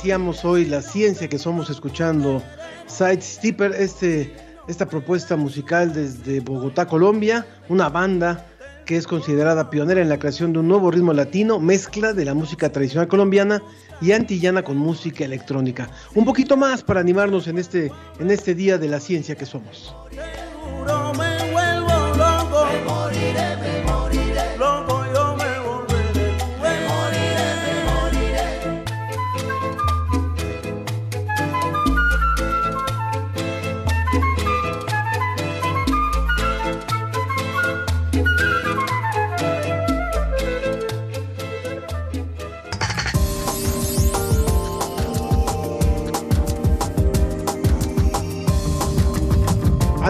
Iniciamos 0.00 0.46
hoy 0.46 0.64
la 0.64 0.80
ciencia 0.80 1.28
que 1.28 1.38
somos 1.38 1.68
escuchando 1.68 2.42
Side 2.86 3.20
Steeper, 3.20 3.72
este, 3.72 4.34
esta 4.66 4.88
propuesta 4.88 5.36
musical 5.36 5.92
desde 5.92 6.40
Bogotá, 6.40 6.86
Colombia, 6.86 7.46
una 7.68 7.90
banda 7.90 8.46
que 8.86 8.96
es 8.96 9.06
considerada 9.06 9.68
pionera 9.68 10.00
en 10.00 10.08
la 10.08 10.18
creación 10.18 10.54
de 10.54 10.60
un 10.60 10.68
nuevo 10.68 10.90
ritmo 10.90 11.12
latino, 11.12 11.58
mezcla 11.60 12.14
de 12.14 12.24
la 12.24 12.32
música 12.32 12.72
tradicional 12.72 13.08
colombiana 13.08 13.60
y 14.00 14.12
antillana 14.12 14.62
con 14.62 14.78
música 14.78 15.26
electrónica. 15.26 15.90
Un 16.14 16.24
poquito 16.24 16.56
más 16.56 16.82
para 16.82 17.00
animarnos 17.00 17.46
en 17.46 17.58
este, 17.58 17.92
en 18.18 18.30
este 18.30 18.54
día 18.54 18.78
de 18.78 18.88
la 18.88 19.00
ciencia 19.00 19.34
que 19.34 19.44
somos. 19.44 19.94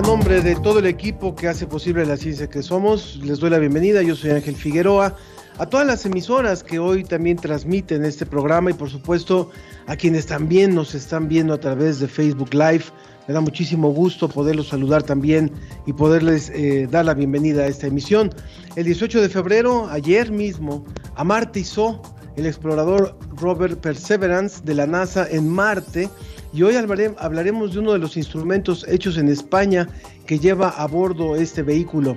A 0.00 0.02
nombre 0.02 0.40
de 0.40 0.56
todo 0.56 0.78
el 0.78 0.86
equipo 0.86 1.36
que 1.36 1.46
hace 1.46 1.66
posible 1.66 2.06
la 2.06 2.16
ciencia 2.16 2.48
que 2.48 2.62
somos, 2.62 3.20
les 3.22 3.38
doy 3.38 3.50
la 3.50 3.58
bienvenida. 3.58 4.00
Yo 4.00 4.16
soy 4.16 4.30
Ángel 4.30 4.56
Figueroa. 4.56 5.14
A 5.58 5.66
todas 5.66 5.86
las 5.86 6.06
emisoras 6.06 6.64
que 6.64 6.78
hoy 6.78 7.04
también 7.04 7.36
transmiten 7.36 8.06
este 8.06 8.24
programa 8.24 8.70
y 8.70 8.72
por 8.72 8.88
supuesto 8.88 9.50
a 9.86 9.96
quienes 9.96 10.24
también 10.24 10.74
nos 10.74 10.94
están 10.94 11.28
viendo 11.28 11.52
a 11.52 11.60
través 11.60 12.00
de 12.00 12.08
Facebook 12.08 12.54
Live. 12.54 12.84
Me 13.28 13.34
da 13.34 13.42
muchísimo 13.42 13.90
gusto 13.90 14.26
poderlos 14.26 14.68
saludar 14.68 15.02
también 15.02 15.52
y 15.84 15.92
poderles 15.92 16.48
eh, 16.54 16.88
dar 16.90 17.04
la 17.04 17.12
bienvenida 17.12 17.64
a 17.64 17.66
esta 17.66 17.86
emisión. 17.86 18.30
El 18.76 18.86
18 18.86 19.20
de 19.20 19.28
febrero, 19.28 19.86
ayer 19.90 20.32
mismo, 20.32 20.82
amartizó 21.14 22.00
el 22.36 22.46
explorador 22.46 23.18
Robert 23.36 23.78
Perseverance 23.80 24.62
de 24.64 24.76
la 24.76 24.86
NASA 24.86 25.28
en 25.30 25.46
Marte 25.46 26.08
y 26.52 26.62
hoy 26.62 26.74
hablaremos 26.74 27.72
de 27.72 27.78
uno 27.78 27.92
de 27.92 27.98
los 27.98 28.16
instrumentos 28.16 28.84
hechos 28.88 29.16
en 29.18 29.28
España 29.28 29.88
que 30.26 30.38
lleva 30.38 30.68
a 30.68 30.86
bordo 30.86 31.36
este 31.36 31.62
vehículo. 31.62 32.16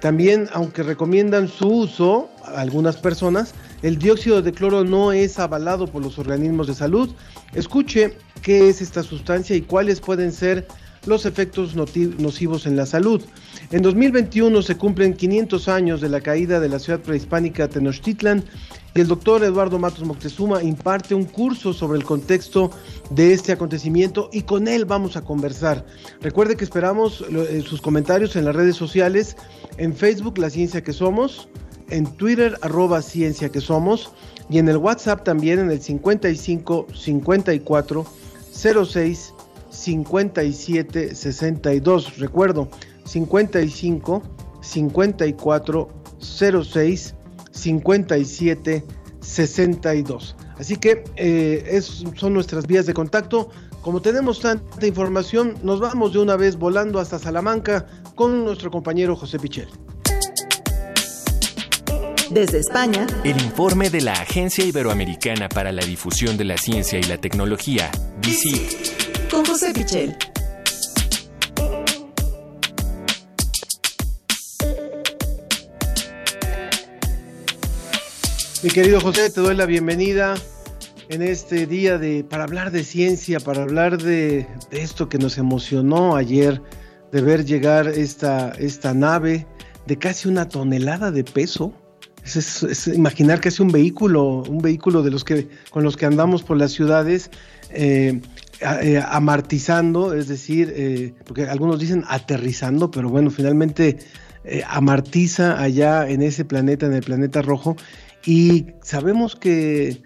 También, 0.00 0.48
aunque 0.52 0.82
recomiendan 0.82 1.48
su 1.48 1.68
uso 1.68 2.28
a 2.44 2.60
algunas 2.60 2.96
personas, 2.96 3.54
el 3.82 3.98
dióxido 3.98 4.42
de 4.42 4.52
cloro 4.52 4.84
no 4.84 5.12
es 5.12 5.38
avalado 5.38 5.86
por 5.86 6.02
los 6.02 6.18
organismos 6.18 6.66
de 6.66 6.74
salud. 6.74 7.10
Escuche 7.54 8.16
qué 8.42 8.68
es 8.68 8.82
esta 8.82 9.02
sustancia 9.02 9.54
y 9.56 9.62
cuáles 9.62 10.00
pueden 10.00 10.32
ser 10.32 10.66
los 11.06 11.26
efectos 11.26 11.74
nocivos 11.74 12.66
en 12.66 12.76
la 12.76 12.86
salud. 12.86 13.22
En 13.70 13.82
2021 13.82 14.62
se 14.62 14.76
cumplen 14.76 15.14
500 15.14 15.68
años 15.68 16.00
de 16.00 16.08
la 16.08 16.20
caída 16.20 16.60
de 16.60 16.68
la 16.68 16.78
ciudad 16.78 17.00
prehispánica 17.00 17.68
Tenochtitlan 17.68 18.44
y 18.94 19.00
el 19.00 19.08
doctor 19.08 19.42
Eduardo 19.42 19.78
Matos 19.78 20.04
Moctezuma 20.04 20.62
imparte 20.62 21.14
un 21.14 21.24
curso 21.24 21.72
sobre 21.72 21.98
el 21.98 22.04
contexto 22.04 22.70
de 23.10 23.32
este 23.32 23.52
acontecimiento 23.52 24.28
y 24.32 24.42
con 24.42 24.68
él 24.68 24.84
vamos 24.84 25.16
a 25.16 25.22
conversar. 25.22 25.84
Recuerde 26.20 26.56
que 26.56 26.64
esperamos 26.64 27.24
eh, 27.30 27.62
sus 27.66 27.80
comentarios 27.80 28.36
en 28.36 28.44
las 28.44 28.54
redes 28.54 28.76
sociales, 28.76 29.36
en 29.78 29.94
Facebook 29.94 30.38
La 30.38 30.50
Ciencia 30.50 30.82
que 30.82 30.92
Somos, 30.92 31.48
en 31.88 32.06
Twitter 32.16 32.58
arroba 32.62 33.02
Ciencia 33.02 33.48
que 33.48 33.60
Somos 33.60 34.12
y 34.48 34.58
en 34.58 34.68
el 34.68 34.76
WhatsApp 34.76 35.24
también 35.24 35.58
en 35.58 35.70
el 35.70 35.80
55 35.80 36.86
54 36.94 38.06
06 38.52 39.34
57 39.72 41.14
62. 41.14 42.18
Recuerdo, 42.18 42.68
55 43.04 44.22
54 44.60 45.88
06 46.20 47.14
57 47.50 48.84
62. 49.20 50.36
Así 50.58 50.76
que 50.76 51.04
eh, 51.16 51.64
es, 51.66 52.04
son 52.16 52.34
nuestras 52.34 52.66
vías 52.66 52.86
de 52.86 52.94
contacto. 52.94 53.50
Como 53.80 54.00
tenemos 54.00 54.38
tanta 54.40 54.86
información, 54.86 55.56
nos 55.64 55.80
vamos 55.80 56.12
de 56.12 56.20
una 56.20 56.36
vez 56.36 56.56
volando 56.56 57.00
hasta 57.00 57.18
Salamanca 57.18 57.86
con 58.14 58.44
nuestro 58.44 58.70
compañero 58.70 59.16
José 59.16 59.40
Pichel. 59.40 59.68
Desde 62.30 62.60
España, 62.60 63.06
el 63.24 63.42
informe 63.42 63.90
de 63.90 64.00
la 64.00 64.12
Agencia 64.12 64.64
Iberoamericana 64.64 65.48
para 65.48 65.72
la 65.72 65.84
Difusión 65.84 66.36
de 66.38 66.44
la 66.44 66.56
Ciencia 66.56 66.98
y 66.98 67.02
la 67.02 67.18
Tecnología, 67.18 67.90
DICIT. 68.22 69.01
Con 69.32 69.46
José 69.46 69.72
Pichel. 69.72 70.14
Mi 78.62 78.68
querido 78.68 79.00
José, 79.00 79.30
te 79.30 79.40
doy 79.40 79.56
la 79.56 79.64
bienvenida 79.64 80.34
en 81.08 81.22
este 81.22 81.66
día 81.66 81.96
de 81.96 82.24
para 82.24 82.44
hablar 82.44 82.72
de 82.72 82.84
ciencia, 82.84 83.40
para 83.40 83.62
hablar 83.62 83.96
de, 83.96 84.46
esto 84.70 85.08
que 85.08 85.16
nos 85.16 85.38
emocionó 85.38 86.14
ayer, 86.14 86.60
de 87.10 87.22
ver 87.22 87.46
llegar 87.46 87.88
esta, 87.88 88.50
esta 88.58 88.92
nave 88.92 89.46
de 89.86 89.96
casi 89.96 90.28
una 90.28 90.50
tonelada 90.50 91.10
de 91.10 91.24
peso. 91.24 91.72
Es, 92.22 92.86
imaginar 92.86 93.40
que 93.40 93.48
es 93.48 93.60
un 93.60 93.72
vehículo, 93.72 94.42
un 94.42 94.58
vehículo 94.58 95.02
de 95.02 95.10
los 95.10 95.24
que 95.24 95.48
con 95.70 95.84
los 95.84 95.96
que 95.96 96.04
andamos 96.04 96.42
por 96.42 96.58
las 96.58 96.72
ciudades 96.72 97.30
eh, 97.70 98.20
eh, 98.62 99.02
amartizando, 99.04 100.14
es 100.14 100.28
decir, 100.28 100.72
eh, 100.76 101.14
porque 101.26 101.44
algunos 101.46 101.78
dicen 101.78 102.04
aterrizando, 102.08 102.90
pero 102.90 103.08
bueno, 103.08 103.30
finalmente 103.30 103.98
amartiza 104.66 105.60
allá 105.62 106.08
en 106.08 106.20
ese 106.20 106.44
planeta, 106.44 106.86
en 106.86 106.94
el 106.94 107.02
planeta 107.02 107.42
rojo, 107.42 107.76
y 108.24 108.66
sabemos 108.82 109.36
que, 109.36 110.02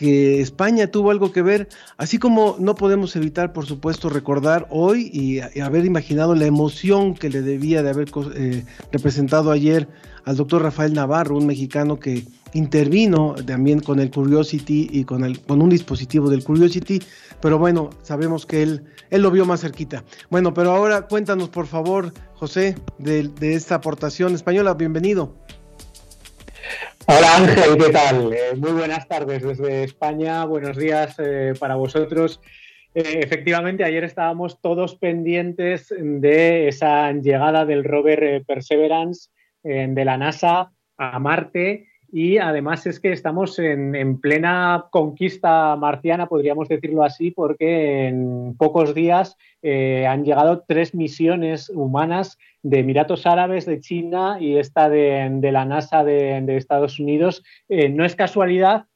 España 0.00 0.86
tuvo 0.86 1.10
algo 1.10 1.32
que 1.32 1.42
ver, 1.42 1.68
así 1.98 2.18
como 2.18 2.56
no 2.58 2.74
podemos 2.74 3.14
evitar, 3.16 3.52
por 3.52 3.66
supuesto, 3.66 4.08
recordar 4.08 4.66
hoy 4.70 5.10
y, 5.12 5.40
haber 5.60 5.84
imaginado 5.84 6.34
la 6.34 6.46
emoción 6.46 7.14
que 7.14 7.28
le 7.28 7.42
debía 7.42 7.82
de 7.82 7.90
haber 7.90 8.08
eh, 8.34 8.64
representado 8.92 9.50
ayer 9.50 9.88
al 10.24 10.36
doctor 10.36 10.62
Rafael 10.62 10.94
Navarro, 10.94 11.36
un 11.36 11.46
mexicano 11.46 11.98
que 11.98 12.24
intervino 12.52 13.34
también 13.46 13.80
con 13.80 14.00
el 14.00 14.10
Curiosity 14.10 14.88
y 14.90 15.04
con, 15.04 15.24
el, 15.24 15.40
con 15.40 15.62
un 15.62 15.68
dispositivo 15.68 16.30
del 16.30 16.44
Curiosity, 16.44 17.00
pero 17.40 17.58
bueno, 17.58 17.90
sabemos 18.02 18.46
que 18.46 18.62
él, 18.62 18.84
él 19.10 19.22
lo 19.22 19.30
vio 19.30 19.44
más 19.44 19.60
cerquita. 19.60 20.04
Bueno, 20.30 20.54
pero 20.54 20.72
ahora 20.72 21.08
cuéntanos, 21.08 21.48
por 21.48 21.66
favor, 21.66 22.12
José, 22.34 22.74
de 22.98 23.54
esta 23.54 23.76
aportación 23.76 24.34
española, 24.34 24.74
bienvenido. 24.74 25.34
Hola 27.12 27.38
Ángel, 27.38 27.76
¿qué 27.76 27.90
tal? 27.90 28.32
Eh, 28.32 28.54
muy 28.56 28.70
buenas 28.70 29.08
tardes 29.08 29.42
desde 29.42 29.82
España, 29.82 30.44
buenos 30.44 30.76
días 30.76 31.16
eh, 31.18 31.54
para 31.58 31.74
vosotros. 31.74 32.40
Eh, 32.94 33.18
efectivamente, 33.20 33.82
ayer 33.82 34.04
estábamos 34.04 34.60
todos 34.60 34.94
pendientes 34.94 35.92
de 35.98 36.68
esa 36.68 37.10
llegada 37.10 37.66
del 37.66 37.82
rover 37.82 38.44
Perseverance 38.46 39.28
de 39.64 40.04
la 40.04 40.18
NASA 40.18 40.70
a 40.98 41.18
Marte 41.18 41.88
y 42.12 42.38
además 42.38 42.86
es 42.86 43.00
que 43.00 43.10
estamos 43.10 43.58
en, 43.58 44.20
plena 44.20 44.86
conquista 44.92 45.74
marciana, 45.74 46.28
podríamos 46.28 46.68
decirlo 46.68 47.02
así, 47.02 47.32
porque 47.32 48.06
en 48.06 48.54
pocos 48.56 48.94
días 48.94 49.36
han 49.62 50.24
llegado 50.24 50.64
tres 50.66 50.94
misiones 50.94 51.70
humanas 51.70 52.38
de 52.62 52.80
Emiratos 52.80 53.26
Árabes, 53.26 53.66
de 53.66 53.80
China 53.80 54.38
y 54.40 54.56
esta 54.56 54.88
de, 54.88 55.40
la 55.52 55.64
NASA 55.64 56.04
de, 56.04 56.56
Estados 56.56 56.98
Unidos. 56.98 57.42
Eh, 57.68 57.88
no 57.88 58.04
es 58.04 58.14
casualidad 58.14 58.86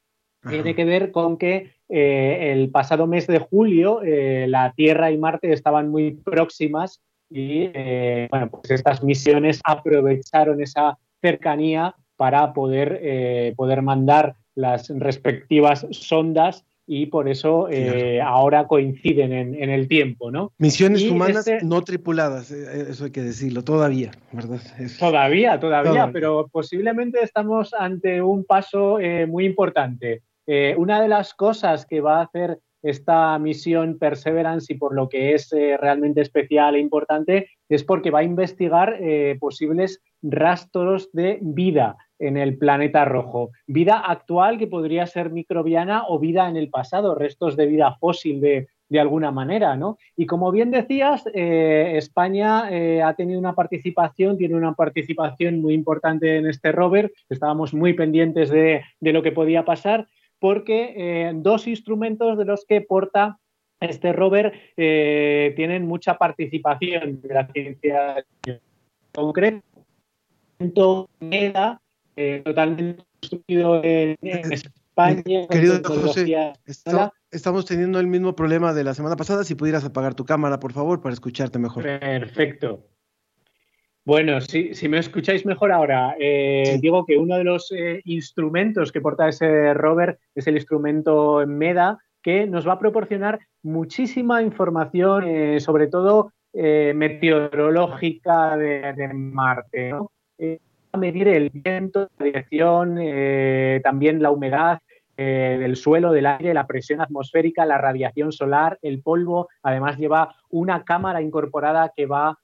tiene 0.47 0.75
que 0.75 0.85
ver 0.85 1.11
con 1.11 1.39
que 1.39 1.73
eh, 1.89 2.53
el 2.53 2.71
pasado 2.71 3.07
mes 3.07 3.27
de 3.27 3.39
julio 3.39 4.03
eh, 4.03 4.45
la 4.47 4.75
Tierra 4.77 5.11
y 5.11 5.17
Marte 5.17 5.51
estaban 5.51 5.89
muy 5.89 6.13
próximas 6.13 7.01
y 7.31 7.69
bueno, 8.29 8.51
pues 8.51 8.71
estas 8.71 9.03
misiones 9.03 9.61
aprovecharon 9.65 10.61
esa 10.61 10.99
cercanía 11.23 11.95
para 12.17 12.53
poder, 12.53 13.55
poder 13.57 13.83
mandar 13.83 14.37
las 14.55 14.91
respectivas 14.91 15.87
sondas 15.91 16.65
y 16.87 17.07
por 17.07 17.29
eso 17.29 17.69
ahora 18.23 18.67
coinciden 18.67 19.33
en, 19.33 19.71
el 19.71 19.89
tiempo, 19.89 20.31
¿no? 20.31 20.53
Misiones 20.59 21.03
humanas 21.05 21.47
este 21.47 21.65
no 21.65 21.83
tripuladas, 21.83 22.51
eso 22.51 23.07
hay 23.07 23.11
que 23.11 23.23
decirlo, 23.23 23.65
todavía, 23.65 24.11
¿verdad? 24.33 24.61
Todavía, 24.99 25.59
todavía, 25.59 26.11
pero 26.13 26.49
posiblemente 26.53 27.23
estamos 27.23 27.73
ante 27.73 28.21
un 28.21 28.45
paso 28.45 28.99
muy 29.27 29.47
importante. 29.47 30.23
Eh, 30.47 30.75
una 30.77 31.01
de 31.01 31.09
las 31.09 31.35
cosas 31.35 31.87
que 31.87 32.01
va 32.01 32.19
a 32.19 32.25
hacer 32.25 32.59
esta 32.83 33.39
misión 33.39 33.99
Perseverance 33.99 34.71
y 34.73 34.77
por 34.77 34.95
lo 34.95 35.09
que 35.09 35.33
es 35.33 35.51
eh, 35.55 35.79
realmente 35.79 36.21
especial 36.21 36.75
e 36.75 36.81
importante 36.81 37.49
es 37.69 37.83
porque 37.83 38.11
va 38.11 38.19
a 38.19 38.25
investigar 38.25 38.97
eh, 39.01 39.39
posibles 39.41 40.03
rastros 40.21 41.11
de 41.13 41.39
vida 41.41 41.97
en 42.19 42.37
el 42.37 42.59
planeta 42.59 43.05
rojo. 43.05 43.51
Vida 43.67 43.99
actual 43.99 44.59
que 44.59 44.67
podría 44.67 45.07
ser 45.07 45.31
microbiana 45.31 46.05
o 46.09 46.19
vida 46.19 46.49
en 46.49 46.57
el 46.57 46.71
pasado, 46.71 47.15
restos 47.15 47.57
de 47.57 47.67
vida 47.67 47.97
fósil 48.01 48.41
de, 48.41 48.69
de 48.89 49.01
alguna 49.01 49.31
manera, 49.31 49.77
¿no? 49.77 49.99
Y 50.17 50.27
como 50.27 50.51
bien 50.53 50.71
decías, 50.71 51.25
España 51.35 52.69
ha 53.07 53.15
tenido 53.15 53.39
una 53.39 53.55
participación, 53.55 54.39
tiene 54.39 54.55
una 54.55 54.75
participación 54.75 55.61
muy 55.61 55.75
importante 55.75 56.37
en 56.37 56.47
este 56.47 56.73
rover, 56.73 57.13
estábamos 57.29 57.75
muy 57.75 57.95
pendientes 57.95 58.51
de, 58.51 58.83
de 59.01 59.13
lo 59.13 59.23
que 59.23 59.33
podía 59.33 59.65
pasar 59.65 60.07
porque 60.45 60.93
eh, 60.95 61.33
dos 61.37 61.67
instrumentos 61.67 62.37
de 62.37 62.45
los 62.45 62.67
que 62.67 62.83
porta 62.83 63.39
este 63.81 64.13
rover 64.13 64.53
eh, 64.77 65.55
tienen 65.57 65.87
mucha 65.87 66.19
participación 66.19 67.23
de 67.23 67.33
la 67.33 67.47
ciencia 67.47 68.23
concreto 69.15 69.63
MEDA, 71.19 71.81
eh, 72.17 72.43
totalmente 72.45 73.05
construido 73.21 73.83
en, 73.83 74.17
España. 74.23 75.47
Querido 75.49 75.81
José, 75.85 76.53
estamos 77.31 77.65
teniendo 77.65 78.01
el 78.01 78.07
mismo 78.07 78.37
problema 78.37 78.73
de 78.73 78.85
la 78.85 78.95
semana 78.95 79.17
pasada. 79.17 79.45
Si 79.45 79.55
pudieras 79.55 79.85
apagar 79.85 80.15
tu 80.15 80.25
cámara, 80.25 80.61
por 80.61 80.73
favor, 80.73 81.01
para 81.01 81.13
escucharte 81.13 81.59
mejor. 81.59 81.83
Perfecto. 81.83 82.85
Bueno, 84.07 84.39
si, 84.43 84.75
si 84.75 84.87
me 84.87 84.99
escucháis 84.99 85.47
mejor 85.47 85.73
ahora, 85.73 86.15
eh, 86.21 86.79
digo 86.81 87.07
que 87.07 87.17
uno 87.17 87.39
de 87.39 87.45
los 87.45 87.73
eh, 87.73 88.03
instrumentos 88.05 88.93
que 88.93 89.01
porta 89.01 89.31
ese 89.31 89.73
rover 89.73 90.19
es 90.35 90.47
el 90.47 90.57
instrumento 90.57 91.43
MEDA, 91.47 91.97
que 92.23 92.47
nos 92.47 92.69
va 92.69 92.75
a 92.75 92.79
proporcionar 92.79 93.39
muchísima 93.63 94.43
información, 94.43 95.25
eh, 95.27 95.59
sobre 95.61 95.87
todo 95.87 96.33
meteorológica 96.53 98.57
de, 98.57 99.11
Marte. 99.13 99.91
¿no? 99.91 100.13
A 100.95 100.99
medir 100.99 101.29
el 101.29 101.51
viento, 101.51 102.09
la 102.19 102.25
dirección, 102.25 102.99
también 103.83 104.23
la 104.23 104.31
humedad, 104.31 104.79
del 105.17 105.77
suelo, 105.77 106.11
del 106.11 106.27
aire, 106.27 106.55
la 106.55 106.67
presión 106.67 107.01
atmosférica, 107.01 107.65
la 107.65 107.79
radiación 107.79 108.33
solar, 108.33 108.79
el 108.83 109.01
polvo. 109.01 109.49
Además 109.63 109.97
lleva 109.97 110.35
una 110.51 110.83
cámara 110.83 111.23
incorporada 111.23 111.93
que 111.95 112.07
va 112.07 112.39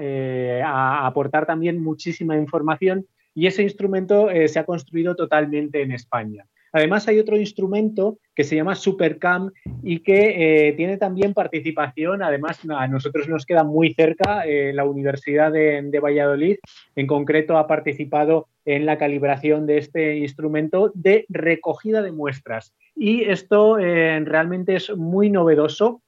eh, 0.00 0.62
a, 0.64 1.04
aportar 1.06 1.44
también 1.44 1.82
muchísima 1.82 2.36
información 2.36 3.06
y 3.34 3.48
ese 3.48 3.64
instrumento 3.64 4.30
eh, 4.30 4.46
se 4.46 4.60
ha 4.60 4.64
construido 4.64 5.16
totalmente 5.16 5.82
en 5.82 5.90
España. 5.90 6.44
Además, 6.72 7.08
hay 7.08 7.18
otro 7.18 7.36
instrumento 7.36 8.18
que 8.34 8.44
se 8.44 8.56
llama 8.56 8.74
Supercam 8.74 9.50
y 9.82 10.00
que 10.00 10.68
eh, 10.68 10.72
tiene 10.74 10.96
también 10.96 11.34
participación. 11.34 12.22
Además, 12.22 12.60
a 12.68 12.86
nosotros 12.88 13.28
nos 13.28 13.46
queda 13.46 13.64
muy 13.64 13.94
cerca 13.94 14.44
la 14.46 14.84
Universidad 14.84 15.52
de, 15.52 15.82
de, 15.82 16.00
Valladolid. 16.00 16.56
En 16.96 17.06
concreto, 17.06 17.58
ha 17.58 17.66
participado 17.66 18.48
en 18.64 18.86
la 18.86 18.98
calibración 18.98 19.66
de 19.66 19.78
este 19.78 20.16
instrumento 20.16 20.92
de 20.94 21.24
recogida 21.28 22.02
de 22.02 22.12
muestras. 22.12 22.74
Y 22.94 23.24
esto 23.24 23.76
realmente 23.76 24.76
es 24.76 24.94
muy 24.96 25.30
novedoso 25.30 26.02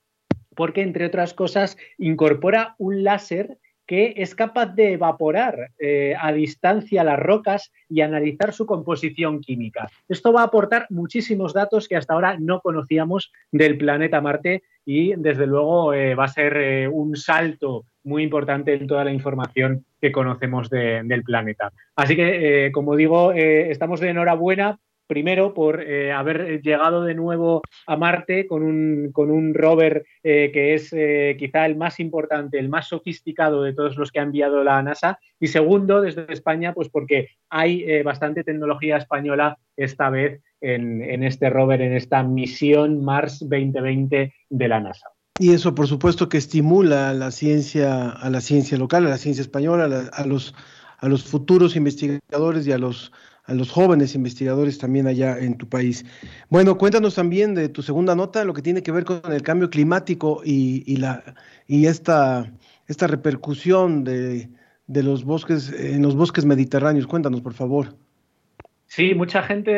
porque, 0.54 0.82
entre 0.82 1.06
otras 1.06 1.32
cosas, 1.34 1.76
incorpora 1.98 2.74
un 2.78 3.02
láser 3.02 3.58
que 3.90 4.14
es 4.18 4.36
capaz 4.36 4.66
de 4.66 4.92
evaporar 4.92 5.72
eh, 5.76 6.14
a 6.16 6.30
distancia 6.30 7.02
las 7.02 7.18
rocas 7.18 7.72
y 7.88 8.02
analizar 8.02 8.52
su 8.52 8.64
composición 8.64 9.40
química. 9.40 9.88
Esto 10.08 10.32
va 10.32 10.42
a 10.42 10.44
aportar 10.44 10.86
muchísimos 10.90 11.54
datos 11.54 11.88
que 11.88 11.96
hasta 11.96 12.14
ahora 12.14 12.36
no 12.38 12.60
conocíamos 12.60 13.32
del 13.50 13.76
planeta 13.76 14.20
Marte 14.20 14.62
y 14.86 15.14
desde 15.16 15.48
luego 15.48 15.92
eh, 15.92 16.14
va 16.14 16.26
a 16.26 16.28
ser 16.28 16.56
eh, 16.56 16.86
un 16.86 17.16
salto 17.16 17.84
muy 18.04 18.22
importante 18.22 18.74
en 18.74 18.86
toda 18.86 19.02
la 19.02 19.12
información 19.12 19.84
que 20.00 20.12
conocemos 20.12 20.70
del 20.70 21.24
planeta. 21.24 21.72
Así 21.96 22.14
que, 22.14 22.70
como 22.72 22.96
digo, 22.96 23.32
estamos 23.32 24.00
de 24.00 24.08
enhorabuena 24.08 24.78
primero 25.10 25.54
por 25.54 25.82
eh, 25.82 26.12
haber 26.12 26.62
llegado 26.62 27.02
de 27.02 27.16
nuevo 27.16 27.62
a 27.88 27.96
Marte 27.96 28.46
con 28.46 28.62
un, 28.62 29.10
con 29.12 29.32
un 29.32 29.54
rover 29.54 30.06
eh, 30.22 30.52
que 30.54 30.74
es 30.74 30.92
eh, 30.92 31.34
quizá 31.36 31.66
el 31.66 31.74
más 31.74 31.98
importante, 31.98 32.60
el 32.60 32.68
más 32.68 32.86
sofisticado 32.86 33.64
de 33.64 33.72
todos 33.72 33.96
los 33.96 34.12
que 34.12 34.20
ha 34.20 34.22
enviado 34.22 34.62
la 34.62 34.80
NASA, 34.80 35.18
y 35.40 35.48
segundo, 35.48 36.00
desde 36.00 36.32
España, 36.32 36.74
pues 36.74 36.88
porque 36.88 37.30
hay 37.48 38.02
bastante 38.04 38.44
tecnología 38.44 38.98
española 38.98 39.58
esta 39.76 40.10
vez 40.10 40.40
en, 40.60 41.02
en 41.02 41.24
este 41.24 41.50
rover, 41.50 41.80
en 41.80 41.94
esta 41.94 42.22
misión 42.22 43.02
Mars 43.02 43.40
2020 43.40 44.32
de 44.48 44.68
la 44.68 44.80
NASA. 44.80 45.08
Y 45.40 45.54
eso, 45.54 45.74
por 45.74 45.88
supuesto, 45.88 46.28
que 46.28 46.36
estimula 46.36 47.10
a 47.10 47.14
la 47.14 47.32
ciencia, 47.32 48.10
a 48.10 48.30
la 48.30 48.40
ciencia 48.40 48.78
local, 48.78 49.06
a 49.06 49.10
la 49.10 49.18
ciencia 49.18 49.42
española, 49.42 50.08
a, 50.12 50.26
los, 50.26 50.54
a 50.98 51.08
los 51.08 51.24
futuros 51.24 51.74
investigadores 51.74 52.66
y 52.66 52.72
a 52.72 52.78
los 52.78 53.10
a 53.44 53.54
los 53.54 53.70
jóvenes 53.70 54.14
investigadores 54.14 54.78
también 54.78 55.06
allá 55.06 55.38
en 55.38 55.56
tu 55.56 55.68
país. 55.68 56.04
Bueno, 56.48 56.78
cuéntanos 56.78 57.14
también 57.14 57.54
de 57.54 57.68
tu 57.68 57.82
segunda 57.82 58.14
nota, 58.14 58.44
lo 58.44 58.54
que 58.54 58.62
tiene 58.62 58.82
que 58.82 58.92
ver 58.92 59.04
con 59.04 59.20
el 59.32 59.42
cambio 59.42 59.70
climático 59.70 60.42
y, 60.44 60.96
la, 60.96 61.22
y 61.66 61.86
esta, 61.86 62.52
esta 62.86 63.06
repercusión 63.06 64.04
de, 64.04 64.48
de 64.86 65.02
los 65.02 65.24
bosques 65.24 65.72
en 65.72 66.02
los 66.02 66.16
bosques 66.16 66.44
mediterráneos. 66.44 67.06
Cuéntanos, 67.06 67.40
por 67.40 67.54
favor. 67.54 67.94
Sí, 68.90 69.14
mucha 69.14 69.44
gente 69.44 69.70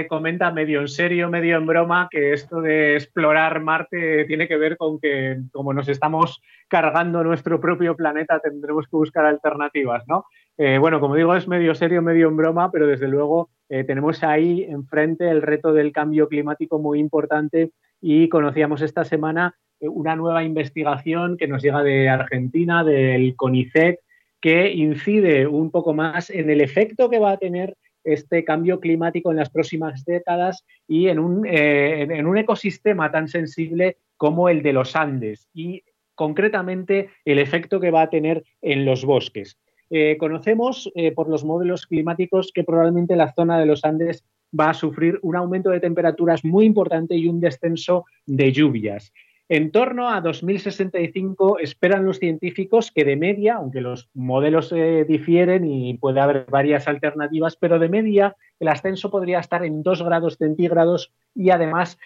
eh, 0.00 0.06
comenta 0.06 0.52
medio 0.52 0.80
en 0.80 0.86
serio, 0.86 1.28
medio 1.28 1.56
en 1.56 1.66
broma, 1.66 2.06
que 2.08 2.32
esto 2.32 2.60
de 2.60 2.94
explorar 2.94 3.60
Marte 3.60 4.26
tiene 4.26 4.46
que 4.46 4.56
ver 4.56 4.76
con 4.76 5.00
que 5.00 5.40
como 5.50 5.72
nos 5.72 5.88
estamos 5.88 6.40
cargando 6.68 7.24
nuestro 7.24 7.60
propio 7.60 7.96
planeta, 7.96 8.38
tendremos 8.38 8.86
que 8.86 8.96
buscar 8.96 9.26
alternativas, 9.26 10.04
¿no? 10.06 10.24
Eh, 10.62 10.76
bueno, 10.76 11.00
como 11.00 11.14
digo, 11.14 11.34
es 11.34 11.48
medio 11.48 11.74
serio, 11.74 12.02
medio 12.02 12.28
en 12.28 12.36
broma, 12.36 12.70
pero 12.70 12.86
desde 12.86 13.08
luego 13.08 13.48
eh, 13.70 13.82
tenemos 13.82 14.22
ahí 14.22 14.62
enfrente 14.64 15.30
el 15.30 15.40
reto 15.40 15.72
del 15.72 15.90
cambio 15.90 16.28
climático 16.28 16.78
muy 16.78 16.98
importante 16.98 17.70
y 17.98 18.28
conocíamos 18.28 18.82
esta 18.82 19.06
semana 19.06 19.54
una 19.80 20.16
nueva 20.16 20.44
investigación 20.44 21.38
que 21.38 21.48
nos 21.48 21.62
llega 21.62 21.82
de 21.82 22.10
Argentina, 22.10 22.84
del 22.84 23.36
CONICET, 23.36 24.00
que 24.38 24.70
incide 24.70 25.46
un 25.46 25.70
poco 25.70 25.94
más 25.94 26.28
en 26.28 26.50
el 26.50 26.60
efecto 26.60 27.08
que 27.08 27.18
va 27.18 27.30
a 27.30 27.38
tener 27.38 27.78
este 28.04 28.44
cambio 28.44 28.80
climático 28.80 29.30
en 29.30 29.38
las 29.38 29.48
próximas 29.48 30.04
décadas 30.04 30.66
y 30.86 31.06
eh, 31.06 31.12
en 31.12 32.26
un 32.26 32.36
ecosistema 32.36 33.10
tan 33.10 33.28
sensible 33.28 33.96
como 34.18 34.50
el 34.50 34.62
de 34.62 34.74
los 34.74 34.94
Andes 34.94 35.48
y 35.54 35.84
concretamente 36.14 37.08
el 37.24 37.38
efecto 37.38 37.80
que 37.80 37.90
va 37.90 38.02
a 38.02 38.10
tener 38.10 38.44
en 38.60 38.84
los 38.84 39.06
bosques. 39.06 39.58
Eh, 39.90 40.16
conocemos 40.18 40.90
eh, 40.94 41.12
por 41.12 41.28
los 41.28 41.44
modelos 41.44 41.86
climáticos 41.86 42.52
que 42.54 42.64
probablemente 42.64 43.16
la 43.16 43.32
zona 43.32 43.58
de 43.58 43.66
los 43.66 43.84
Andes 43.84 44.24
va 44.58 44.70
a 44.70 44.74
sufrir 44.74 45.18
un 45.22 45.36
aumento 45.36 45.70
de 45.70 45.80
temperaturas 45.80 46.44
muy 46.44 46.64
importante 46.64 47.16
y 47.16 47.28
un 47.28 47.40
descenso 47.40 48.04
de 48.26 48.52
lluvias. 48.52 49.12
En 49.48 49.72
torno 49.72 50.08
a 50.08 50.20
2065 50.20 51.58
esperan 51.58 52.04
los 52.04 52.20
científicos 52.20 52.92
que 52.92 53.04
de 53.04 53.16
media, 53.16 53.54
aunque 53.56 53.80
los 53.80 54.08
modelos 54.14 54.70
eh, 54.70 55.04
difieren 55.08 55.64
y 55.64 55.98
puede 55.98 56.20
haber 56.20 56.46
varias 56.48 56.86
alternativas, 56.86 57.56
pero 57.56 57.80
de 57.80 57.88
media 57.88 58.36
el 58.60 58.68
ascenso 58.68 59.10
podría 59.10 59.40
estar 59.40 59.64
en 59.64 59.82
2 59.82 60.04
grados 60.04 60.36
centígrados 60.36 61.12
y 61.34 61.50
además 61.50 61.98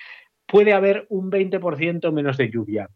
puede 0.46 0.72
haber 0.72 1.04
un 1.10 1.30
20% 1.30 2.10
menos 2.12 2.38
de 2.38 2.50
lluvia. 2.50 2.88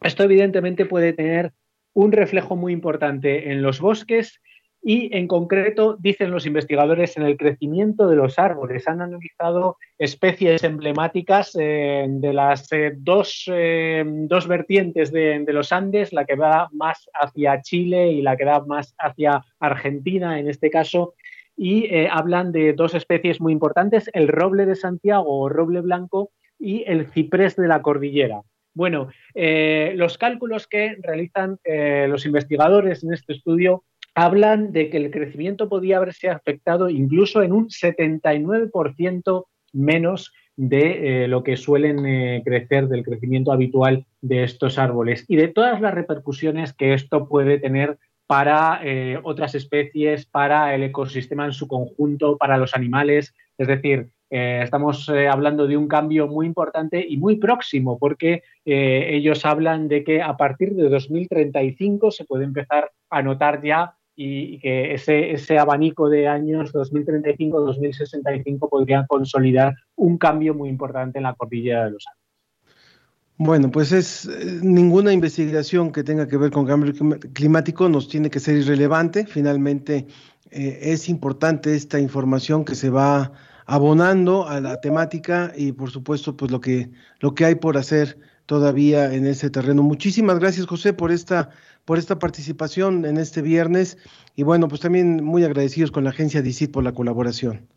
Esto 0.00 0.22
evidentemente 0.22 0.86
puede 0.86 1.12
tener 1.12 1.52
un 1.98 2.12
reflejo 2.12 2.54
muy 2.54 2.72
importante 2.72 3.50
en 3.50 3.60
los 3.60 3.80
bosques 3.80 4.40
y 4.80 5.16
en 5.16 5.26
concreto 5.26 5.96
dicen 5.98 6.30
los 6.30 6.46
investigadores 6.46 7.16
en 7.16 7.24
el 7.24 7.36
crecimiento 7.36 8.06
de 8.06 8.14
los 8.14 8.38
árboles. 8.38 8.86
Han 8.86 9.00
analizado 9.00 9.78
especies 9.98 10.62
emblemáticas 10.62 11.56
eh, 11.58 12.06
de 12.08 12.32
las 12.32 12.70
eh, 12.70 12.92
dos, 12.96 13.50
eh, 13.52 14.04
dos, 14.06 14.46
vertientes 14.46 15.10
de, 15.10 15.44
los 15.48 15.72
Andes, 15.72 16.12
la 16.12 16.24
que 16.24 16.36
va 16.36 16.68
más 16.72 17.10
hacia 17.14 17.62
Chile 17.62 18.12
y 18.12 18.22
la 18.22 18.36
que 18.36 18.44
va 18.44 18.64
más 18.64 18.94
hacia 18.96 19.44
Argentina 19.58 20.38
en 20.38 20.48
este 20.48 20.70
caso. 20.70 21.14
y 21.56 22.06
hablan 22.06 22.52
de 22.52 22.74
dos 22.74 22.94
especies 22.94 23.40
muy 23.40 23.52
importantes, 23.52 24.08
el 24.12 24.28
roble 24.28 24.66
de 24.66 24.76
Santiago 24.76 25.40
o 25.40 25.48
roble 25.48 25.80
blanco 25.80 26.30
y 26.60 26.84
el 26.86 27.08
ciprés 27.08 27.56
de 27.56 27.66
la 27.66 27.82
cordillera. 27.82 28.42
Bueno, 28.78 29.08
eh, 29.34 29.92
los 29.96 30.18
cálculos 30.18 30.68
que 30.68 30.96
realizan 31.02 31.58
los 31.64 32.24
investigadores 32.24 33.02
en 33.02 33.12
este 33.12 33.32
estudio 33.32 33.82
hablan 34.14 34.70
de 34.70 34.88
que 34.88 34.98
el 34.98 35.10
crecimiento 35.10 35.68
podía 35.68 35.96
haberse 35.96 36.28
afectado 36.28 36.88
incluso 36.88 37.42
en 37.42 37.50
un 37.52 37.70
79% 37.70 39.46
menos 39.72 40.32
de 40.54 41.24
eh, 41.24 41.28
lo 41.28 41.42
que 41.42 41.56
suelen 41.56 42.06
eh, 42.06 42.42
crecer 42.44 42.86
del 42.86 43.02
crecimiento 43.02 43.50
habitual 43.50 44.06
de 44.20 44.44
estos 44.44 44.78
árboles 44.78 45.24
y 45.26 45.34
de 45.34 45.48
todas 45.48 45.80
las 45.80 45.92
repercusiones 45.92 46.72
que 46.72 46.94
esto 46.94 47.28
puede 47.28 47.58
tener 47.58 47.98
para 48.28 48.80
eh, 48.84 49.18
otras 49.24 49.56
especies, 49.56 50.24
para 50.26 50.72
el 50.76 50.84
ecosistema 50.84 51.46
en 51.46 51.52
su 51.52 51.66
conjunto, 51.66 52.36
para 52.36 52.58
los 52.58 52.76
animales. 52.76 53.34
Es 53.56 53.66
decir, 53.66 54.10
estamos 54.30 55.08
hablando 55.08 55.66
de 55.66 55.76
un 55.76 55.88
cambio 55.88 56.28
muy 56.28 56.46
importante 56.46 57.04
y 57.06 57.16
muy 57.16 57.36
próximo, 57.36 57.98
porque 57.98 58.42
ellos 58.64 59.44
hablan 59.44 59.88
de 59.88 60.04
que 60.04 60.20
a 60.20 60.36
partir 60.36 60.74
de 60.74 60.88
2035 60.88 62.10
se 62.10 62.24
puede 62.24 62.44
empezar 62.44 62.90
a 63.10 63.22
notar 63.22 63.62
ya 63.62 63.94
y 64.20 64.58
que 64.58 64.94
ese, 64.94 65.30
ese 65.30 65.58
abanico 65.60 66.08
de 66.08 66.26
años 66.26 66.74
2035-2065 66.74 68.68
podría 68.68 69.06
consolidar 69.06 69.76
un 69.94 70.18
cambio 70.18 70.54
muy 70.54 70.68
importante 70.68 71.18
en 71.18 71.22
la 71.22 71.34
cordillera 71.34 71.84
de 71.84 71.92
los 71.92 72.04
Andes. 72.08 72.28
Bueno, 73.36 73.70
pues 73.70 73.92
es 73.92 74.26
eh, 74.26 74.58
ninguna 74.60 75.12
investigación 75.12 75.92
que 75.92 76.02
tenga 76.02 76.26
que 76.26 76.36
ver 76.36 76.50
con 76.50 76.66
cambio 76.66 76.92
climático 77.32 77.88
nos 77.88 78.08
tiene 78.08 78.28
que 78.28 78.40
ser 78.40 78.56
irrelevante. 78.56 79.24
Finalmente 79.24 80.08
eh, 80.50 80.78
es 80.82 81.08
importante 81.08 81.76
esta 81.76 82.00
información 82.00 82.64
que 82.64 82.74
se 82.74 82.90
va 82.90 83.30
abonando 83.68 84.48
a 84.48 84.60
la 84.62 84.80
temática 84.80 85.52
y 85.54 85.72
por 85.72 85.90
supuesto 85.90 86.36
pues 86.36 86.50
lo 86.50 86.60
que 86.60 86.90
lo 87.20 87.34
que 87.34 87.44
hay 87.44 87.54
por 87.54 87.76
hacer 87.76 88.18
todavía 88.46 89.12
en 89.12 89.26
ese 89.26 89.50
terreno. 89.50 89.82
Muchísimas 89.82 90.38
gracias 90.38 90.66
José 90.66 90.94
por 90.94 91.12
esta 91.12 91.50
por 91.84 91.98
esta 91.98 92.18
participación 92.18 93.04
en 93.04 93.18
este 93.18 93.42
viernes 93.42 93.98
y 94.34 94.42
bueno, 94.42 94.68
pues 94.68 94.80
también 94.80 95.22
muy 95.22 95.44
agradecidos 95.44 95.90
con 95.90 96.04
la 96.04 96.10
agencia 96.10 96.40
DICIT 96.40 96.72
por 96.72 96.82
la 96.82 96.92
colaboración. 96.92 97.68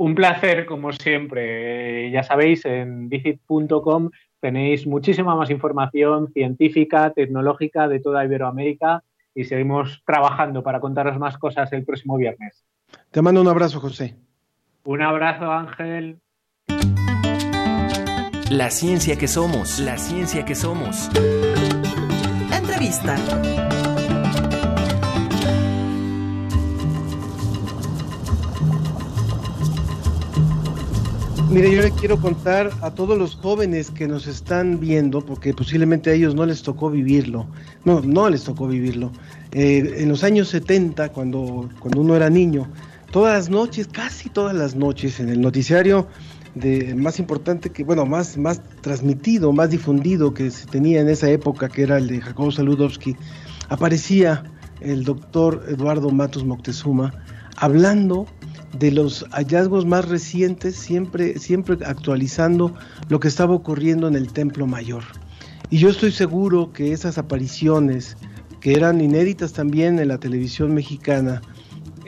Un 0.00 0.14
placer, 0.16 0.66
como 0.66 0.92
siempre. 0.92 2.10
Ya 2.10 2.24
sabéis, 2.24 2.64
en 2.64 3.08
DICIT.com 3.08 4.10
tenéis 4.40 4.86
muchísima 4.86 5.36
más 5.36 5.50
información 5.50 6.32
científica, 6.32 7.12
tecnológica 7.12 7.86
de 7.86 8.00
toda 8.00 8.24
Iberoamérica 8.24 9.04
y 9.36 9.44
seguimos 9.44 10.02
trabajando 10.04 10.64
para 10.64 10.80
contaros 10.80 11.16
más 11.18 11.38
cosas 11.38 11.72
el 11.72 11.84
próximo 11.84 12.16
viernes. 12.16 12.64
Te 13.12 13.22
mando 13.22 13.40
un 13.40 13.48
abrazo, 13.48 13.78
José. 13.78 14.16
Un 14.84 15.02
abrazo, 15.02 15.52
Ángel. 15.52 16.20
La 18.50 18.70
ciencia 18.70 19.16
que 19.16 19.28
somos, 19.28 19.78
la 19.78 19.98
ciencia 19.98 20.44
que 20.44 20.54
somos. 20.54 21.10
Entrevista. 22.50 23.16
Mire, 31.50 31.74
yo 31.74 31.82
le 31.82 31.90
quiero 31.90 32.18
contar 32.18 32.70
a 32.80 32.92
todos 32.94 33.18
los 33.18 33.34
jóvenes 33.34 33.90
que 33.90 34.08
nos 34.08 34.26
están 34.26 34.80
viendo, 34.80 35.20
porque 35.20 35.52
posiblemente 35.52 36.10
a 36.10 36.14
ellos 36.14 36.34
no 36.34 36.46
les 36.46 36.62
tocó 36.62 36.90
vivirlo, 36.90 37.48
no, 37.84 38.00
no 38.00 38.30
les 38.30 38.44
tocó 38.44 38.66
vivirlo. 38.66 39.10
Eh, 39.52 39.96
en 39.98 40.08
los 40.08 40.24
años 40.24 40.48
70, 40.48 41.10
cuando, 41.10 41.68
cuando 41.80 42.00
uno 42.00 42.16
era 42.16 42.30
niño, 42.30 42.68
todas 43.10 43.34
las 43.34 43.50
noches, 43.50 43.88
casi 43.88 44.28
todas 44.28 44.54
las 44.54 44.74
noches, 44.74 45.20
en 45.20 45.28
el 45.28 45.40
noticiario 45.40 46.06
de 46.54 46.94
más 46.94 47.18
importante 47.18 47.70
que, 47.70 47.84
bueno, 47.84 48.06
más, 48.06 48.36
más 48.36 48.60
transmitido, 48.80 49.52
más 49.52 49.70
difundido 49.70 50.34
que 50.34 50.50
se 50.50 50.66
tenía 50.66 51.00
en 51.00 51.08
esa 51.08 51.30
época, 51.30 51.68
que 51.68 51.82
era 51.82 51.98
el 51.98 52.08
de 52.08 52.20
Jacobo 52.20 52.50
Saludowski, 52.50 53.16
aparecía 53.68 54.44
el 54.80 55.04
doctor 55.04 55.64
Eduardo 55.68 56.10
Matos 56.10 56.44
Moctezuma 56.44 57.12
hablando 57.56 58.26
de 58.78 58.90
los 58.90 59.26
hallazgos 59.32 59.84
más 59.84 60.08
recientes, 60.08 60.76
siempre, 60.76 61.38
siempre 61.38 61.76
actualizando 61.84 62.74
lo 63.08 63.20
que 63.20 63.28
estaba 63.28 63.54
ocurriendo 63.54 64.08
en 64.08 64.14
el 64.14 64.32
Templo 64.32 64.66
Mayor. 64.66 65.02
Y 65.68 65.78
yo 65.78 65.90
estoy 65.90 66.12
seguro 66.12 66.72
que 66.72 66.92
esas 66.92 67.18
apariciones, 67.18 68.16
que 68.60 68.72
eran 68.72 69.00
inéditas 69.00 69.52
también 69.52 69.98
en 69.98 70.08
la 70.08 70.18
televisión 70.18 70.74
mexicana, 70.74 71.42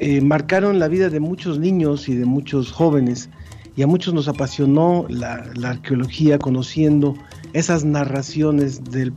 eh, 0.02 0.20
marcaron 0.20 0.80
la 0.80 0.88
vida 0.88 1.10
de 1.10 1.20
muchos 1.20 1.60
niños 1.60 2.08
y 2.08 2.16
de 2.16 2.24
muchos 2.24 2.72
jóvenes 2.72 3.30
y 3.76 3.82
a 3.82 3.86
muchos 3.86 4.12
nos 4.12 4.26
apasionó 4.26 5.06
la, 5.08 5.44
arqueología 5.62 6.40
conociendo 6.40 7.14
esas 7.52 7.84
narraciones 7.84 8.82
del, 8.82 9.12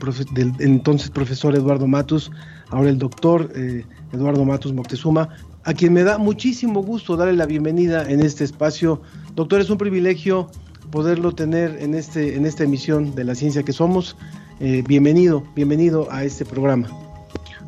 entonces 0.60 1.10
profesor 1.10 1.56
Eduardo 1.56 1.88
Matus, 1.88 2.30
ahora 2.70 2.92
el 2.92 3.00
doctor 3.00 3.52
eh, 3.56 3.84
Eduardo 4.14 4.46
Matus 4.46 4.74
Moctezuma, 4.74 5.30
a 5.64 5.74
quien 5.74 5.92
me 5.92 6.04
da 6.04 6.20
muchísimo 6.20 6.84
gusto 6.84 7.18
darle 7.18 7.34
la 7.34 7.48
bienvenida 7.48 8.08
en 8.08 8.20
este 8.20 8.44
espacio. 8.44 9.02
Doctor, 9.34 9.62
es 9.62 9.72
un 9.72 9.80
privilegio 9.80 10.52
poderlo 10.92 11.32
tener 11.32 11.78
en, 11.82 11.96
este, 11.96 12.36
en 12.36 12.46
esta 12.46 12.64
emisión 12.64 13.16
de 13.16 13.24
la 13.24 13.34
ciencia 13.34 13.64
que 13.64 13.74
somos. 13.74 14.16
Eh, 14.60 14.84
bienvenido, 14.88 15.44
bienvenido 15.56 16.08
a 16.12 16.24
este 16.26 16.46
programa. 16.46 17.05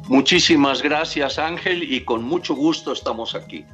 Muchísimas 0.08 0.82
gracias 0.82 1.38
Ángel 1.38 1.84
y 1.84 2.02
con 2.02 2.24
mucho 2.24 2.56
gusto 2.56 2.94
estamos 2.94 3.36
aquí. 3.36 3.66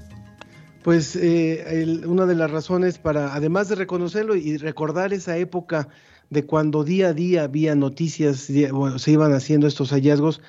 Pues 0.84 1.16
eh, 1.16 2.02
una 2.06 2.26
de 2.26 2.36
las 2.36 2.52
razones 2.52 2.98
para, 2.98 3.34
además 3.34 3.70
de 3.70 3.76
reconocerlo 3.76 4.36
y 4.36 4.58
recordar 4.58 5.14
esa 5.14 5.38
época 5.38 5.88
de 6.30 6.46
cuando 6.46 6.84
día 6.84 7.10
a 7.10 7.14
día 7.14 7.44
había 7.44 7.76
noticias, 7.76 8.50
se 8.98 9.12
iban 9.12 9.34
haciendo 9.34 9.68
estos 9.68 9.92
hallazgos, 9.92 10.42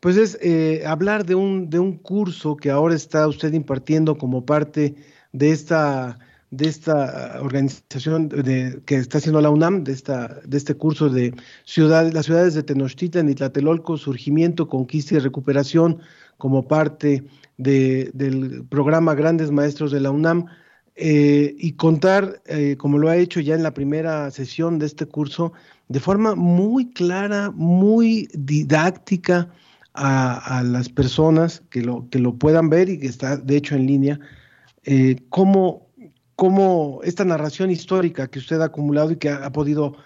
pues 0.00 0.16
es 0.16 0.38
eh, 0.40 0.82
hablar 0.86 1.24
de 1.24 1.34
un, 1.34 1.70
de 1.70 1.78
un 1.78 1.98
curso 1.98 2.56
que 2.56 2.70
ahora 2.70 2.94
está 2.94 3.28
usted 3.28 3.52
impartiendo 3.52 4.18
como 4.18 4.44
parte 4.44 4.94
de 5.32 5.50
esta, 5.50 6.18
de 6.56 6.68
esta 6.68 7.38
organización 7.40 8.28
de, 8.28 8.80
que 8.86 8.96
está 8.96 9.18
haciendo 9.18 9.40
la 9.40 9.50
UNAM, 9.50 9.84
de, 9.84 9.92
esta, 9.92 10.40
de 10.44 10.56
este 10.56 10.74
curso 10.74 11.08
de 11.08 11.34
ciudad, 11.64 12.10
las 12.12 12.26
ciudades 12.26 12.54
de 12.54 12.62
Tenochtitlan 12.62 13.28
y 13.28 13.34
Tlatelolco, 13.34 13.96
surgimiento, 13.96 14.68
conquista 14.68 15.14
y 15.14 15.18
recuperación 15.18 15.98
como 16.38 16.66
parte 16.66 17.24
del 17.58 18.64
programa 18.68 19.14
Grandes 19.14 19.50
Maestros 19.50 19.90
de 19.92 20.00
la 20.00 20.10
UNAM 20.10 20.46
eh, 20.94 21.54
y 21.58 21.72
contar, 21.72 22.40
eh, 22.46 22.76
como 22.78 22.98
lo 22.98 23.10
ha 23.10 23.16
hecho 23.16 23.40
ya 23.40 23.54
en 23.54 23.62
la 23.62 23.74
primera 23.74 24.30
sesión 24.30 24.78
de 24.78 24.86
este 24.86 25.04
curso, 25.06 25.52
de 25.88 26.00
forma 26.00 26.34
muy 26.34 26.90
clara, 26.90 27.50
muy 27.50 28.28
didáctica 28.32 29.50
a, 29.92 30.62
las 30.62 30.88
personas 30.88 31.62
que 31.70 31.80
lo, 31.80 32.08
que 32.10 32.18
lo 32.18 32.34
puedan 32.34 32.68
ver 32.68 32.88
y 32.88 32.98
que 32.98 33.06
está 33.06 33.36
de 33.36 33.56
hecho 33.56 33.74
en 33.74 33.86
línea, 33.86 34.20
eh, 34.84 35.16
cómo, 35.30 35.85
cómo, 36.36 37.00
esta 37.02 37.24
narración 37.24 37.70
histórica 37.70 38.28
que 38.28 38.38
usted 38.38 38.60
ha 38.60 38.66
acumulado 38.66 39.10
y 39.10 39.16
que 39.16 39.30
ha, 39.30 39.50
podido 39.50 39.96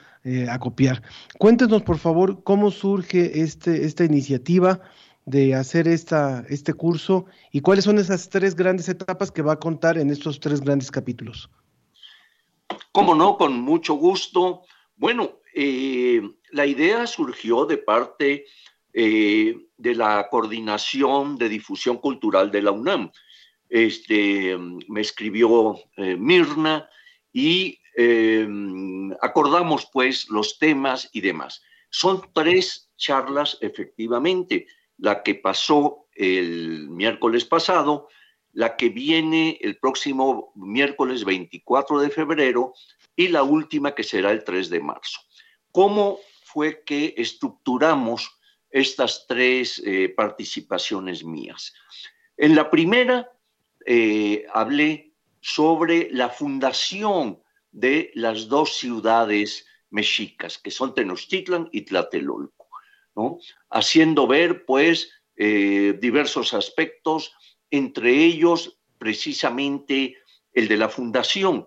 acopiar. 0.50 1.02
Cuéntenos, 1.38 1.82
por 1.82 1.98
favor, 1.98 2.42
cómo 2.44 2.70
surge 2.70 3.40
este, 3.40 3.86
esta 3.86 4.04
iniciativa 4.04 4.80
de 5.24 5.54
hacer 5.54 5.86
esta, 5.88 6.44
este 6.48 6.74
curso 6.74 7.26
y 7.52 7.60
cuáles 7.60 7.84
son 7.84 7.98
esas 7.98 8.28
tres 8.28 8.54
grandes 8.54 8.88
etapas 8.88 9.30
que 9.30 9.42
va 9.42 9.54
a 9.54 9.60
contar 9.60 9.98
en 9.98 10.10
estos 10.10 10.40
tres 10.40 10.60
grandes 10.60 10.90
capítulos. 10.90 11.50
Cómo 12.92 13.14
no, 13.14 13.36
con 13.36 13.60
mucho 13.60 13.94
gusto. 13.94 14.62
Bueno, 14.96 15.40
eh, 15.54 16.22
la 16.50 16.66
idea 16.66 17.06
surgió 17.06 17.66
de 17.66 17.78
parte 17.78 18.44
eh, 18.92 19.56
de 19.76 19.94
la 19.94 20.28
coordinación 20.30 21.36
de 21.36 21.48
difusión 21.48 21.98
cultural 21.98 22.50
de 22.50 22.62
la 22.62 22.72
UNAM. 22.72 23.10
Este, 23.70 24.58
me 24.88 25.00
escribió 25.00 25.78
eh, 25.96 26.16
Mirna 26.16 26.88
y 27.32 27.78
acordamos 29.20 29.88
pues 29.92 30.28
los 30.30 30.58
temas 30.58 31.08
y 31.12 31.20
demás. 31.20 31.62
Son 31.90 32.22
tres 32.32 32.90
charlas 32.96 33.58
efectivamente 33.60 34.66
la 34.96 35.22
que 35.22 35.34
pasó 35.34 36.06
el 36.14 36.88
miércoles 36.90 37.44
pasado, 37.44 38.08
la 38.52 38.76
que 38.76 38.90
viene 38.90 39.58
el 39.60 39.78
próximo 39.78 40.52
miércoles 40.54 41.24
24 41.24 42.00
de 42.00 42.10
febrero 42.10 42.74
y 43.16 43.28
la 43.28 43.42
última 43.42 43.94
que 43.94 44.02
será 44.02 44.30
el 44.30 44.44
3 44.44 44.70
de 44.70 44.80
marzo. 44.80 45.20
¿Cómo 45.72 46.18
fue 46.44 46.82
que 46.84 47.14
estructuramos 47.16 48.38
estas 48.70 49.26
tres 49.26 49.80
eh, 49.84 50.12
participaciones 50.14 51.24
mías? 51.24 51.72
En 52.36 52.54
la 52.54 52.70
primera 52.70 53.30
eh, 53.92 54.46
hablé 54.52 55.14
sobre 55.40 56.10
la 56.12 56.28
fundación 56.28 57.42
de 57.72 58.12
las 58.14 58.46
dos 58.46 58.76
ciudades 58.76 59.66
mexicas, 59.90 60.58
que 60.58 60.70
son 60.70 60.94
Tenochtitlan 60.94 61.68
y 61.72 61.82
Tlatelolco 61.82 62.60
haciendo 63.70 64.26
ver 64.26 64.64
pues 64.64 65.10
eh, 65.36 65.98
diversos 66.00 66.54
aspectos, 66.54 67.32
entre 67.70 68.12
ellos 68.24 68.78
precisamente 68.98 70.16
el 70.52 70.68
de 70.68 70.76
la 70.76 70.88
fundación. 70.88 71.66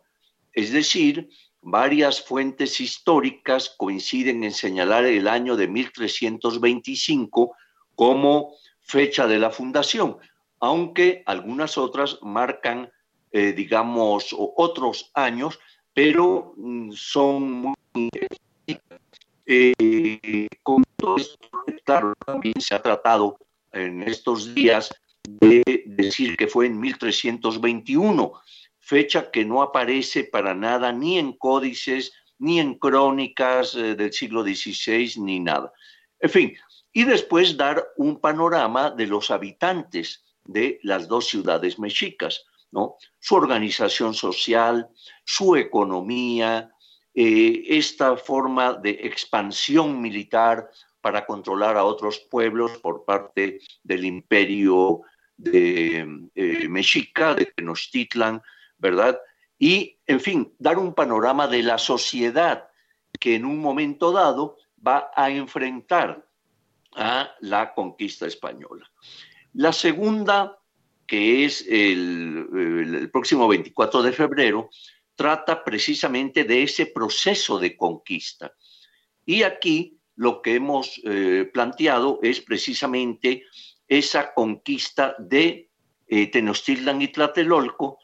Es 0.52 0.72
decir, 0.72 1.30
varias 1.62 2.22
fuentes 2.22 2.80
históricas 2.80 3.74
coinciden 3.78 4.44
en 4.44 4.52
señalar 4.52 5.06
el 5.06 5.28
año 5.28 5.56
de 5.56 5.68
1325 5.68 7.56
como 7.96 8.54
fecha 8.82 9.28
de 9.28 9.40
la 9.40 9.50
fundación, 9.50 10.18
aunque 10.64 11.24
algunas 11.26 11.78
otras 11.78 12.20
marcan, 12.22 12.90
eh, 13.34 13.52
digamos, 13.52 14.34
otros 14.34 15.12
años, 15.14 15.60
pero 15.94 16.54
mm, 16.56 16.94
son 16.94 17.52
muy... 17.52 17.76
Eh, 19.46 20.48
con 20.64 20.86
todo 20.96 21.18
esto, 21.18 21.50
claro, 21.84 22.14
también 22.26 22.54
se 22.62 22.76
ha 22.76 22.82
tratado 22.82 23.38
en 23.74 24.04
estos 24.04 24.56
días 24.56 24.90
de 25.28 25.84
decir 25.86 26.38
que 26.38 26.48
fue 26.48 26.68
en 26.68 26.80
1321, 26.80 28.32
fecha 28.80 29.32
que 29.32 29.44
no 29.44 29.64
aparece 29.64 30.24
para 30.24 30.54
nada 30.54 30.94
ni 30.94 31.20
en 31.20 31.34
códices, 31.34 32.14
ni 32.40 32.62
en 32.62 32.76
crónicas 32.76 33.76
eh, 33.76 33.96
del 33.96 34.14
siglo 34.14 34.44
XVI, 34.44 35.16
ni 35.18 35.42
nada. 35.42 35.74
En 36.22 36.30
fin, 36.30 36.54
y 36.94 37.04
después 37.04 37.58
dar 37.58 37.86
un 37.98 38.22
panorama 38.22 38.92
de 38.92 39.08
los 39.08 39.30
habitantes 39.30 40.24
de 40.46 40.80
las 40.84 41.08
dos 41.08 41.28
ciudades 41.28 41.80
mexicas, 41.80 42.46
¿no? 42.72 42.98
Su 43.20 43.36
organización 43.36 44.14
social, 44.14 44.90
su 45.24 45.56
economía, 45.56 46.72
eh, 47.14 47.64
esta 47.68 48.18
forma 48.18 48.74
de 48.74 48.92
expansión 49.04 50.02
militar 50.02 50.70
para 51.00 51.26
controlar 51.26 51.78
a 51.78 51.84
otros 51.84 52.20
pueblos 52.20 52.78
por 52.80 53.06
parte 53.06 53.60
del 53.84 54.06
imperio 54.06 55.02
de 55.38 56.30
eh, 56.34 56.68
Mexica, 56.70 57.36
de 57.36 57.46
Tenochtitlan, 57.46 58.42
¿verdad? 58.78 59.20
Y, 59.60 60.00
en 60.08 60.20
fin, 60.20 60.54
dar 60.58 60.78
un 60.78 60.94
panorama 60.94 61.48
de 61.48 61.64
la 61.64 61.78
sociedad 61.78 62.68
que 63.20 63.36
en 63.36 63.46
un 63.46 63.60
momento 63.60 64.12
dado 64.12 64.58
va 64.86 65.12
a 65.16 65.30
enfrentar 65.30 66.26
a 66.96 67.32
la 67.42 67.74
conquista 67.74 68.26
española. 68.26 68.90
La 69.54 69.72
segunda, 69.72 70.58
que 71.06 71.46
es 71.46 71.66
el, 71.70 73.10
próximo 73.12 73.48
24 73.48 74.02
de 74.02 74.12
febrero, 74.12 74.70
trata 75.16 75.64
precisamente 75.64 76.44
de 76.44 76.64
ese 76.64 76.88
proceso 76.88 77.60
de 77.60 77.78
conquista. 77.78 78.54
Y 79.26 79.44
aquí 79.44 80.00
lo 80.16 80.42
que 80.42 80.56
hemos 80.56 81.00
eh, 81.04 81.50
planteado 81.54 82.20
es 82.24 82.42
precisamente 82.42 83.44
esa 83.88 84.34
conquista 84.34 85.16
de 85.20 85.70
eh, 86.08 86.28
Tenochtitlan 86.28 87.02
y 87.02 87.10
Tlatelolco, 87.10 88.00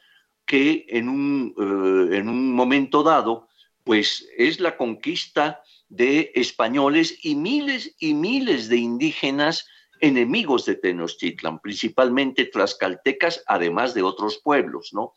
que 0.46 0.86
en 0.88 1.08
un, 1.08 1.54
eh, 1.58 2.16
en 2.18 2.28
un 2.28 2.52
momento 2.52 3.02
dado, 3.02 3.48
pues 3.82 4.28
es 4.36 4.60
la 4.60 4.76
conquista 4.76 5.62
de 5.88 6.30
españoles 6.34 7.18
y 7.22 7.34
miles 7.34 7.96
y 7.98 8.14
miles 8.14 8.68
de 8.68 8.76
indígenas 8.76 9.66
enemigos 10.00 10.66
de 10.66 10.76
Tenochtitlan, 10.76 11.60
principalmente 11.60 12.46
tlaxcaltecas, 12.46 13.42
además 13.46 13.94
de 13.94 14.02
otros 14.02 14.40
pueblos, 14.42 14.90
¿no? 14.92 15.12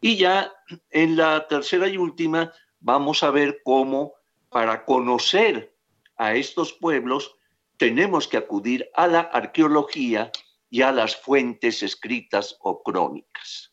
Y 0.00 0.16
ya 0.16 0.52
en 0.90 1.16
la 1.16 1.46
tercera 1.48 1.88
y 1.88 1.96
última 1.96 2.52
vamos 2.80 3.22
a 3.22 3.30
ver 3.30 3.60
cómo 3.64 4.14
para 4.48 4.84
conocer 4.84 5.74
a 6.16 6.34
estos 6.34 6.72
pueblos 6.72 7.36
tenemos 7.78 8.28
que 8.28 8.36
acudir 8.36 8.88
a 8.94 9.06
la 9.06 9.20
arqueología 9.20 10.30
y 10.70 10.82
a 10.82 10.92
las 10.92 11.16
fuentes 11.16 11.82
escritas 11.82 12.56
o 12.60 12.82
crónicas. 12.82 13.72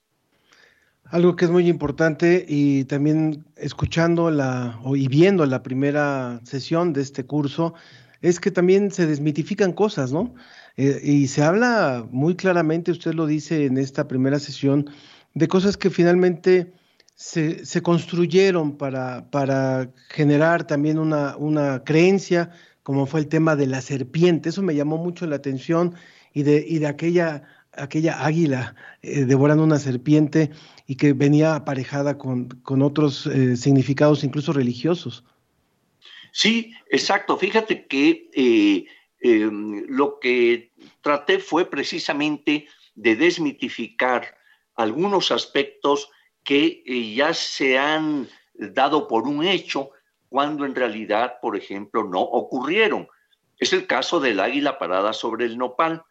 Algo 1.06 1.36
que 1.36 1.46
es 1.46 1.52
muy 1.52 1.68
importante 1.68 2.46
y 2.48 2.86
también 2.86 3.46
escuchando 3.56 4.30
la 4.30 4.80
y 4.94 5.08
viendo 5.08 5.46
la 5.48 5.64
primera 5.64 6.40
sesión 6.44 6.94
de 6.94 7.02
este 7.02 7.26
curso 7.26 7.74
es 8.22 8.40
que 8.40 8.52
también 8.52 8.92
se 8.92 9.08
desmitifican 9.08 9.74
cosas, 9.74 10.12
¿no? 10.12 10.34
Eh, 10.78 11.02
y 11.04 11.28
se 11.28 11.44
habla 11.44 12.06
muy 12.12 12.36
claramente, 12.36 12.92
usted 12.92 13.14
lo 13.14 13.26
dice 13.26 13.66
en 13.66 13.78
esta 13.78 14.08
primera 14.08 14.40
sesión, 14.40 14.90
de 15.34 15.48
cosas 15.48 15.78
que 15.78 15.90
finalmente 15.90 16.74
se, 17.16 17.66
se 17.66 17.82
construyeron 17.82 18.78
para, 18.78 19.30
para 19.30 19.92
generar 20.10 20.66
también 20.66 21.00
una, 21.00 21.36
una 21.38 21.84
creencia 21.84 22.52
como 22.90 23.06
fue 23.06 23.20
el 23.20 23.28
tema 23.28 23.56
de 23.56 23.68
la 23.68 23.82
serpiente. 23.82 24.50
Eso 24.50 24.64
me 24.64 24.74
llamó 24.74 24.98
mucho 24.98 25.28
la 25.28 25.36
atención 25.36 25.94
y 26.34 26.42
de, 26.42 26.66
y 26.68 26.80
de 26.80 26.88
aquella, 26.88 27.44
aquella 27.74 28.26
águila 28.26 28.74
eh, 29.04 29.26
devorando 29.26 29.64
una 29.64 29.78
serpiente 29.78 30.50
y 30.88 30.96
que 30.96 31.14
venía 31.14 31.54
aparejada 31.54 32.18
con, 32.18 32.50
otros 32.66 33.28
eh, 33.28 33.58
significados 33.58 34.24
incluso 34.24 34.54
religiosos. 34.54 35.24
Sí, 36.32 36.74
exacto. 36.90 37.38
Fíjate 37.38 37.88
que 37.88 38.30
eh, 38.34 38.86
em, 39.20 39.86
lo 39.88 40.20
que 40.20 40.72
traté 41.02 41.40
fue 41.40 41.70
precisamente 41.70 42.68
de 42.96 43.16
desmitificar 43.16 44.38
algunos 44.76 45.32
aspectos 45.32 46.10
que 46.44 46.84
ya 47.16 47.34
se 47.34 47.78
han 47.78 48.28
dado 48.54 49.08
por 49.08 49.28
un 49.28 49.46
hecho, 49.46 49.92
cuando 50.30 50.66
en 50.66 50.76
realidad, 50.76 51.36
por 51.42 51.56
ejemplo, 51.56 52.04
no 52.04 52.22
ocurrieron. 52.22 53.08
Es 53.58 53.74
el 53.74 53.88
caso 53.88 54.20
del 54.20 54.40
águila 54.40 54.80
parada 54.80 55.14
sobre 55.14 55.46
el 55.46 55.58
nopal. 55.58 56.04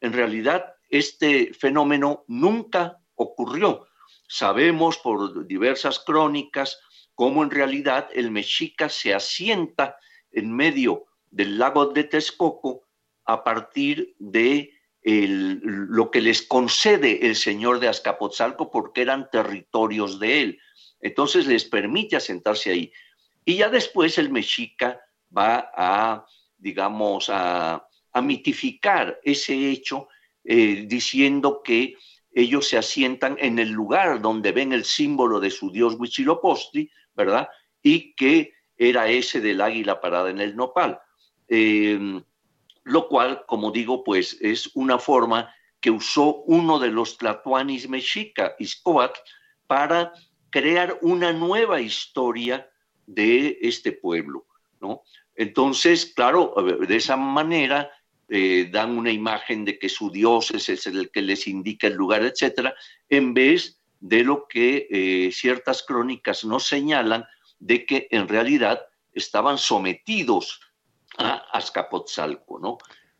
En 0.00 0.12
realidad, 0.12 0.74
este 0.88 1.52
fenómeno 1.54 2.24
nunca 2.26 2.98
ocurrió. 3.14 3.86
Sabemos 4.28 4.98
por 4.98 5.46
diversas 5.46 6.00
crónicas 6.00 6.80
cómo 7.16 7.42
en 7.42 7.50
realidad 7.50 8.08
el 8.14 8.30
mexica 8.30 8.88
se 8.88 9.12
asienta 9.14 9.96
en 10.30 10.54
medio 10.54 11.06
del 11.30 11.58
lago 11.58 11.86
de 11.86 12.04
Texcoco 12.04 12.84
a 13.24 13.42
partir 13.42 14.14
de 14.18 14.72
lo 15.02 16.10
que 16.10 16.20
les 16.20 16.42
concede 16.42 17.26
el 17.26 17.36
señor 17.36 17.80
de 17.80 17.88
Azcapotzalco 17.88 18.70
porque 18.70 19.02
eran 19.02 19.30
territorios 19.30 20.20
de 20.20 20.42
él. 20.42 20.60
Entonces 21.00 21.46
les 21.46 21.64
permite 21.64 22.16
asentarse 22.16 22.70
ahí. 22.70 22.92
Y 23.44 23.56
ya 23.56 23.68
después 23.68 24.18
el 24.18 24.30
mexica 24.30 25.00
va 25.36 25.70
a, 25.74 26.26
digamos, 26.58 27.30
a, 27.30 27.82
mitificar 28.22 29.20
ese 29.22 29.70
hecho 29.70 30.08
eh, 30.42 30.86
diciendo 30.86 31.60
que 31.62 31.96
ellos 32.32 32.66
se 32.66 32.78
asientan 32.78 33.36
en 33.38 33.58
el 33.58 33.70
lugar 33.70 34.22
donde 34.22 34.52
ven 34.52 34.72
el 34.72 34.86
símbolo 34.86 35.38
de 35.38 35.50
su 35.50 35.70
dios 35.70 35.96
Huitzilopochtli, 35.98 36.90
¿verdad? 37.16 37.48
Y 37.82 38.14
que 38.14 38.52
era 38.76 39.08
ese 39.08 39.40
del 39.40 39.60
águila 39.60 40.00
parada 40.00 40.30
en 40.30 40.40
el 40.40 40.54
nopal. 40.54 41.00
Em, 41.48 42.22
lo 42.84 43.08
cual, 43.08 43.44
como 43.46 43.72
digo, 43.72 44.04
pues 44.04 44.36
es 44.40 44.70
una 44.74 44.98
forma 44.98 45.52
que 45.80 45.90
usó 45.90 46.42
uno 46.44 46.78
de 46.78 46.88
los 46.88 47.18
tlatoanis 47.18 47.88
mexica, 47.88 48.54
Iscoat, 48.58 49.16
para 49.66 50.12
crear 50.50 50.98
una 51.02 51.32
nueva 51.32 51.80
historia 51.80 52.70
de 53.06 53.58
este 53.60 53.92
pueblo, 53.92 54.46
¿no? 54.80 55.02
Entonces, 55.34 56.12
claro, 56.14 56.54
de 56.88 56.96
esa 56.96 57.16
manera 57.16 57.90
eh, 58.28 58.68
dan 58.70 58.96
una 58.96 59.12
imagen 59.12 59.64
de 59.64 59.78
que 59.78 59.88
su 59.88 60.10
Dios 60.10 60.50
es 60.50 60.86
el 60.86 61.10
que 61.10 61.22
les 61.22 61.46
indica 61.46 61.86
el 61.86 61.94
lugar, 61.94 62.24
etcétera, 62.24 62.74
en 63.08 63.34
vez 63.34 63.78
de 64.08 64.22
lo 64.22 64.46
que 64.48 64.86
eh, 64.90 65.32
ciertas 65.32 65.82
crónicas 65.82 66.44
nos 66.44 66.66
señalan 66.66 67.24
de 67.58 67.84
que 67.84 68.06
en 68.10 68.28
realidad 68.28 68.80
estaban 69.12 69.58
sometidos 69.58 70.60
a 71.18 71.42
Azcapotzalco, 71.52 72.58
¿no? 72.60 72.78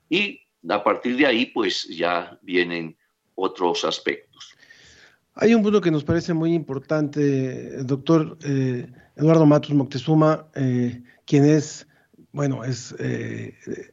Y 0.08 0.40
a 0.68 0.84
partir 0.84 1.16
de 1.16 1.26
ahí, 1.26 1.46
pues 1.46 1.88
ya 1.88 2.38
vienen 2.42 2.96
otros 3.34 3.84
aspectos. 3.84 4.54
Hay 5.34 5.54
un 5.54 5.62
punto 5.62 5.80
que 5.80 5.90
nos 5.90 6.04
parece 6.04 6.32
muy 6.34 6.54
importante, 6.54 7.82
doctor 7.82 8.38
eh, 8.44 8.86
Eduardo 9.16 9.44
Matos 9.44 9.74
Moctezuma, 9.74 10.46
eh, 10.54 11.02
quien 11.24 11.44
es, 11.44 11.86
bueno, 12.32 12.64
es 12.64 12.94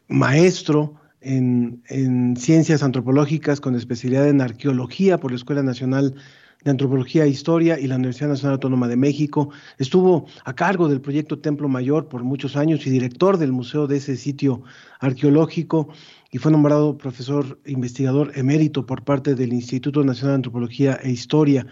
maestro 0.08 1.01
en, 1.21 1.84
en, 1.88 2.36
ciencias 2.36 2.84
antropológicas 2.84 3.60
con 3.60 3.75
especialidad 3.75 4.27
en 4.27 4.41
arqueología 4.41 5.17
por 5.17 5.32
la 5.32 5.38
Escuela 5.38 5.63
Nacional 5.63 6.15
de 6.63 6.71
Antropología 6.71 7.26
e 7.26 7.30
Historia 7.30 7.80
y 7.80 7.88
la 7.88 7.95
Universidad 7.95 8.30
Nacional 8.30 8.54
Autónoma 8.54 8.88
de 8.88 8.95
México. 8.95 9.49
Estuvo 9.78 10.26
a 10.45 10.54
cargo 10.54 10.88
del 10.88 11.02
proyecto 11.02 11.39
Templo 11.39 11.67
Mayor 11.67 12.08
por 12.08 12.23
muchos 12.23 12.56
años 12.56 12.86
y 12.88 12.89
director 12.89 13.38
del 13.38 13.52
museo 13.52 13.88
de 13.88 13.97
ese 13.97 14.15
sitio 14.15 14.63
arqueológico 14.99 15.89
y 16.32 16.38
fue 16.38 16.52
nombrado 16.52 16.97
profesor 16.97 17.60
investigador 17.65 18.32
emérito 18.36 18.86
por 18.86 19.04
parte 19.04 19.36
del 19.36 19.54
Instituto 19.54 20.04
Nacional 20.04 20.32
de 20.32 20.36
Antropología 20.36 20.99
e 21.04 21.12
Historia. 21.12 21.67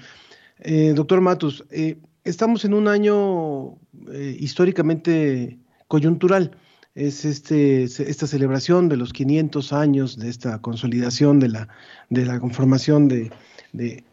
Eh, 0.59 0.93
doctor 0.95 1.21
Matus, 1.21 1.63
eh, 1.71 1.97
estamos 2.23 2.65
en 2.65 2.73
un 2.73 2.87
año 2.87 3.79
eh, 4.11 4.37
históricamente 4.39 5.57
coyuntural. 5.87 6.51
Es 6.93 7.23
este, 7.23 7.83
esta 7.83 8.27
celebración 8.27 8.89
de 8.89 8.97
los 8.97 9.13
500 9.13 9.71
años 9.71 10.17
de 10.17 10.29
esta 10.29 10.59
consolidación 10.61 11.39
de 11.39 11.47
la, 11.47 11.69
de 12.09 12.25
la 12.25 12.39
conformación 12.39 13.07
de, 13.07 13.31
de, 13.73 14.03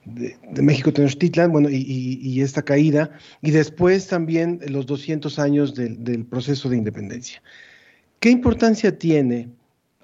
México 0.63 0.93
Tenochtitlan, 0.93 1.53
bueno, 1.53 1.69
y, 1.71 2.41
esta 2.41 2.63
caída, 2.63 3.11
y 3.43 3.51
después 3.51 4.07
también 4.07 4.61
los 4.69 4.87
200 4.87 5.39
años 5.39 5.75
del 5.75 6.25
proceso 6.25 6.69
de 6.69 6.77
independencia. 6.77 7.43
¿Qué 8.21 8.31
importancia 8.31 8.99
tiene 8.99 9.51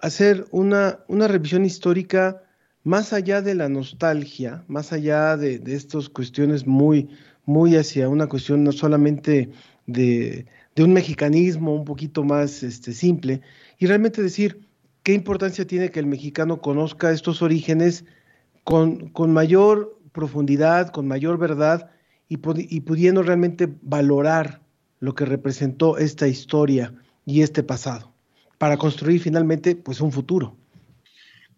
hacer 0.01 0.47
una, 0.51 1.01
una 1.09 1.29
revisión 1.29 1.65
histórica 1.65 2.43
más 2.85 3.15
allá 3.15 3.41
de 3.41 3.55
la 3.55 3.69
nostalgia, 3.69 4.63
más 4.69 4.93
allá 4.93 5.37
de, 5.37 5.61
estas 5.67 6.11
cuestiones 6.11 6.67
muy, 6.67 7.09
muy 7.47 7.77
hacia 7.77 8.09
una 8.09 8.29
cuestión 8.29 8.63
no 8.63 8.73
solamente 8.73 9.51
de, 9.87 10.47
un 10.77 10.93
mexicanismo 10.93 11.75
un 11.75 11.85
poquito 11.85 12.23
más 12.23 12.63
este, 12.63 12.93
simple, 12.93 13.41
y 13.79 13.87
realmente 13.87 14.23
decir 14.23 14.69
qué 15.03 15.15
importancia 15.15 15.67
tiene 15.67 15.91
que 15.91 16.01
el 16.01 16.07
mexicano 16.07 16.61
conozca 16.61 17.11
estos 17.11 17.41
orígenes 17.41 18.05
con, 18.65 19.11
con 19.11 19.33
mayor 19.33 19.99
profundidad, 20.13 20.91
con 20.91 21.07
mayor 21.07 21.39
verdad, 21.39 21.91
y, 22.29 22.81
pudiendo 22.81 23.23
realmente 23.23 23.69
valorar 23.83 24.61
lo 25.01 25.15
que 25.15 25.25
representó 25.25 25.99
esta 25.99 26.27
historia 26.27 26.95
y 27.27 27.43
este 27.43 27.63
pasado 27.63 28.13
para 28.59 28.77
construir 28.77 29.21
finalmente 29.21 29.77
pues 29.77 30.01
un 30.01 30.11
futuro. 30.11 30.57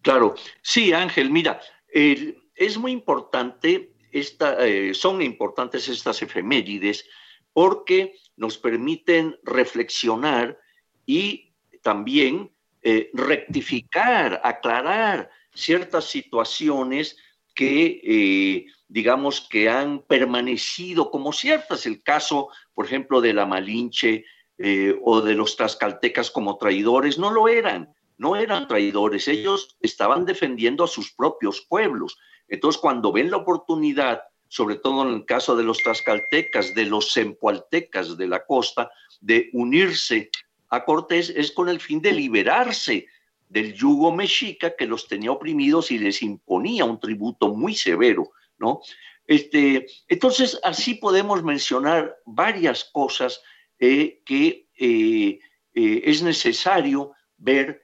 Claro, 0.01 0.35
sí, 0.61 0.93
Ángel, 0.93 1.29
mira, 1.29 1.59
es 1.91 2.77
muy 2.77 2.91
importante, 2.91 3.91
esta, 4.11 4.65
eh, 4.65 4.93
son 4.93 5.21
importantes 5.21 5.87
estas 5.87 6.21
efemérides 6.21 7.05
porque 7.53 8.15
nos 8.35 8.57
permiten 8.57 9.37
reflexionar 9.43 10.59
y 11.05 11.53
también 11.81 12.51
eh, 12.81 13.09
rectificar, 13.13 14.41
aclarar 14.43 15.29
ciertas 15.57 16.05
situaciones 16.05 17.17
que, 17.55 18.01
eh, 18.03 18.65
digamos, 18.87 19.41
que 19.41 19.67
han 19.69 20.03
permanecido 20.03 21.09
como 21.09 21.33
ciertas. 21.33 21.85
El 21.87 22.03
caso, 22.03 22.49
por 22.75 22.85
ejemplo, 22.85 23.19
de 23.19 23.33
la 23.33 23.47
Malinche 23.47 24.25
eh, 24.59 24.95
o 25.03 25.21
de 25.21 25.33
los 25.33 25.57
tlaxcaltecas 25.57 26.29
como 26.29 26.57
traidores, 26.57 27.17
no 27.17 27.31
lo 27.31 27.47
eran, 27.47 27.93
no 28.17 28.35
eran 28.35 28.67
traidores, 28.67 29.27
ellos 29.27 29.77
estaban 29.81 30.25
defendiendo 30.25 30.83
a 30.83 30.87
sus 30.87 31.11
propios 31.11 31.65
pueblos. 31.67 32.17
Entonces, 32.47 32.79
cuando 32.79 33.11
ven 33.11 33.31
la 33.31 33.37
oportunidad, 33.37 34.21
sobre 34.47 34.75
todo 34.75 35.07
en 35.07 35.15
el 35.15 35.25
caso 35.25 35.55
de 35.55 35.63
los 35.63 35.79
tlaxcaltecas, 35.79 36.73
de 36.75 36.85
los 36.85 37.11
sempualtecas 37.11 38.17
de 38.17 38.27
la 38.27 38.45
costa, 38.45 38.91
de 39.19 39.49
unirse 39.53 40.29
a 40.69 40.85
Cortés, 40.85 41.29
es 41.29 41.51
con 41.51 41.69
el 41.69 41.79
fin 41.79 42.01
de 42.01 42.13
liberarse 42.13 43.07
del 43.49 43.73
yugo 43.73 44.13
mexica 44.13 44.75
que 44.75 44.85
los 44.85 45.07
tenía 45.07 45.31
oprimidos 45.31 45.91
y 45.91 45.99
les 45.99 46.21
imponía 46.21 46.85
un 46.85 46.99
tributo 46.99 47.53
muy 47.53 47.75
severo, 47.75 48.31
¿no? 48.57 48.81
Este, 49.25 49.87
entonces, 50.07 50.59
así 50.63 50.95
podemos 50.95 51.43
mencionar 51.43 52.17
varias 52.25 52.85
cosas 52.85 53.41
eh, 53.77 54.21
que 54.25 54.67
eh, 54.79 55.39
eh, 55.73 56.01
es 56.05 56.23
necesario 56.23 57.11
ver 57.37 57.83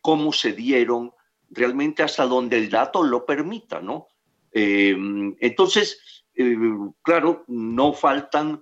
cómo 0.00 0.32
se 0.32 0.52
dieron 0.54 1.12
realmente 1.48 2.02
hasta 2.02 2.26
donde 2.26 2.58
el 2.58 2.68
dato 2.68 3.04
lo 3.04 3.24
permita, 3.24 3.80
¿no? 3.80 4.08
entonces, 4.52 6.24
claro, 7.02 7.44
no 7.46 7.92
faltan 7.92 8.60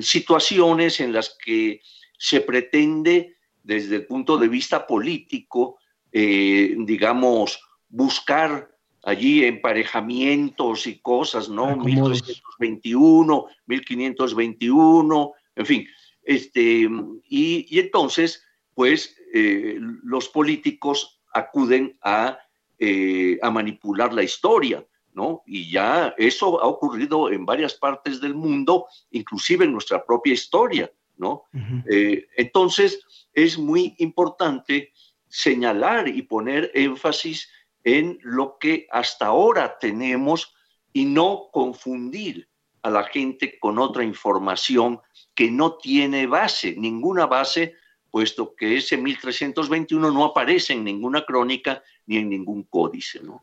situaciones 0.00 1.00
en 1.00 1.12
las 1.12 1.36
que 1.44 1.82
se 2.16 2.40
pretende 2.40 3.36
desde 3.68 3.96
el 3.96 4.06
punto 4.06 4.38
de 4.38 4.48
vista 4.48 4.86
político, 4.86 5.76
digamos, 6.10 7.60
buscar 7.90 8.70
allí 9.02 9.44
emparejamientos 9.44 10.86
y 10.86 10.98
cosas, 11.00 11.48
¿no? 11.48 11.76
1321, 11.76 13.46
1521, 13.66 15.32
en 15.56 15.66
fin. 15.66 15.86
Este, 16.22 16.88
y, 17.28 17.78
entonces, 17.78 18.42
pues, 18.74 19.16
eh, 19.32 19.78
los 20.02 20.28
políticos 20.28 21.20
acuden 21.32 21.98
a, 22.02 22.38
eh, 22.78 23.38
a 23.42 23.50
manipular 23.50 24.12
la 24.12 24.22
historia, 24.22 24.86
¿no? 25.12 25.42
Y 25.46 25.70
ya 25.70 26.14
eso 26.18 26.62
ha 26.62 26.66
ocurrido 26.66 27.30
en 27.30 27.44
varias 27.44 27.74
partes 27.74 28.20
del 28.20 28.34
mundo, 28.34 28.86
inclusive 29.10 29.64
en 29.64 29.72
nuestra 29.72 30.04
propia 30.04 30.32
historia, 30.32 30.90
¿no? 31.18 31.44
Eh, 31.90 32.26
entonces, 32.36 33.00
es 33.32 33.58
muy 33.58 33.94
importante 33.98 34.92
señalar 35.28 36.08
y 36.08 36.22
poner 36.22 36.70
énfasis 36.74 37.48
en 37.84 38.18
lo 38.22 38.56
que 38.58 38.86
hasta 38.90 39.26
ahora 39.26 39.78
tenemos 39.78 40.54
y 40.92 41.04
no 41.04 41.48
confundir 41.52 42.48
a 42.82 42.90
la 42.90 43.04
gente 43.04 43.58
con 43.58 43.78
otra 43.78 44.04
información 44.04 45.00
que 45.34 45.50
no 45.50 45.76
tiene 45.76 46.26
base, 46.26 46.74
ninguna 46.76 47.26
base, 47.26 47.74
puesto 48.10 48.54
que 48.54 48.78
ese 48.78 48.96
1321 48.96 50.10
no 50.10 50.24
aparece 50.24 50.72
en 50.72 50.84
ninguna 50.84 51.24
crónica 51.24 51.82
ni 52.06 52.16
en 52.16 52.28
ningún 52.30 52.62
códice, 52.64 53.20
¿no? 53.22 53.42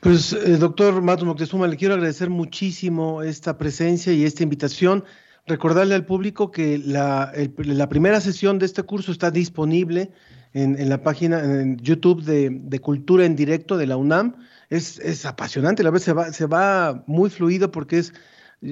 Pues, 0.00 0.32
eh, 0.32 0.56
doctor 0.58 1.02
Matos 1.02 1.24
Moctezuma, 1.24 1.66
le 1.66 1.76
quiero 1.76 1.94
agradecer 1.94 2.30
muchísimo 2.30 3.22
esta 3.22 3.58
presencia 3.58 4.12
y 4.12 4.24
esta 4.24 4.44
invitación. 4.44 5.04
Recordarle 5.48 5.94
al 5.94 6.04
público 6.04 6.50
que 6.50 6.78
la, 6.78 7.32
la 7.56 7.88
primera 7.88 8.20
sesión 8.20 8.58
de 8.58 8.66
este 8.66 8.82
curso 8.82 9.10
está 9.10 9.30
disponible 9.30 10.10
en, 10.52 10.88
la 10.88 11.02
página, 11.02 11.42
en 11.42 11.78
YouTube 11.78 12.22
de, 12.22 12.80
Cultura 12.80 13.24
en 13.24 13.36
Directo 13.36 13.76
de 13.76 13.86
la 13.86 13.96
UNAM. 13.96 14.36
Es, 14.70 14.98
es 14.98 15.24
apasionante, 15.24 15.82
la 15.82 15.90
vez 15.90 16.02
se 16.02 16.12
va, 16.12 16.32
se 16.32 16.46
va 16.46 17.02
muy 17.06 17.30
fluido 17.30 17.70
porque 17.70 17.98
es, 17.98 18.12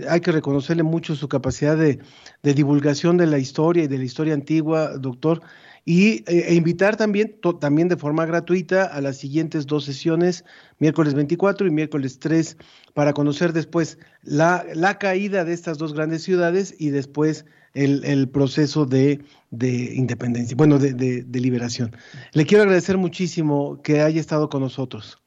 hay 0.09 0.21
que 0.21 0.33
reconocerle 0.33 0.83
mucho 0.83 1.15
su 1.15 1.29
capacidad 1.29 1.77
de, 1.77 2.01
divulgación 2.43 3.17
de 3.17 3.27
la 3.27 3.39
historia 3.39 3.85
y 3.85 3.89
de 3.89 3.99
la 3.99 4.05
historia 4.05 4.35
antigua, 4.35 4.97
doctor. 4.99 5.43
Y, 5.88 6.25
e, 6.27 6.49
e 6.49 6.55
invitar 6.55 6.96
también, 6.96 7.38
también 7.61 7.88
de 7.88 7.96
forma 7.96 8.27
gratuita 8.27 8.85
a 8.85 9.01
las 9.01 9.16
siguientes 9.16 9.66
dos 9.66 9.85
sesiones, 9.85 10.44
miércoles 10.79 11.14
24 11.14 11.66
y 11.66 11.70
miércoles 11.70 12.18
3, 12.18 12.59
para 12.92 13.14
conocer 13.14 13.53
después 13.55 13.99
la, 14.22 14.66
la 14.75 14.99
caída 14.99 15.44
de 15.44 15.55
estas 15.55 15.79
dos 15.79 15.94
grandes 15.94 16.25
ciudades 16.25 16.75
y 16.77 16.90
después 16.90 17.46
el, 17.77 18.29
proceso 18.29 18.87
de, 18.87 19.20
independencia, 19.51 20.57
bueno, 20.57 20.79
de, 20.79 21.25
liberación. 21.40 21.94
Le 22.33 22.46
quiero 22.46 22.62
agradecer 22.62 22.96
muchísimo 22.96 23.81
que 23.83 24.01
haya 24.01 24.20
estado 24.20 24.49
con 24.49 24.62
nosotros. 24.62 25.18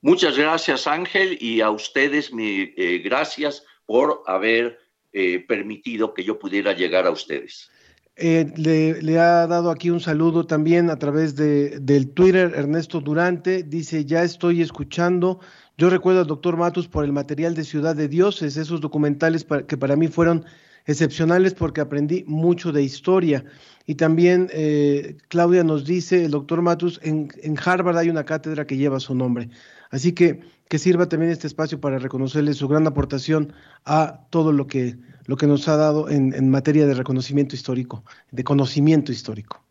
Muchas 0.00 0.36
gracias, 0.36 0.86
Ángel, 0.86 1.38
y 1.40 1.62
a 1.62 1.70
ustedes 1.70 2.32
mi, 2.32 2.72
eh, 2.76 3.00
gracias 3.02 3.64
por 3.86 4.22
haber 4.26 4.78
eh, 5.12 5.42
permitido 5.48 6.12
que 6.12 6.24
yo 6.24 6.38
pudiera 6.38 6.74
llegar 6.74 7.06
a 7.06 7.10
ustedes. 7.10 7.70
Eh, 8.16 8.52
le, 8.56 9.18
ha 9.18 9.46
dado 9.48 9.70
aquí 9.70 9.90
un 9.90 10.00
saludo 10.00 10.46
también 10.46 10.88
a 10.88 10.98
través 10.98 11.34
de, 11.34 11.80
del 11.80 12.10
Twitter 12.10 12.52
Ernesto 12.54 13.00
Durante. 13.00 13.62
Dice, 13.64 14.04
ya 14.04 14.22
estoy 14.22 14.62
escuchando. 14.62 15.40
Yo 15.76 15.90
recuerdo 15.90 16.20
al 16.20 16.26
doctor 16.26 16.56
Matus 16.56 16.86
por 16.86 17.04
el 17.04 17.12
material 17.12 17.54
de 17.54 17.64
Ciudad 17.64 17.96
de 17.96 18.08
Dioses, 18.08 18.56
esos 18.56 18.80
documentales 18.80 19.44
que 19.66 19.76
para 19.76 19.96
mí 19.96 20.06
fueron 20.06 20.44
excepcionales 20.86 21.54
porque 21.54 21.80
aprendí 21.80 22.24
mucho 22.28 22.70
de 22.70 22.82
historia. 22.82 23.44
Y 23.86 23.96
también 23.96 24.48
eh, 24.52 25.16
Claudia 25.28 25.64
nos 25.64 25.84
dice, 25.84 26.24
el 26.24 26.30
doctor 26.30 26.62
Matus, 26.62 27.00
en, 27.02 27.28
Harvard 27.64 27.98
hay 27.98 28.10
una 28.10 28.24
cátedra 28.24 28.66
que 28.66 28.76
lleva 28.76 29.00
su 29.00 29.14
nombre. 29.14 29.50
Así 29.90 30.12
que 30.12 30.40
que 30.68 30.78
sirva 30.78 31.08
también 31.08 31.30
este 31.30 31.46
espacio 31.46 31.80
para 31.80 31.98
reconocerle 31.98 32.54
su 32.54 32.66
gran 32.68 32.86
aportación 32.86 33.52
a 33.84 34.26
todo 34.30 34.50
lo 34.50 34.66
que, 34.66 34.96
lo 35.26 35.36
que 35.36 35.46
nos 35.46 35.68
ha 35.68 35.76
dado 35.76 36.08
en, 36.08 36.34
en 36.34 36.50
materia 36.50 36.86
de 36.86 36.94
reconocimiento 36.94 37.54
histórico, 37.54 38.04
de 38.30 38.44
conocimiento 38.44 39.12
histórico. 39.12 39.64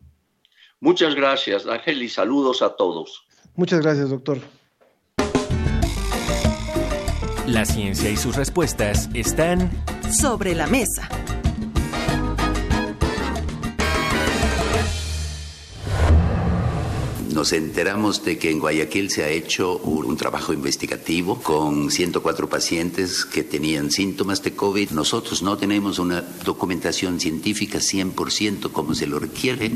Muchas 0.80 1.14
gracias, 1.14 1.66
Ángel, 1.66 2.02
y 2.02 2.08
saludos 2.08 2.60
a 2.62 2.76
todos. 2.76 3.24
Muchas 3.54 3.80
gracias, 3.80 4.10
doctor. 4.10 4.38
La 7.46 7.64
ciencia 7.64 8.10
y 8.10 8.16
sus 8.16 8.36
respuestas 8.36 9.08
están 9.14 9.70
sobre 10.10 10.54
la 10.54 10.66
mesa. 10.66 11.08
Nos 17.34 17.52
enteramos 17.52 18.24
de 18.24 18.38
que 18.38 18.48
en 18.48 18.60
Guayaquil 18.60 19.10
se 19.10 19.24
ha 19.24 19.28
hecho 19.28 19.78
un, 19.78 20.16
trabajo 20.16 20.52
investigativo 20.52 21.42
con 21.42 21.90
104 21.90 22.48
pacientes 22.48 23.24
que 23.24 23.42
tenían 23.42 23.90
síntomas 23.90 24.40
de 24.44 24.54
COVID. 24.54 24.90
Nosotros 24.90 25.42
no 25.42 25.58
tenemos 25.58 25.98
una 25.98 26.20
documentación 26.20 27.18
científica 27.18 27.80
100% 27.80 28.70
como 28.70 28.94
se 28.94 29.08
lo 29.08 29.18
requiere 29.18 29.72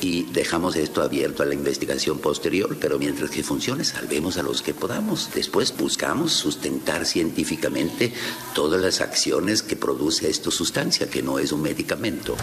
y 0.00 0.22
dejamos 0.22 0.76
esto 0.76 1.02
abierto 1.02 1.42
a 1.42 1.46
la 1.46 1.54
investigación 1.54 2.18
posterior, 2.18 2.76
pero 2.80 2.96
mientras 2.96 3.28
que 3.28 3.42
funcione, 3.42 3.82
salvemos 3.82 4.36
a 4.38 4.44
los 4.44 4.62
que 4.62 4.72
podamos. 4.72 5.30
Después 5.34 5.76
buscamos 5.76 6.30
sustentar 6.32 7.06
científicamente 7.06 8.12
todas 8.54 8.80
las 8.80 9.00
acciones 9.00 9.64
que 9.64 9.74
produce 9.74 10.30
esta 10.30 10.52
sustancia, 10.52 11.10
que 11.10 11.24
no 11.24 11.40
es 11.40 11.50
un 11.50 11.62
medicamento. 11.62 12.36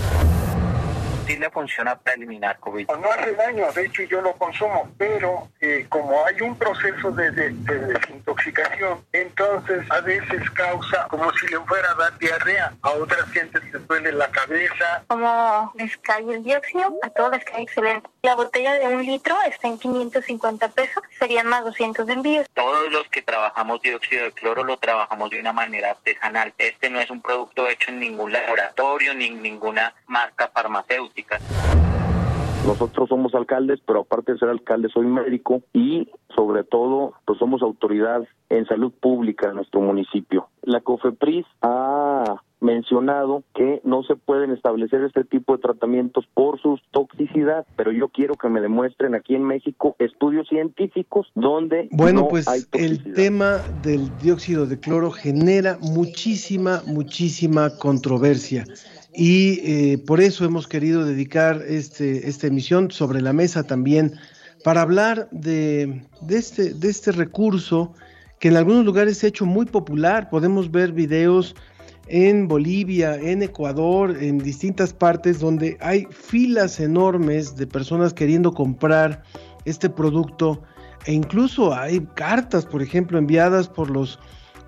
Le 1.38 1.50
funciona 1.50 1.96
para 1.96 2.16
eliminar 2.16 2.60
COVID. 2.60 2.88
No 2.88 3.12
hace 3.12 3.34
daño, 3.36 3.72
de 3.72 3.86
hecho 3.86 4.04
yo 4.04 4.22
lo 4.22 4.34
consumo, 4.34 4.90
pero 4.98 5.50
eh, 5.60 5.86
como 5.90 6.26
hay 6.26 6.42
un 6.42 6.58
proceso 6.58 7.12
de, 7.12 7.32
de, 7.32 7.52
desintoxicación, 7.52 9.04
entonces 9.12 9.90
a 9.90 10.02
veces 10.02 10.50
causa 10.52 11.08
como 11.10 11.32
si 11.34 11.48
le 11.48 11.60
fuera 11.62 11.92
a 11.92 11.96
dar 11.96 12.18
diarrea, 12.18 12.74
a 12.82 12.90
otras 12.92 13.30
gente 13.32 13.60
les 13.60 13.88
duele 13.88 14.12
la 14.12 14.30
cabeza. 14.30 15.04
Como 15.08 15.72
les 15.76 15.98
cae 15.98 16.24
el 16.34 16.44
dióxido, 16.44 16.94
a 17.02 17.10
todos 17.10 17.32
les 17.32 17.46
cae 17.46 17.64
excelente. 17.64 18.10
La 18.22 18.36
botella 18.36 18.74
de 18.74 18.88
un 18.88 19.06
litro 19.06 19.36
está 19.48 19.68
en 19.68 19.78
550 19.78 20.70
pesos, 20.70 21.04
serían 21.18 21.48
más 21.48 21.64
200 21.64 22.06
de 22.06 22.14
envíos. 22.14 22.48
Todos 22.54 22.92
los 22.92 23.08
que 23.10 23.22
trabajamos 23.22 23.82
dióxido 23.82 24.26
de 24.26 24.32
cloro 24.32 24.64
lo 24.64 24.78
trabajamos 24.78 25.30
de 25.30 25.40
una 25.40 25.54
manera 25.54 25.92
artesanal. 25.92 26.54
Este 26.58 26.90
no 26.90 27.00
es 27.00 27.10
un 27.10 27.22
producto 27.22 27.68
hecho 27.68 27.90
en 27.90 28.00
ningún 28.00 28.32
laboratorio 28.32 29.14
ni 29.14 29.28
en 29.28 29.42
ninguna 29.42 29.94
marca 30.08 30.50
farmacéutica. 30.54 31.21
Nosotros 32.66 33.10
somos 33.10 33.34
alcaldes, 33.34 33.80
pero 33.86 34.02
aparte 34.02 34.34
de 34.34 34.40
ser 34.40 34.50
alcalde 34.50 34.90
soy 34.94 35.08
médico 35.08 35.64
y 35.74 36.08
sobre 36.36 36.64
todo 36.64 37.14
pues 37.26 37.40
somos 37.40 37.64
autoridad 37.64 38.22
en 38.50 38.66
salud 38.68 38.92
pública 39.00 39.50
en 39.50 39.56
nuestro 39.56 39.82
municipio. 39.82 40.48
La 40.62 40.82
COFEPRIS 40.82 41.46
ha 41.64 42.42
mencionado 42.60 43.44
que 43.56 43.82
no 43.84 44.04
se 44.04 44.16
pueden 44.16 44.52
establecer 44.52 45.04
este 45.04 45.24
tipo 45.24 45.56
de 45.56 45.64
tratamientos 45.64 46.26
por 46.36 46.62
su 46.62 46.80
toxicidad, 46.92 47.66
pero 47.76 47.92
yo 47.92 48.10
quiero 48.10 48.36
que 48.36 48.50
me 48.50 48.62
demuestren 48.62 49.16
aquí 49.16 49.34
en 49.34 49.44
México 49.44 49.96
estudios 49.98 50.48
científicos 50.48 51.32
donde 51.34 51.90
bueno, 51.92 52.28
pues 52.28 52.46
el 52.74 53.14
tema 53.16 53.58
del 53.82 54.16
dióxido 54.20 54.68
de 54.68 54.80
cloro 54.80 55.10
genera 55.10 55.80
muchísima, 55.82 56.84
muchísima 56.86 57.76
controversia 57.78 58.66
y 59.14 59.60
eh, 59.64 59.98
por 59.98 60.22
eso 60.22 60.46
hemos 60.46 60.68
querido 60.68 61.06
dedicar 61.06 61.64
este, 61.68 62.30
esta 62.30 62.48
emisión 62.48 62.92
sobre 62.92 63.22
la 63.22 63.34
mesa 63.34 63.64
también 63.64 64.14
para 64.64 64.82
hablar 64.82 65.28
de, 65.32 66.04
de, 66.22 66.38
este, 66.38 66.74
de 66.74 66.90
este 66.90 67.12
recurso 67.12 67.94
que 68.40 68.48
en 68.48 68.58
algunos 68.58 68.86
lugares 68.86 69.18
se 69.18 69.28
ha 69.28 69.30
hecho 69.30 69.46
muy 69.46 69.66
popular. 69.66 70.30
Podemos 70.30 70.72
ver 70.72 70.92
videos 70.94 71.56
en 72.08 72.48
Bolivia, 72.48 73.16
en 73.16 73.44
Ecuador, 73.44 74.18
en 74.22 74.40
distintas 74.40 74.94
partes 74.94 75.40
donde 75.40 75.78
hay 75.80 76.08
filas 76.10 76.80
enormes 76.80 77.56
de 77.56 77.68
personas 77.68 78.14
queriendo 78.14 78.54
comprar 78.54 79.24
este 79.66 79.90
producto 79.90 80.62
e 81.06 81.14
incluso 81.14 81.74
hay 81.74 82.02
cartas, 82.16 82.66
por 82.66 82.82
ejemplo, 82.82 83.18
enviadas 83.18 83.68
por 83.68 83.90
los 83.90 84.20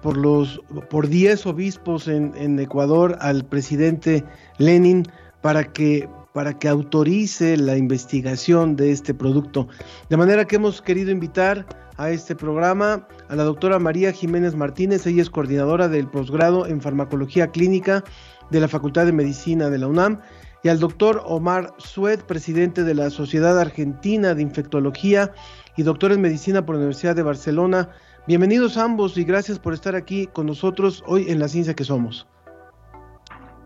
por 0.03 0.17
los 0.17 0.61
por 0.89 1.07
10 1.07 1.45
obispos 1.47 2.07
en, 2.07 2.59
Ecuador 2.59 3.17
al 3.21 3.45
presidente 3.45 4.23
Lenin 4.59 5.07
para 5.41 5.63
que 5.63 6.07
para 6.33 6.57
que 6.57 6.67
autorice 6.67 7.57
la 7.57 7.77
investigación 7.77 8.75
de 8.75 8.91
este 8.91 9.13
producto. 9.13 9.67
De 10.09 10.17
manera 10.17 10.45
que 10.45 10.55
hemos 10.55 10.81
querido 10.81 11.11
invitar 11.11 11.65
a 11.97 12.09
este 12.09 12.35
programa 12.35 13.07
a 13.29 13.35
la 13.35 13.43
doctora 13.43 13.77
María 13.77 14.11
Jiménez 14.11 14.55
Martínez, 14.55 15.05
ella 15.05 15.21
es 15.21 15.29
coordinadora 15.29 15.87
del 15.87 16.07
posgrado 16.07 16.65
en 16.65 16.81
farmacología 16.81 17.47
clínica 17.47 18.03
de 18.49 18.59
la 18.59 18.67
Facultad 18.67 19.05
de 19.05 19.11
Medicina 19.11 19.69
de 19.69 19.77
la 19.77 19.87
UNAM, 19.87 20.21
y 20.63 20.69
al 20.69 20.79
doctor 20.79 21.21
Omar 21.25 21.75
Sued, 21.77 22.21
presidente 22.21 22.83
de 22.83 22.95
la 22.95 23.11
Sociedad 23.11 23.59
Argentina 23.59 24.33
de 24.33 24.41
Infectología 24.41 25.31
y 25.77 25.83
doctor 25.83 26.11
en 26.13 26.21
medicina 26.21 26.65
por 26.65 26.75
la 26.75 26.79
Universidad 26.79 27.15
de 27.15 27.23
Barcelona 27.23 27.89
Bienvenidos 28.25 28.77
ambos 28.77 29.17
y 29.17 29.25
gracias 29.25 29.59
por 29.59 29.73
estar 29.73 29.97
aquí 29.97 30.27
con 30.27 30.45
nosotros 30.45 31.03
hoy 31.07 31.25
en 31.27 31.39
La 31.39 31.49
Ciencia 31.49 31.73
que 31.73 31.83
Somos. 31.83 32.25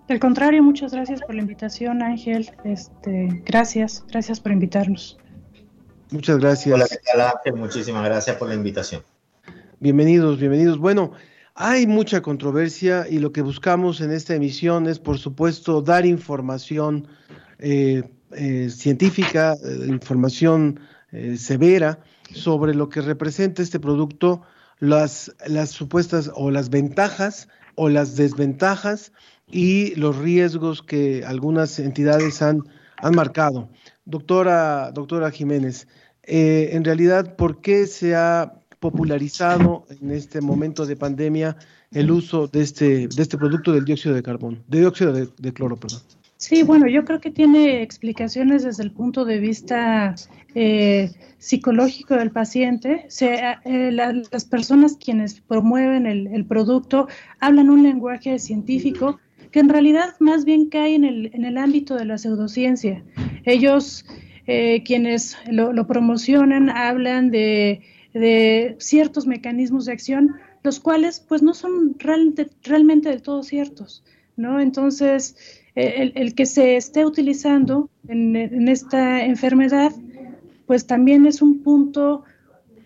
Al 0.09 0.19
contrario, 0.19 0.63
muchas 0.63 0.93
gracias 0.93 1.21
por 1.21 1.35
la 1.35 1.41
invitación, 1.41 2.01
Ángel. 2.01 2.49
Este, 2.63 3.43
gracias, 3.45 4.03
gracias 4.07 4.39
por 4.39 4.51
invitarnos. 4.51 5.19
Muchas 6.09 6.39
gracias. 6.39 6.73
Hola, 6.73 6.87
¿qué 6.89 6.97
tal, 7.05 7.21
Ángel? 7.21 7.53
Muchísimas 7.53 8.03
gracias 8.03 8.35
por 8.37 8.49
la 8.49 8.55
invitación. 8.55 9.03
Bienvenidos, 9.79 10.39
bienvenidos. 10.39 10.79
Bueno, 10.79 11.11
hay 11.53 11.85
mucha 11.85 12.23
controversia 12.23 13.05
y 13.07 13.19
lo 13.19 13.31
que 13.31 13.43
buscamos 13.43 14.01
en 14.01 14.11
esta 14.11 14.33
emisión 14.33 14.87
es, 14.87 14.97
por 14.97 15.19
supuesto, 15.19 15.83
dar 15.83 16.07
información 16.07 17.07
eh, 17.59 18.01
eh, 18.31 18.71
científica, 18.71 19.53
eh, 19.53 19.85
información 19.87 20.79
severa 21.37 21.99
sobre 22.33 22.73
lo 22.73 22.89
que 22.89 23.01
representa 23.01 23.61
este 23.61 23.79
producto, 23.79 24.41
las, 24.79 25.35
las 25.45 25.71
supuestas 25.71 26.31
o 26.33 26.51
las 26.51 26.69
ventajas 26.69 27.47
o 27.75 27.89
las 27.89 28.15
desventajas 28.15 29.11
y 29.49 29.95
los 29.95 30.17
riesgos 30.17 30.81
que 30.81 31.23
algunas 31.25 31.79
entidades 31.79 32.41
han, 32.41 32.63
han 32.97 33.15
marcado. 33.15 33.69
Doctora, 34.05 34.91
doctora 34.91 35.31
Jiménez, 35.31 35.87
eh, 36.23 36.69
en 36.73 36.83
realidad, 36.83 37.35
¿por 37.35 37.61
qué 37.61 37.87
se 37.87 38.15
ha 38.15 38.53
popularizado 38.79 39.85
en 39.89 40.11
este 40.11 40.41
momento 40.41 40.85
de 40.85 40.95
pandemia 40.95 41.57
el 41.91 42.11
uso 42.11 42.47
de 42.47 42.61
este, 42.61 43.07
de 43.07 43.21
este 43.21 43.37
producto 43.37 43.71
del 43.71 43.85
dióxido 43.85 44.13
de 44.13 44.23
carbono, 44.23 44.57
de 44.67 44.79
dióxido 44.79 45.13
de, 45.13 45.29
de 45.37 45.53
cloro, 45.53 45.77
perdón? 45.77 46.01
Sí, 46.37 46.61
bueno, 46.61 46.87
yo 46.87 47.03
creo 47.03 47.19
que 47.19 47.31
tiene 47.31 47.81
explicaciones 47.81 48.63
desde 48.63 48.83
el 48.83 48.91
punto 48.91 49.25
de 49.25 49.39
vista 49.39 50.13
eh, 50.53 51.11
psicológico 51.39 52.13
del 52.13 52.29
paciente. 52.29 53.07
eh, 53.19 53.91
las 53.91 54.45
personas 54.45 54.97
quienes 55.03 55.41
promueven 55.41 56.05
el, 56.05 56.45
producto 56.45 57.07
hablan 57.39 57.71
un 57.71 57.81
lenguaje 57.81 58.37
científico 58.37 59.19
que 59.51 59.59
en 59.59 59.69
realidad 59.69 60.15
más 60.19 60.45
bien 60.45 60.69
cae 60.69 60.93
en 60.93 61.05
el, 61.05 61.31
en 61.33 61.43
el 61.43 61.57
ámbito 61.57 61.95
de 61.95 62.05
la 62.05 62.19
pseudociencia. 62.19 63.03
Ellos, 63.45 64.05
eh, 64.45 64.83
quienes 64.83 65.37
lo, 65.49 65.87
promocionan, 65.87 66.69
hablan 66.69 67.31
de, 67.31 67.81
de, 68.13 68.75
ciertos 68.77 69.25
mecanismos 69.25 69.85
de 69.85 69.93
acción, 69.93 70.35
los 70.63 70.79
cuales 70.79 71.19
pues 71.19 71.41
no 71.41 71.55
son 71.55 71.95
realmente, 71.97 72.47
realmente 72.61 73.09
del 73.09 73.23
todo 73.23 73.41
ciertos, 73.41 74.03
¿no? 74.35 74.59
Entonces, 74.59 75.35
el, 75.77 76.33
que 76.33 76.45
se 76.47 76.75
esté 76.75 77.05
utilizando 77.05 77.89
en, 78.07 78.67
esta 78.67 79.23
enfermedad, 79.23 79.91
pues 80.65 80.87
también 80.87 81.27
es 81.27 81.41
un 81.41 81.61
punto 81.61 82.23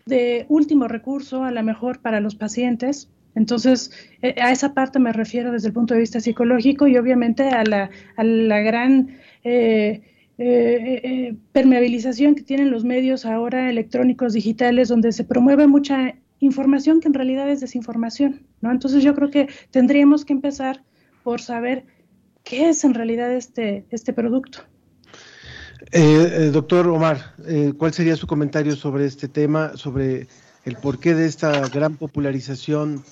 de 0.06 0.46
último 0.50 0.88
recurso, 0.88 1.44
a 1.46 1.52
lo 1.52 1.64
mejor 1.64 2.02
para 2.02 2.20
los 2.20 2.36
pacientes. 2.36 3.10
Entonces, 3.34 3.92
e, 4.22 4.36
a 4.42 4.52
esa 4.52 4.74
parte 4.74 5.00
me 5.00 5.14
refiero 5.14 5.54
desde 5.54 5.70
el 5.70 5.74
punto 5.74 5.94
de 5.94 6.02
vista 6.02 6.20
psicológico 6.20 6.86
y 6.86 6.98
obviamente 6.98 7.44
a 7.44 7.64
la, 7.64 7.90
a 8.18 8.24
la 8.26 8.60
gran 8.60 9.16
eh, 9.46 10.02
eh, 10.38 11.02
eh, 11.04 11.36
permeabilización 11.54 12.36
que 12.36 12.44
tienen 12.44 12.72
los 12.72 12.84
medios 12.84 13.26
ahora 13.26 13.70
electrónicos 13.70 14.34
digitales, 14.34 14.90
donde 14.90 15.14
se 15.14 15.24
promueve 15.24 15.66
mucha 15.66 16.16
información 16.40 17.00
que 17.00 17.08
en 17.08 17.14
realidad 17.14 17.50
es 17.50 17.62
desinformación. 17.62 18.42
¿no? 18.60 18.70
Entonces, 18.70 19.02
yo 19.02 19.16
creo 19.16 19.30
que 19.30 19.48
tendríamos 19.70 20.26
que 20.26 20.34
empezar 20.34 20.84
por 21.24 21.40
saber 21.40 21.86
qué 22.44 22.70
es 22.70 22.84
en 22.84 22.94
realidad 22.94 23.32
este, 23.34 23.86
este 23.92 24.14
producto. 24.14 24.60
Eh, 25.92 26.00
eh, 26.02 26.52
doctor 26.52 26.88
Omar, 26.88 27.34
eh, 27.48 27.74
¿cuál 27.78 27.94
sería 27.94 28.16
su 28.16 28.28
comentario 28.28 28.76
sobre 28.76 29.06
este 29.06 29.28
tema, 29.28 29.76
sobre 29.76 30.28
el 30.64 30.76
porqué 30.78 31.16
de 31.16 31.26
esta 31.26 31.68
gran 31.70 31.98
popularización? 31.98 33.04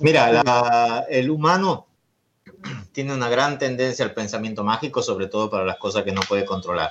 Mira, 0.00 1.04
el 1.08 1.30
humano 1.30 1.86
tiene 2.92 3.14
una 3.14 3.28
gran 3.28 3.58
tendencia 3.58 4.04
al 4.04 4.12
pensamiento 4.12 4.64
mágico, 4.64 5.02
sobre 5.02 5.28
todo 5.28 5.50
para 5.50 5.64
las 5.64 5.78
cosas 5.78 6.02
que 6.02 6.12
no 6.12 6.20
puede 6.22 6.44
controlar. 6.44 6.90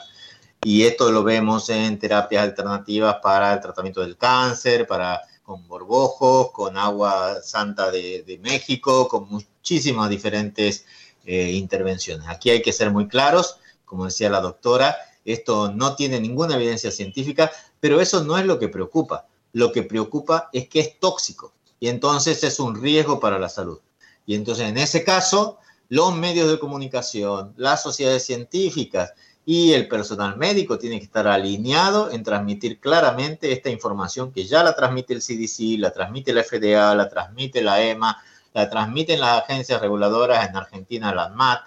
Y 0.64 0.84
esto 0.84 1.12
lo 1.12 1.24
vemos 1.24 1.70
en 1.70 2.00
terapias 2.00 2.44
alternativas 2.44 3.18
para 3.22 3.54
el 3.54 3.60
tratamiento 3.60 4.02
del 4.02 4.18
cáncer, 4.18 4.88
para 4.88 5.22
con 5.44 5.68
borbojos, 5.68 6.52
con 6.52 6.78
agua 6.78 7.42
santa 7.44 7.92
de, 7.92 8.24
de 8.24 8.38
México, 8.38 9.10
con 9.10 9.28
muchísimas 9.28 10.10
diferentes 10.10 10.86
eh, 11.26 11.52
intervenciones. 11.52 12.28
Aquí 12.28 12.50
hay 12.50 12.62
que 12.62 12.74
ser 12.74 12.92
muy 12.92 13.08
claros, 13.08 13.58
como 13.86 14.06
decía 14.06 14.30
la 14.30 14.42
doctora, 14.42 14.96
esto 15.26 15.72
no 15.72 15.96
tiene 15.96 16.20
ninguna 16.20 16.56
evidencia 16.56 16.92
científica, 16.92 17.52
pero 17.80 18.02
eso 18.02 18.24
no 18.24 18.38
es 18.38 18.46
lo 18.46 18.60
que 18.60 18.70
preocupa. 18.70 19.28
Lo 19.54 19.72
que 19.72 19.84
preocupa 19.84 20.50
es 20.52 20.68
que 20.68 20.80
es 20.80 21.00
tóxico 21.00 21.54
y 21.80 21.90
entonces 21.90 22.44
es 22.44 22.60
un 22.60 22.82
riesgo 22.82 23.20
para 23.20 23.40
la 23.40 23.50
salud. 23.50 23.80
Y 24.26 24.36
entonces 24.36 24.68
en 24.68 24.78
ese 24.78 25.04
caso, 25.04 25.60
los 25.90 26.16
medios 26.16 26.50
de 26.50 26.60
comunicación, 26.60 27.54
las 27.58 27.84
sociedades 27.84 28.26
científicas 28.26 29.14
y 29.46 29.74
el 29.74 29.88
personal 29.88 30.38
médico 30.38 30.78
tienen 30.78 31.00
que 31.00 31.06
estar 31.06 31.28
alineados 31.28 32.14
en 32.14 32.24
transmitir 32.24 32.80
claramente 32.80 33.52
esta 33.52 33.70
información 33.70 34.32
que 34.32 34.46
ya 34.46 34.64
la 34.64 34.76
transmite 34.76 35.14
el 35.14 35.22
CDC, 35.22 35.80
la 35.80 35.92
transmite 35.92 36.34
la 36.34 36.44
FDA, 36.44 36.96
la 36.96 37.10
transmite 37.10 37.62
la 37.62 37.82
EMA, 37.82 38.18
la 38.54 38.70
transmiten 38.70 39.20
las 39.20 39.44
agencias 39.44 39.82
reguladoras 39.82 40.48
en 40.48 40.56
Argentina, 40.56 41.14
la 41.14 41.26
ANMAT, 41.26 41.64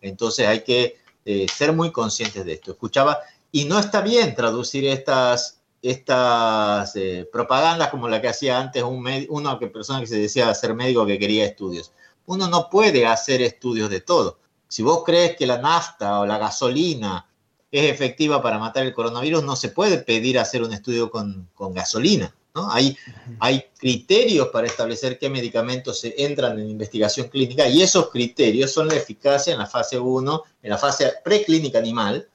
entonces 0.00 0.46
hay 0.46 0.62
que 0.62 0.98
eh, 1.24 1.46
ser 1.52 1.72
muy 1.72 1.92
conscientes 1.92 2.44
de 2.44 2.54
esto. 2.54 2.72
Escuchaba, 2.72 3.20
y 3.52 3.64
no 3.64 3.78
está 3.78 4.00
bien 4.00 4.34
traducir 4.34 4.86
estas, 4.86 5.60
estas 5.82 6.96
eh, 6.96 7.28
propagandas 7.30 7.88
como 7.88 8.08
la 8.08 8.20
que 8.20 8.28
hacía 8.28 8.58
antes 8.58 8.82
un 8.82 9.06
una 9.28 9.58
persona 9.58 10.00
que 10.00 10.06
se 10.06 10.18
decía 10.18 10.54
ser 10.54 10.74
médico 10.74 11.06
que 11.06 11.18
quería 11.18 11.44
estudios. 11.44 11.92
Uno 12.26 12.48
no 12.48 12.68
puede 12.70 13.06
hacer 13.06 13.42
estudios 13.42 13.90
de 13.90 14.00
todo. 14.00 14.38
Si 14.68 14.82
vos 14.82 15.02
crees 15.04 15.36
que 15.36 15.46
la 15.46 15.58
nafta 15.58 16.20
o 16.20 16.26
la 16.26 16.38
gasolina 16.38 17.26
es 17.70 17.90
efectiva 17.90 18.42
para 18.42 18.58
matar 18.58 18.86
el 18.86 18.94
coronavirus, 18.94 19.42
no 19.42 19.56
se 19.56 19.68
puede 19.68 19.98
pedir 19.98 20.38
hacer 20.38 20.62
un 20.62 20.72
estudio 20.72 21.10
con, 21.10 21.48
gasolina. 21.58 22.34
¿No? 22.54 22.70
Hay, 22.70 22.96
hay 23.38 23.64
criterios 23.78 24.48
para 24.48 24.66
establecer 24.66 25.18
qué 25.18 25.28
medicamentos 25.28 26.00
se 26.00 26.14
entran 26.24 26.58
en 26.58 26.70
investigación 26.70 27.28
clínica 27.28 27.68
y 27.68 27.82
esos 27.82 28.10
criterios 28.10 28.72
son 28.72 28.88
la 28.88 28.96
eficacia 28.96 29.52
en 29.52 29.58
la 29.58 29.66
fase 29.66 29.98
1, 29.98 30.42
en 30.62 30.70
la 30.70 30.78
fase 30.78 31.12
preclínica 31.24 31.78
animal, 31.78 32.28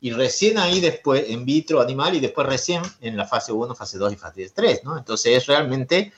y 0.00 0.12
recién 0.12 0.58
ahí 0.58 0.80
después 0.80 1.24
en 1.28 1.44
vitro 1.44 1.80
animal 1.80 2.14
y 2.14 2.20
después 2.20 2.46
recién 2.46 2.82
en 3.00 3.16
la 3.16 3.26
fase 3.26 3.52
1, 3.52 3.74
fase 3.74 3.98
2 3.98 4.14
y 4.14 4.16
fase 4.16 4.50
3. 4.54 4.84
¿no? 4.84 4.96
Entonces 4.96 5.46
realmente 5.46 6.12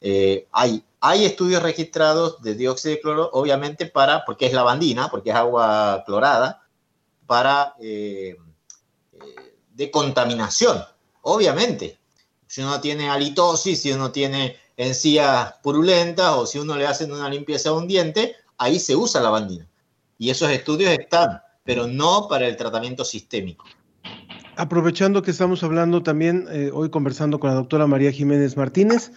eh, 0.00 0.46
hay, 0.52 0.82
hay 1.00 1.24
estudios 1.24 1.62
registrados 1.62 2.40
de 2.42 2.54
dióxido 2.54 2.94
de 2.94 3.00
cloro, 3.00 3.30
obviamente 3.32 3.86
para, 3.86 4.24
porque 4.24 4.46
es 4.46 4.52
lavandina, 4.52 5.10
porque 5.10 5.30
es 5.30 5.36
agua 5.36 6.02
clorada, 6.06 6.62
para 7.26 7.74
eh, 7.80 8.36
eh, 9.12 9.18
de 9.74 9.90
contaminación, 9.90 10.82
obviamente. 11.22 11.98
Si 12.46 12.62
uno 12.62 12.80
tiene 12.80 13.08
halitosis, 13.10 13.80
si 13.80 13.92
uno 13.92 14.12
tiene 14.12 14.56
encías 14.76 15.54
purulentas 15.62 16.32
o 16.34 16.46
si 16.46 16.58
uno 16.58 16.76
le 16.76 16.86
hacen 16.86 17.12
una 17.12 17.28
limpieza 17.28 17.70
a 17.70 17.72
un 17.72 17.88
diente, 17.88 18.36
ahí 18.58 18.78
se 18.78 18.94
usa 18.94 19.20
lavandina. 19.20 19.68
Y 20.18 20.30
esos 20.30 20.50
estudios 20.50 20.90
están, 20.92 21.40
pero 21.64 21.86
no 21.86 22.26
para 22.28 22.46
el 22.46 22.56
tratamiento 22.56 23.04
sistémico. 23.04 23.64
Aprovechando 24.56 25.22
que 25.22 25.30
estamos 25.30 25.62
hablando 25.62 26.02
también, 26.02 26.46
hoy 26.72 26.88
conversando 26.88 27.38
con 27.38 27.50
la 27.50 27.56
doctora 27.56 27.86
María 27.86 28.10
Jiménez 28.12 28.56
Martínez, 28.56 29.12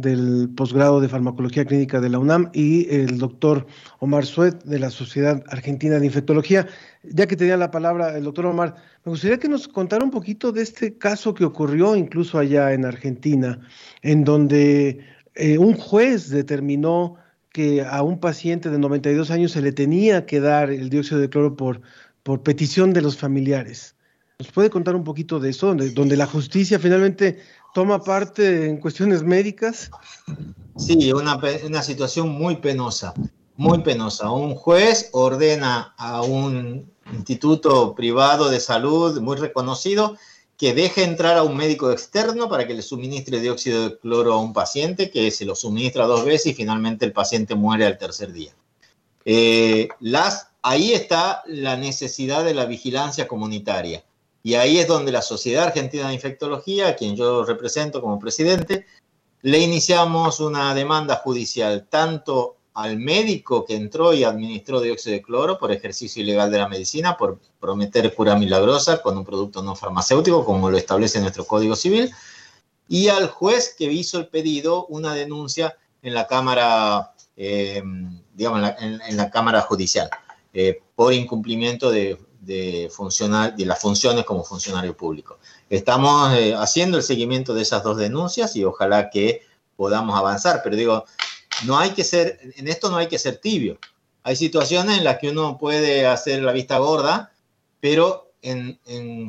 del 0.00 0.50
posgrado 0.56 1.00
de 1.00 1.08
farmacología 1.08 1.64
clínica 1.64 2.00
de 2.00 2.08
la 2.08 2.18
UNAM 2.18 2.50
y 2.52 2.92
el 2.94 3.18
doctor 3.18 3.66
Omar 3.98 4.26
Suet 4.26 4.62
de 4.64 4.78
la 4.78 4.90
Sociedad 4.90 5.42
Argentina 5.48 5.98
de 5.98 6.06
Infectología. 6.06 6.66
Ya 7.02 7.26
que 7.26 7.36
tenía 7.36 7.56
la 7.56 7.70
palabra 7.70 8.16
el 8.16 8.24
doctor 8.24 8.46
Omar, 8.46 8.76
me 9.04 9.10
gustaría 9.10 9.38
que 9.38 9.48
nos 9.48 9.68
contara 9.68 10.04
un 10.04 10.10
poquito 10.10 10.52
de 10.52 10.62
este 10.62 10.98
caso 10.98 11.34
que 11.34 11.44
ocurrió 11.44 11.96
incluso 11.96 12.38
allá 12.38 12.72
en 12.72 12.84
Argentina, 12.84 13.60
en 14.02 14.24
donde 14.24 15.00
eh, 15.34 15.58
un 15.58 15.74
juez 15.74 16.28
determinó 16.30 17.16
que 17.52 17.82
a 17.82 18.02
un 18.02 18.20
paciente 18.20 18.70
de 18.70 18.78
92 18.78 19.30
años 19.30 19.52
se 19.52 19.62
le 19.62 19.72
tenía 19.72 20.26
que 20.26 20.40
dar 20.40 20.70
el 20.70 20.90
dióxido 20.90 21.20
de 21.20 21.28
cloro 21.28 21.56
por, 21.56 21.80
por 22.22 22.42
petición 22.42 22.92
de 22.92 23.02
los 23.02 23.16
familiares. 23.16 23.96
¿Nos 24.38 24.52
puede 24.52 24.70
contar 24.70 24.96
un 24.96 25.04
poquito 25.04 25.38
de 25.38 25.50
eso, 25.50 25.66
donde, 25.66 25.90
donde 25.90 26.16
la 26.16 26.26
justicia 26.26 26.78
finalmente 26.78 27.40
toma 27.74 28.02
parte 28.02 28.68
en 28.68 28.78
cuestiones 28.78 29.22
médicas. 29.22 29.90
Sí, 30.76 31.12
una, 31.12 31.38
una 31.64 31.82
situación 31.82 32.28
muy 32.30 32.56
penosa, 32.56 33.14
muy 33.56 33.82
penosa. 33.82 34.30
Un 34.30 34.54
juez 34.54 35.10
ordena 35.12 35.94
a 35.98 36.22
un 36.22 36.90
instituto 37.12 37.94
privado 37.94 38.48
de 38.48 38.60
salud 38.60 39.20
muy 39.20 39.36
reconocido 39.36 40.16
que 40.56 40.74
deje 40.74 41.04
entrar 41.04 41.38
a 41.38 41.42
un 41.42 41.56
médico 41.56 41.90
externo 41.90 42.48
para 42.48 42.66
que 42.66 42.74
le 42.74 42.82
suministre 42.82 43.40
dióxido 43.40 43.88
de 43.88 43.98
cloro 43.98 44.34
a 44.34 44.40
un 44.40 44.52
paciente, 44.52 45.10
que 45.10 45.30
se 45.30 45.46
lo 45.46 45.54
suministra 45.54 46.04
dos 46.04 46.24
veces 46.26 46.52
y 46.52 46.54
finalmente 46.54 47.06
el 47.06 47.14
paciente 47.14 47.54
muere 47.54 47.86
al 47.86 47.96
tercer 47.96 48.30
día. 48.30 48.52
Eh, 49.24 49.88
las, 50.00 50.48
ahí 50.62 50.92
está 50.92 51.42
la 51.46 51.78
necesidad 51.78 52.44
de 52.44 52.52
la 52.52 52.66
vigilancia 52.66 53.26
comunitaria. 53.26 54.04
Y 54.42 54.54
ahí 54.54 54.78
es 54.78 54.88
donde 54.88 55.12
la 55.12 55.22
Sociedad 55.22 55.64
Argentina 55.64 56.08
de 56.08 56.14
Infectología, 56.14 56.88
a 56.88 56.96
quien 56.96 57.14
yo 57.16 57.44
represento 57.44 58.00
como 58.00 58.18
presidente, 58.18 58.86
le 59.42 59.58
iniciamos 59.58 60.40
una 60.40 60.74
demanda 60.74 61.16
judicial 61.16 61.86
tanto 61.88 62.56
al 62.74 62.98
médico 62.98 63.64
que 63.64 63.74
entró 63.74 64.14
y 64.14 64.24
administró 64.24 64.80
dióxido 64.80 65.14
de 65.14 65.22
cloro 65.22 65.58
por 65.58 65.72
ejercicio 65.72 66.22
ilegal 66.22 66.50
de 66.50 66.58
la 66.58 66.68
medicina, 66.68 67.16
por 67.16 67.38
prometer 67.58 68.14
cura 68.14 68.36
milagrosa 68.36 69.02
con 69.02 69.18
un 69.18 69.24
producto 69.24 69.62
no 69.62 69.74
farmacéutico, 69.74 70.44
como 70.44 70.70
lo 70.70 70.78
establece 70.78 71.20
nuestro 71.20 71.44
Código 71.44 71.76
Civil, 71.76 72.10
y 72.88 73.08
al 73.08 73.28
juez 73.28 73.74
que 73.76 73.84
hizo 73.84 74.18
el 74.18 74.28
pedido 74.28 74.86
una 74.86 75.14
denuncia 75.14 75.76
en 76.02 76.14
la 76.14 76.26
Cámara, 76.26 77.12
eh, 77.36 77.82
digamos, 78.34 78.72
en 78.78 79.16
la, 79.16 79.30
Cámara 79.30 79.60
Judicial 79.62 80.08
eh, 80.52 80.80
por 80.94 81.12
incumplimiento 81.12 81.90
de 81.90 82.18
de, 82.50 82.90
funcionar, 82.90 83.54
de 83.54 83.64
las 83.64 83.78
funciones 83.78 84.24
como 84.24 84.42
funcionario 84.42 84.96
público. 84.96 85.38
Estamos 85.68 86.34
eh, 86.34 86.52
haciendo 86.54 86.96
el 86.96 87.04
seguimiento 87.04 87.54
de 87.54 87.62
esas 87.62 87.84
dos 87.84 87.96
denuncias 87.96 88.56
y 88.56 88.64
ojalá 88.64 89.08
que 89.08 89.42
podamos 89.76 90.18
avanzar, 90.18 90.60
pero 90.64 90.74
digo, 90.74 91.04
no 91.64 91.78
hay 91.78 91.90
que 91.90 92.02
ser, 92.02 92.40
en 92.56 92.66
esto 92.66 92.90
no 92.90 92.96
hay 92.96 93.06
que 93.06 93.20
ser 93.20 93.36
tibio. 93.36 93.78
Hay 94.24 94.34
situaciones 94.34 94.98
en 94.98 95.04
las 95.04 95.18
que 95.18 95.30
uno 95.30 95.58
puede 95.58 96.06
hacer 96.06 96.42
la 96.42 96.50
vista 96.50 96.78
gorda, 96.78 97.32
pero 97.78 98.32
en, 98.42 98.80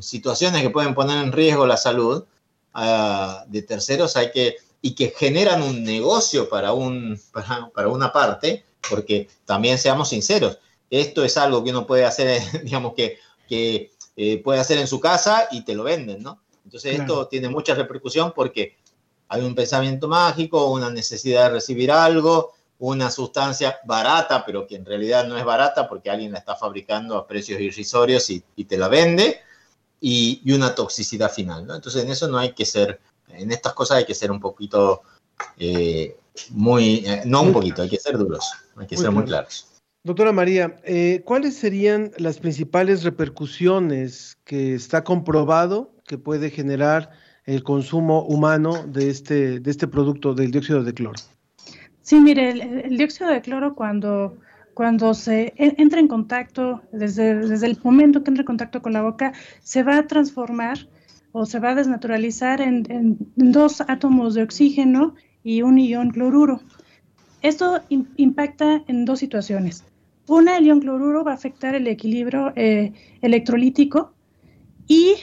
situaciones 0.02 0.64
que 0.64 0.72
pueden 0.72 0.96
poner 0.96 1.24
en 1.24 1.32
riesgo 1.32 1.68
la 1.68 1.78
salud 1.78 2.26
ah, 2.74 3.46
de 3.48 3.62
terceros 3.62 4.18
hay 4.18 4.32
que, 4.32 4.56
y 4.82 4.96
que 4.96 5.14
generan 5.16 5.62
un 5.62 5.84
negocio 5.84 6.50
para, 6.50 6.74
un, 6.74 7.22
para, 7.32 7.70
para 7.70 7.88
una 7.88 8.12
parte, 8.12 8.66
porque 8.90 9.30
también 9.46 9.78
seamos 9.78 10.10
sinceros, 10.10 10.58
esto 10.92 11.24
es 11.24 11.38
algo 11.38 11.64
que 11.64 11.72
uno 11.72 11.88
puede 11.88 12.06
hacer, 12.06 12.42
digamos, 12.64 12.94
que, 12.94 13.18
que 13.48 13.92
eh, 14.16 14.44
puede 14.44 14.60
hacer 14.60 14.78
en 14.78 14.88
su 14.88 15.00
casa 15.00 15.48
y 15.50 15.64
te 15.64 15.74
lo 15.74 15.84
venden, 15.84 16.22
¿no? 16.22 16.42
Entonces 16.64 17.00
esto 17.00 17.28
tiene 17.28 17.50
mucha 17.50 17.74
repercusión 17.74 18.34
porque 18.36 18.78
hay 19.30 19.42
un 19.42 19.56
pensamiento 19.56 20.08
mágico, 20.08 20.72
una 20.72 20.92
necesidad 20.92 21.46
de 21.46 21.50
recibir 21.52 21.92
algo, 21.92 22.54
una 22.80 23.10
sustancia 23.10 23.80
barata, 23.86 24.46
pero 24.46 24.68
que 24.68 24.76
en 24.76 24.86
realidad 24.86 25.26
no 25.26 25.38
es 25.38 25.46
barata 25.46 25.88
porque 25.88 26.10
alguien 26.10 26.34
la 26.34 26.40
está 26.40 26.56
fabricando 26.56 27.16
a 27.18 27.26
precios 27.26 27.60
irrisorios 27.60 28.30
y, 28.30 28.42
te 28.66 28.78
la 28.78 28.90
vende, 28.90 29.40
y, 30.00 30.42
una 30.54 30.76
toxicidad 30.76 31.32
final, 31.32 31.66
¿no? 31.66 31.76
Entonces 31.76 32.04
en 32.04 32.12
eso 32.12 32.28
no 32.28 32.38
hay 32.38 32.54
que 32.54 32.66
ser, 32.66 33.00
en 33.30 33.52
estas 33.52 33.74
cosas 33.74 33.98
hay 33.98 34.06
que 34.06 34.16
ser 34.16 34.32
un 34.32 34.40
poquito, 34.40 35.02
eh, 35.58 36.18
muy, 36.50 37.04
eh, 37.06 37.22
no 37.26 37.42
un 37.42 37.54
poquito, 37.54 37.82
hay 37.82 37.90
que 37.90 38.00
ser 38.00 38.18
duros, 38.18 38.52
hay 38.76 38.88
que 38.88 38.98
ser 38.98 39.12
muy 39.12 39.24
claros. 39.24 39.71
Doctora 40.04 40.32
María, 40.32 40.78
eh, 40.84 41.22
¿cuáles 41.26 41.56
serían 41.56 42.10
las 42.18 42.40
principales 42.40 43.04
repercusiones 43.04 44.40
que 44.46 44.74
está 44.74 45.04
comprobado 45.04 45.96
que 46.08 46.18
puede 46.18 46.50
generar 46.50 47.12
el 47.46 47.62
consumo 47.62 48.24
humano 48.24 48.84
de 48.88 49.12
este, 49.12 49.60
de 49.60 49.70
este 49.70 49.88
producto 49.88 50.34
del 50.34 50.50
dióxido 50.50 50.84
de 50.84 50.96
cloro? 50.96 51.20
Sí, 52.02 52.20
mire, 52.20 52.50
el, 52.50 52.98
dióxido 52.98 53.30
de 53.30 53.42
cloro 53.42 53.76
cuando, 53.76 54.40
cuando 54.74 55.14
se 55.14 55.54
entra 55.56 56.00
en 56.00 56.08
contacto, 56.08 56.82
desde, 56.92 57.36
desde 57.36 57.68
el 57.68 57.78
momento 57.84 58.24
que 58.24 58.32
entra 58.32 58.42
en 58.42 58.48
contacto 58.48 58.82
con 58.82 58.94
la 58.94 59.04
boca, 59.04 59.34
se 59.62 59.84
va 59.84 59.98
a 60.00 60.08
transformar 60.08 60.80
o 61.32 61.46
se 61.46 61.60
va 61.60 61.70
a 61.70 61.76
desnaturalizar 61.76 62.60
en, 62.60 63.18
dos 63.36 63.82
átomos 63.82 64.34
de 64.34 64.42
oxígeno 64.42 65.14
y 65.44 65.62
un 65.62 65.78
ion 65.78 66.10
cloruro. 66.10 66.60
Esto 67.44 67.82
impacta 68.18 68.84
en 68.88 69.06
dos 69.06 69.20
situaciones. 69.20 69.84
Una, 70.32 70.56
el 70.56 70.66
ion 70.66 70.80
cloruro 70.80 71.26
va 71.26 71.32
a 71.32 71.34
afectar 71.34 71.76
el 71.76 71.86
equilibrio 71.88 72.54
eh, 72.56 72.94
electrolítico 73.22 74.14
y, 74.88 75.16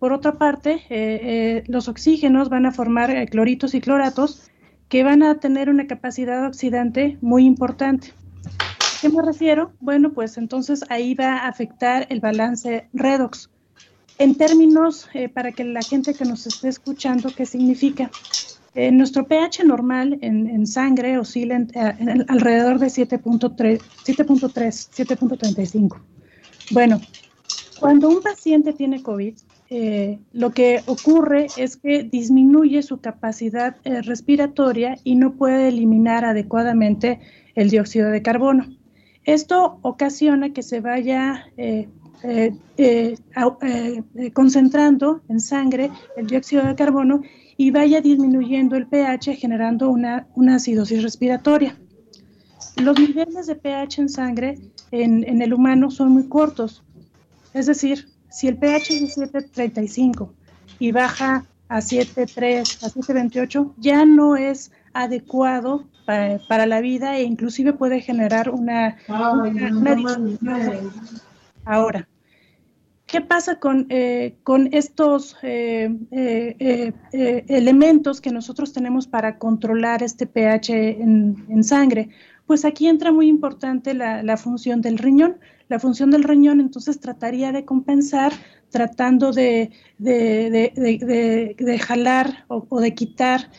por 0.00 0.12
otra 0.12 0.38
parte, 0.38 0.82
eh, 0.90 1.20
eh, 1.22 1.64
los 1.68 1.86
oxígenos 1.86 2.48
van 2.48 2.66
a 2.66 2.72
formar 2.72 3.28
cloritos 3.28 3.74
y 3.74 3.80
cloratos 3.80 4.50
que 4.88 5.04
van 5.04 5.22
a 5.22 5.38
tener 5.38 5.70
una 5.70 5.86
capacidad 5.86 6.44
oxidante 6.44 7.16
muy 7.20 7.44
importante. 7.44 8.12
¿A 8.58 9.00
qué 9.00 9.08
me 9.08 9.22
refiero? 9.22 9.70
Bueno, 9.78 10.12
pues 10.12 10.36
entonces 10.36 10.84
ahí 10.88 11.14
va 11.14 11.36
a 11.36 11.46
afectar 11.46 12.08
el 12.10 12.18
balance 12.18 12.88
redox. 12.92 13.48
En 14.18 14.34
términos, 14.34 15.08
para 15.32 15.52
que 15.52 15.62
la 15.62 15.82
gente 15.82 16.12
que 16.12 16.24
nos 16.24 16.44
esté 16.44 16.66
escuchando, 16.66 17.30
¿qué 17.36 17.46
significa? 17.46 18.10
Eh, 18.76 18.92
nuestro 18.92 19.26
pH 19.26 19.64
normal 19.64 20.18
en, 20.20 20.66
sangre 20.66 21.16
oscila 21.16 21.66
eh, 21.72 22.24
alrededor 22.28 22.78
de 22.78 22.88
7.3, 22.88 23.80
7.35. 24.04 25.98
Bueno, 26.72 27.00
cuando 27.80 28.10
un 28.10 28.20
paciente 28.20 28.74
tiene 28.74 29.02
COVID, 29.02 29.34
eh, 29.70 30.18
lo 30.34 30.50
que 30.50 30.82
ocurre 30.84 31.46
es 31.56 31.78
que 31.78 32.02
disminuye 32.02 32.82
su 32.82 33.00
capacidad 33.00 33.76
respiratoria 33.82 34.98
y 35.04 35.14
no 35.14 35.32
puede 35.36 35.68
eliminar 35.68 36.26
adecuadamente 36.26 37.20
el 37.54 37.70
dióxido 37.70 38.10
de 38.10 38.20
carbono. 38.20 38.76
Esto 39.24 39.78
ocasiona 39.80 40.52
que 40.52 40.62
se 40.62 40.80
vaya 40.80 41.46
concentrando 44.32 45.22
en 45.28 45.40
sangre 45.40 45.90
el 46.16 46.26
dióxido 46.26 46.64
de 46.64 46.74
carbono 46.74 47.22
y 47.56 47.70
vaya 47.70 48.00
disminuyendo 48.00 48.76
el 48.76 48.86
pH 48.86 49.36
generando 49.36 49.88
una, 49.90 50.26
acidosis 50.54 51.02
respiratoria. 51.02 51.76
Los 52.76 52.98
niveles 52.98 53.46
de 53.46 53.54
pH 53.54 54.02
en 54.02 54.08
sangre 54.08 54.58
en, 54.90 55.40
el 55.40 55.54
humano 55.54 55.90
son 55.90 56.10
muy 56.10 56.28
cortos. 56.28 56.82
Es 57.54 57.66
decir, 57.66 58.08
si 58.30 58.48
el 58.48 58.58
pH 58.58 58.90
es 58.90 59.16
de 59.16 59.26
7.35 59.26 60.30
y 60.78 60.92
baja 60.92 61.46
a 61.68 61.78
7.3, 61.78 62.84
a 62.84 62.90
7.28, 62.90 63.72
ya 63.78 64.04
no 64.04 64.36
es 64.36 64.70
adecuado 64.92 65.84
para, 66.04 66.66
la 66.66 66.80
vida 66.80 67.16
e 67.16 67.22
inclusive 67.22 67.72
puede 67.72 68.00
generar 68.00 68.50
una, 68.50 68.96
Ahora, 71.66 72.08
¿qué 73.06 73.20
pasa 73.20 73.58
con, 73.58 73.86
eh, 73.88 74.36
con 74.44 74.68
estos 74.72 75.36
eh, 75.42 75.92
eh, 76.12 76.92
elementos 77.48 78.20
que 78.20 78.30
nosotros 78.30 78.72
tenemos 78.72 79.08
para 79.08 79.36
controlar 79.36 80.04
este 80.04 80.28
pH 80.28 80.70
en, 81.02 81.64
sangre? 81.64 82.10
Pues 82.46 82.64
aquí 82.64 82.86
entra 82.86 83.10
muy 83.10 83.26
importante 83.26 83.94
la, 83.94 84.22
la 84.22 84.36
función 84.36 84.80
del 84.80 84.96
riñón. 84.96 85.38
La 85.68 85.80
función 85.80 86.12
del 86.12 86.22
riñón 86.22 86.60
entonces 86.60 87.00
trataría 87.00 87.50
de 87.50 87.64
compensar 87.64 88.32
tratando 88.70 89.32
de, 89.32 89.72
de, 89.98 91.78
jalar 91.84 92.44
o, 92.46 92.80
de 92.80 92.94
quitar 92.94 93.50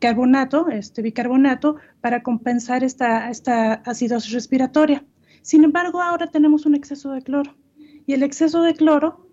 carbonato, 0.00 0.68
este 0.68 1.02
bicarbonato, 1.02 1.76
para 2.00 2.24
compensar 2.24 2.82
esta, 2.82 3.30
esta 3.30 3.74
acidosis 3.74 4.32
respiratoria. 4.32 5.04
Sin 5.48 5.64
embargo, 5.64 6.02
ahora 6.02 6.26
tenemos 6.26 6.66
un 6.66 6.74
exceso 6.74 7.10
de 7.12 7.22
cloro 7.22 7.56
y 8.04 8.12
el 8.12 8.22
exceso 8.22 8.60
de 8.60 8.74
cloro 8.74 9.26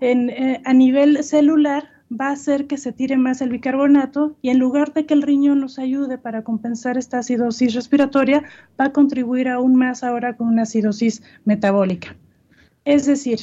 eh, 0.00 0.62
a 0.64 0.72
nivel 0.72 1.22
celular 1.22 1.90
va 2.10 2.28
a 2.28 2.32
hacer 2.32 2.66
que 2.66 2.78
se 2.78 2.90
tire 2.90 3.18
más 3.18 3.42
el 3.42 3.50
bicarbonato 3.50 4.34
y 4.40 4.48
en 4.48 4.60
lugar 4.60 4.94
de 4.94 5.04
que 5.04 5.12
el 5.12 5.20
riñón 5.20 5.60
nos 5.60 5.78
ayude 5.78 6.16
para 6.16 6.42
compensar 6.42 6.96
esta 6.96 7.18
acidosis 7.18 7.74
respiratoria, 7.74 8.44
va 8.80 8.86
a 8.86 8.92
contribuir 8.94 9.46
aún 9.46 9.74
más 9.74 10.02
ahora 10.02 10.38
con 10.38 10.48
una 10.48 10.62
acidosis 10.62 11.22
metabólica. 11.44 12.16
Es 12.86 13.04
decir, 13.04 13.38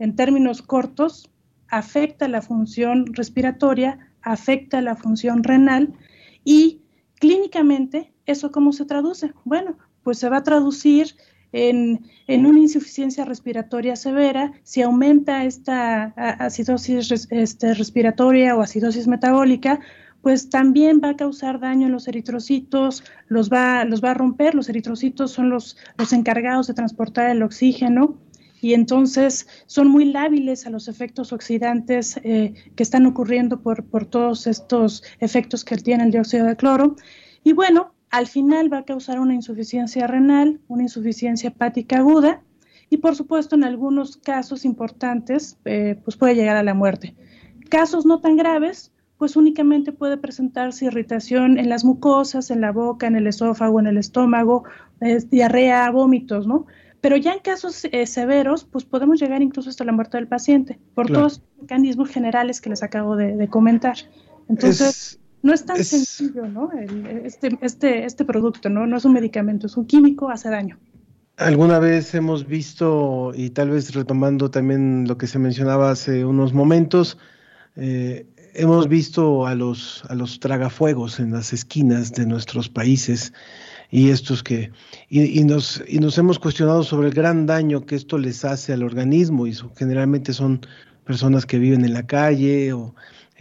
en 0.00 0.16
términos 0.16 0.62
cortos, 0.62 1.30
afecta 1.68 2.26
la 2.26 2.42
función 2.42 3.14
respiratoria, 3.14 4.10
afecta 4.22 4.82
la 4.82 4.96
función 4.96 5.44
renal 5.44 5.94
y 6.42 6.80
clínicamente, 7.20 8.12
¿eso 8.26 8.50
cómo 8.50 8.72
se 8.72 8.86
traduce? 8.86 9.32
Bueno, 9.44 9.78
pues 10.02 10.18
se 10.18 10.28
va 10.28 10.38
a 10.38 10.42
traducir 10.42 11.14
en, 11.52 12.08
una 12.28 12.60
insuficiencia 12.60 13.24
respiratoria 13.24 13.96
severa, 13.96 14.52
si 14.62 14.82
aumenta 14.82 15.44
esta 15.44 16.12
acidosis 16.16 17.28
este, 17.30 17.74
respiratoria 17.74 18.56
o 18.56 18.62
acidosis 18.62 19.06
metabólica, 19.06 19.80
pues 20.22 20.50
también 20.50 21.00
va 21.02 21.10
a 21.10 21.16
causar 21.16 21.60
daño 21.60 21.86
en 21.86 21.92
los 21.92 22.06
eritrocitos, 22.06 23.02
los 23.28 23.50
va, 23.50 23.84
los 23.84 24.04
va 24.04 24.10
a 24.10 24.14
romper, 24.14 24.54
los 24.54 24.68
eritrocitos 24.68 25.32
son 25.32 25.50
los, 25.50 25.76
los 25.96 26.12
encargados 26.12 26.66
de 26.66 26.74
transportar 26.74 27.30
el 27.30 27.42
oxígeno 27.42 28.18
y 28.60 28.74
entonces 28.74 29.48
son 29.66 29.88
muy 29.88 30.04
lábiles 30.04 30.66
a 30.66 30.70
los 30.70 30.88
efectos 30.88 31.32
oxidantes 31.32 32.20
eh, 32.22 32.52
que 32.76 32.82
están 32.82 33.06
ocurriendo 33.06 33.62
por, 33.62 33.84
por 33.84 34.04
todos 34.04 34.46
estos 34.46 35.02
efectos 35.18 35.64
que 35.64 35.76
tiene 35.76 36.04
el 36.04 36.10
dióxido 36.10 36.46
de 36.46 36.56
cloro. 36.56 36.96
Y 37.42 37.54
bueno, 37.54 37.94
al 38.10 38.26
final 38.26 38.72
va 38.72 38.78
a 38.78 38.84
causar 38.84 39.20
una 39.20 39.34
insuficiencia 39.34 40.06
renal, 40.06 40.60
una 40.68 40.82
insuficiencia 40.82 41.48
hepática 41.48 41.98
aguda 41.98 42.42
y 42.88 42.98
por 42.98 43.14
supuesto 43.14 43.54
en 43.54 43.64
algunos 43.64 44.16
casos 44.16 44.64
importantes 44.64 45.56
eh, 45.64 45.98
pues 46.04 46.16
puede 46.16 46.34
llegar 46.34 46.56
a 46.56 46.62
la 46.62 46.74
muerte. 46.74 47.14
Casos 47.68 48.04
no 48.04 48.20
tan 48.20 48.36
graves, 48.36 48.92
pues 49.16 49.36
únicamente 49.36 49.92
puede 49.92 50.16
presentarse 50.16 50.86
irritación 50.86 51.58
en 51.58 51.68
las 51.68 51.84
mucosas, 51.84 52.50
en 52.50 52.60
la 52.60 52.72
boca, 52.72 53.06
en 53.06 53.16
el 53.16 53.26
esófago, 53.26 53.78
en 53.78 53.86
el 53.86 53.98
estómago, 53.98 54.64
diarrea, 55.30 55.90
vómitos, 55.90 56.46
¿no? 56.46 56.66
Pero 57.00 57.16
ya 57.16 57.34
en 57.34 57.40
casos 57.40 57.84
eh, 57.84 58.06
severos, 58.06 58.64
pues 58.64 58.84
podemos 58.84 59.20
llegar 59.20 59.42
incluso 59.42 59.70
hasta 59.70 59.84
la 59.84 59.92
muerte 59.92 60.16
del 60.16 60.26
paciente, 60.26 60.78
por 60.94 61.08
todos 61.08 61.22
los 61.22 61.42
mecanismos 61.60 62.08
generales 62.10 62.60
que 62.60 62.70
les 62.70 62.82
acabo 62.82 63.14
de, 63.14 63.46
comentar. 63.48 63.96
Entonces, 64.48 65.19
no 65.42 65.52
es 65.52 65.64
tan 65.64 65.82
sencillo, 65.82 66.46
¿no? 66.46 66.70
este, 67.24 67.58
este, 67.62 68.04
este 68.04 68.24
producto, 68.24 68.68
¿no? 68.68 68.86
No 68.86 68.96
es 68.96 69.04
un 69.04 69.12
medicamento, 69.12 69.66
es 69.66 69.76
un 69.76 69.86
químico, 69.86 70.30
hace 70.30 70.50
daño. 70.50 70.78
Alguna 71.36 71.78
vez 71.78 72.14
hemos 72.14 72.46
visto, 72.46 73.32
y 73.34 73.50
tal 73.50 73.70
vez 73.70 73.94
retomando 73.94 74.50
también 74.50 75.08
lo 75.08 75.16
que 75.16 75.26
se 75.26 75.38
mencionaba 75.38 75.90
hace 75.90 76.24
unos 76.24 76.52
momentos, 76.52 77.16
eh, 77.76 78.26
hemos 78.54 78.88
visto 78.88 79.46
a 79.46 79.54
los, 79.54 80.04
a 80.08 80.14
los 80.14 80.40
tragafuegos 80.40 81.20
en 81.20 81.32
las 81.32 81.52
esquinas 81.52 82.12
de 82.12 82.26
nuestros 82.26 82.68
países 82.68 83.32
y 83.90 84.10
estos 84.10 84.42
que 84.42 84.70
y, 85.08 85.42
nos 85.44 85.82
y 85.88 85.98
nos 85.98 86.16
hemos 86.18 86.38
cuestionado 86.38 86.82
sobre 86.84 87.08
el 87.08 87.14
gran 87.14 87.46
daño 87.46 87.86
que 87.86 87.96
esto 87.96 88.18
les 88.18 88.44
hace 88.44 88.72
al 88.72 88.82
organismo 88.82 89.46
y 89.46 89.56
generalmente 89.76 90.32
son 90.32 90.60
personas 91.04 91.46
que 91.46 91.58
viven 91.58 91.84
en 91.84 91.94
la 91.94 92.06
calle 92.06 92.72
o 92.72 92.94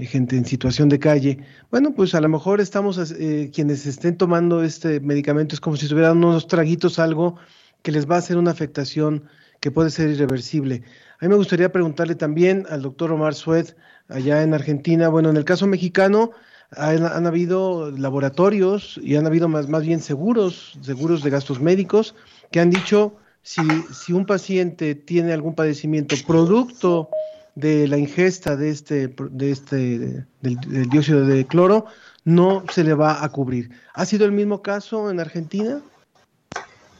gente 0.06 0.38
en 0.38 0.46
situación 0.46 0.90
de 0.90 1.00
calle. 1.00 1.40
Bueno, 1.72 1.94
pues 1.94 2.16
a 2.16 2.22
lo 2.22 2.30
mejor 2.30 2.62
estamos 2.62 3.12
eh, 3.12 3.52
quienes 3.54 3.86
estén 3.86 4.18
tomando 4.18 4.64
este 4.64 5.00
medicamento 5.00 5.56
es 5.56 5.62
como 5.62 5.76
si 5.76 5.86
estuvieran 5.86 6.18
unos 6.18 6.48
traguitos 6.48 7.00
algo 7.00 7.36
que 7.82 7.92
les 7.92 8.10
va 8.10 8.16
a 8.16 8.20
hacer 8.20 8.38
una 8.38 8.52
afectación 8.52 9.24
que 9.60 9.72
puede 9.72 9.90
ser 9.90 10.10
irreversible. 10.10 10.84
A 11.20 11.26
mí 11.26 11.30
me 11.30 11.36
gustaría 11.36 11.72
preguntarle 11.72 12.16
también 12.16 12.66
al 12.70 12.82
doctor 12.82 13.12
Omar 13.12 13.36
Sued, 13.36 13.68
allá 14.08 14.42
en 14.42 14.54
Argentina, 14.54 15.10
bueno, 15.10 15.30
en 15.30 15.38
el 15.38 15.46
caso 15.46 15.68
mexicano, 15.68 16.32
han, 16.72 17.26
habido 17.26 17.92
laboratorios 17.92 19.00
y 19.04 19.16
han 19.16 19.26
habido 19.26 19.48
más, 19.48 19.68
más 19.68 19.84
bien 19.84 20.00
seguros, 20.00 20.78
seguros 20.82 21.24
de 21.24 21.30
gastos 21.32 21.60
médicos, 21.60 22.16
que 22.52 22.60
han 22.60 22.70
dicho 22.70 23.16
si, 23.42 23.84
si 23.92 24.14
un 24.14 24.26
paciente 24.26 24.96
tiene 24.96 25.34
algún 25.34 25.56
padecimiento 25.56 26.16
producto 26.28 27.10
de 27.60 27.88
la 27.88 27.98
ingesta 27.98 28.56
de 28.56 28.70
este, 28.70 29.08
de 29.08 29.52
este 29.52 30.26
del, 30.42 30.90
dióxido 30.90 31.26
de 31.26 31.46
cloro, 31.46 31.86
no 32.24 32.64
se 32.72 32.84
le 32.84 32.94
va 32.94 33.24
a 33.24 33.30
cubrir. 33.30 33.72
¿Ha 33.94 34.06
sido 34.06 34.26
el 34.26 34.32
mismo 34.32 34.62
caso 34.62 35.10
en 35.10 35.20
Argentina? 35.20 35.82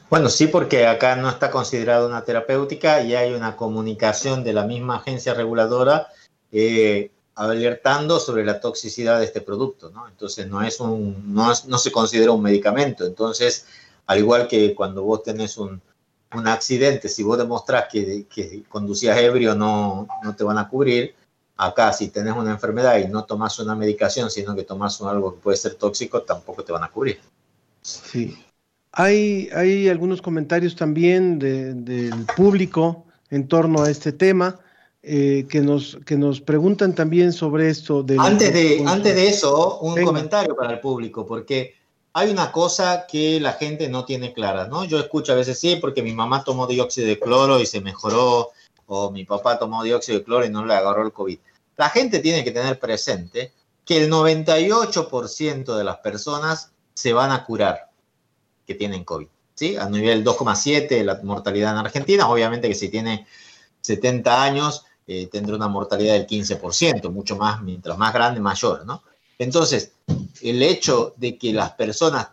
Bueno, 0.08 0.28
sí, 0.28 0.48
porque 0.48 0.86
acá 0.86 1.16
no 1.16 1.28
está 1.28 1.50
considerada 1.50 2.06
una 2.06 2.24
terapéutica 2.24 3.00
y 3.02 3.14
hay 3.14 3.32
una 3.32 3.56
comunicación 3.56 4.42
de 4.42 4.52
la 4.52 4.64
misma 4.64 4.96
agencia 4.96 5.34
reguladora 5.34 6.08
eh, 6.50 7.12
alertando 7.36 8.18
sobre 8.18 8.44
la 8.44 8.60
toxicidad 8.60 9.20
de 9.20 9.24
este 9.24 9.40
producto, 9.40 9.90
¿no? 9.90 10.08
Entonces 10.08 10.48
no 10.48 10.62
es 10.62 10.80
un, 10.80 11.32
no, 11.32 11.52
no 11.66 11.78
se 11.78 11.92
considera 11.92 12.32
un 12.32 12.42
medicamento. 12.42 13.06
Entonces, 13.06 13.66
al 14.06 14.18
igual 14.18 14.48
que 14.48 14.74
cuando 14.74 15.04
vos 15.04 15.22
tenés 15.22 15.56
un, 15.56 15.80
un 16.34 16.46
accidente, 16.46 17.08
si 17.08 17.22
vos 17.22 17.38
demostrás 17.38 17.86
que, 17.90 18.26
que 18.26 18.62
conducías 18.68 19.18
ebrio 19.18 19.54
no, 19.54 20.06
no 20.22 20.36
te 20.36 20.44
van 20.44 20.58
a 20.58 20.68
cubrir, 20.68 21.14
acá 21.56 21.92
si 21.92 22.08
tenés 22.08 22.34
una 22.34 22.52
enfermedad 22.52 22.98
y 22.98 23.08
no 23.08 23.24
tomas 23.24 23.58
una 23.58 23.74
medicación, 23.74 24.30
sino 24.30 24.54
que 24.54 24.64
tomas 24.64 25.00
algo 25.02 25.34
que 25.34 25.40
puede 25.40 25.56
ser 25.56 25.74
tóxico, 25.74 26.22
tampoco 26.22 26.64
te 26.64 26.72
van 26.72 26.84
a 26.84 26.88
cubrir. 26.88 27.20
Sí. 27.82 28.36
Hay, 28.92 29.48
hay 29.54 29.88
algunos 29.88 30.22
comentarios 30.22 30.74
también 30.74 31.38
de, 31.38 31.74
del 31.74 32.26
público 32.36 33.04
en 33.30 33.46
torno 33.46 33.82
a 33.82 33.90
este 33.90 34.12
tema. 34.12 34.58
Eh, 35.02 35.46
que, 35.48 35.62
nos, 35.62 35.98
que 36.04 36.18
nos 36.18 36.42
preguntan 36.42 36.94
también 36.94 37.32
sobre 37.32 37.70
esto. 37.70 38.02
De 38.02 38.18
antes, 38.18 38.52
de, 38.52 38.84
antes 38.86 39.16
de 39.16 39.28
eso, 39.28 39.78
un 39.78 39.98
comentario 40.04 40.54
para 40.54 40.74
el 40.74 40.80
público, 40.80 41.24
porque 41.24 41.74
hay 42.12 42.30
una 42.30 42.50
cosa 42.50 43.06
que 43.06 43.38
la 43.40 43.52
gente 43.52 43.88
no 43.88 44.04
tiene 44.04 44.32
clara, 44.32 44.66
¿no? 44.66 44.84
Yo 44.84 44.98
escucho 44.98 45.32
a 45.32 45.36
veces, 45.36 45.58
sí, 45.58 45.76
porque 45.76 46.02
mi 46.02 46.12
mamá 46.12 46.42
tomó 46.42 46.66
dióxido 46.66 47.06
de 47.06 47.20
cloro 47.20 47.60
y 47.60 47.66
se 47.66 47.80
mejoró, 47.80 48.50
o 48.86 49.10
mi 49.10 49.24
papá 49.24 49.58
tomó 49.58 49.82
dióxido 49.84 50.18
de 50.18 50.24
cloro 50.24 50.44
y 50.44 50.50
no 50.50 50.64
le 50.64 50.74
agarró 50.74 51.04
el 51.04 51.12
COVID. 51.12 51.38
La 51.76 51.88
gente 51.88 52.18
tiene 52.18 52.42
que 52.42 52.50
tener 52.50 52.78
presente 52.78 53.52
que 53.84 54.04
el 54.04 54.10
98% 54.10 55.76
de 55.76 55.84
las 55.84 55.98
personas 55.98 56.72
se 56.94 57.12
van 57.12 57.30
a 57.30 57.44
curar 57.44 57.90
que 58.66 58.74
tienen 58.74 59.04
COVID, 59.04 59.28
¿sí? 59.54 59.76
A 59.76 59.88
nivel 59.88 60.24
2,7 60.24 61.04
la 61.04 61.20
mortalidad 61.22 61.72
en 61.72 61.78
Argentina, 61.78 62.28
obviamente 62.28 62.68
que 62.68 62.74
si 62.74 62.88
tiene 62.88 63.26
70 63.82 64.42
años 64.42 64.84
eh, 65.06 65.28
tendrá 65.28 65.56
una 65.56 65.68
mortalidad 65.68 66.14
del 66.14 66.26
15%, 66.26 67.10
mucho 67.10 67.36
más, 67.36 67.62
mientras 67.62 67.96
más 67.96 68.12
grande, 68.12 68.40
mayor, 68.40 68.84
¿no? 68.84 69.02
Entonces, 69.40 69.92
el 70.42 70.62
hecho 70.62 71.14
de 71.16 71.38
que 71.38 71.54
las 71.54 71.72
personas, 71.72 72.28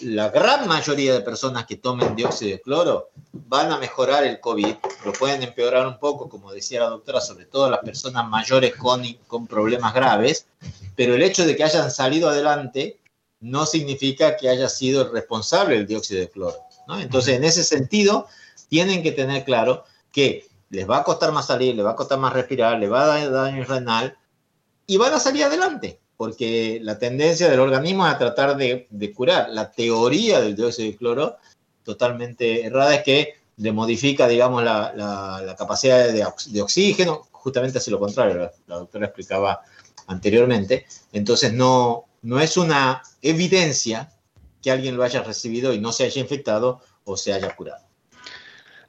la 0.00 0.28
gran 0.28 0.68
mayoría 0.68 1.14
de 1.14 1.22
personas 1.22 1.64
que 1.64 1.76
tomen 1.76 2.14
dióxido 2.14 2.50
de 2.50 2.60
cloro 2.60 3.08
van 3.32 3.72
a 3.72 3.78
mejorar 3.78 4.24
el 4.24 4.40
COVID, 4.40 4.74
lo 5.06 5.12
pueden 5.14 5.42
empeorar 5.42 5.86
un 5.86 5.98
poco, 5.98 6.28
como 6.28 6.52
decía 6.52 6.80
la 6.80 6.90
doctora, 6.90 7.22
sobre 7.22 7.46
todo 7.46 7.70
las 7.70 7.80
personas 7.80 8.28
mayores 8.28 8.76
con, 8.76 9.02
con 9.26 9.46
problemas 9.46 9.94
graves, 9.94 10.48
pero 10.94 11.14
el 11.14 11.22
hecho 11.22 11.46
de 11.46 11.56
que 11.56 11.64
hayan 11.64 11.90
salido 11.90 12.28
adelante 12.28 12.98
no 13.40 13.64
significa 13.64 14.36
que 14.36 14.50
haya 14.50 14.68
sido 14.68 15.00
el 15.06 15.12
responsable 15.12 15.78
el 15.78 15.86
dióxido 15.86 16.20
de 16.20 16.28
cloro. 16.28 16.58
Entonces, 16.98 17.36
en 17.36 17.44
ese 17.44 17.64
sentido, 17.64 18.26
tienen 18.68 19.02
que 19.02 19.12
tener 19.12 19.44
claro 19.44 19.84
que 20.12 20.46
les 20.68 20.86
va 20.88 20.98
a 20.98 21.04
costar 21.04 21.32
más 21.32 21.46
salir, 21.46 21.74
les 21.74 21.86
va 21.86 21.92
a 21.92 21.96
costar 21.96 22.18
más 22.18 22.34
respirar, 22.34 22.78
les 22.78 22.92
va 22.92 23.04
a 23.04 23.06
dar 23.06 23.30
daño 23.30 23.64
renal 23.64 24.18
y 24.86 24.98
van 24.98 25.14
a 25.14 25.20
salir 25.20 25.44
adelante, 25.44 25.99
porque 26.20 26.80
la 26.82 26.98
tendencia 26.98 27.48
del 27.48 27.60
organismo 27.60 28.06
es 28.06 28.12
a 28.12 28.18
tratar 28.18 28.54
de, 28.54 28.86
curar. 29.16 29.48
La 29.48 29.70
teoría 29.70 30.42
del 30.42 30.54
dióxido 30.54 30.90
de 30.90 30.96
cloro, 30.98 31.36
totalmente 31.82 32.66
errada, 32.66 32.94
es 32.96 33.02
que 33.04 33.36
le 33.56 33.72
modifica, 33.72 34.28
digamos, 34.28 34.62
la, 34.62 35.54
capacidad 35.56 36.12
de, 36.12 36.60
oxígeno, 36.60 37.22
justamente 37.32 37.78
hace 37.78 37.90
lo 37.90 37.98
contrario, 37.98 38.52
la, 38.66 38.76
doctora 38.76 39.06
explicaba 39.06 39.62
anteriormente. 40.08 40.84
Entonces, 41.10 41.54
no, 41.54 42.04
no 42.20 42.38
es 42.38 42.58
una 42.58 43.00
evidencia 43.22 44.12
que 44.60 44.70
alguien 44.70 44.98
lo 44.98 45.04
haya 45.04 45.22
recibido 45.22 45.72
y 45.72 45.80
no 45.80 45.90
se 45.90 46.04
haya 46.04 46.20
infectado 46.20 46.82
o 47.04 47.16
se 47.16 47.32
haya 47.32 47.56
curado. 47.56 47.82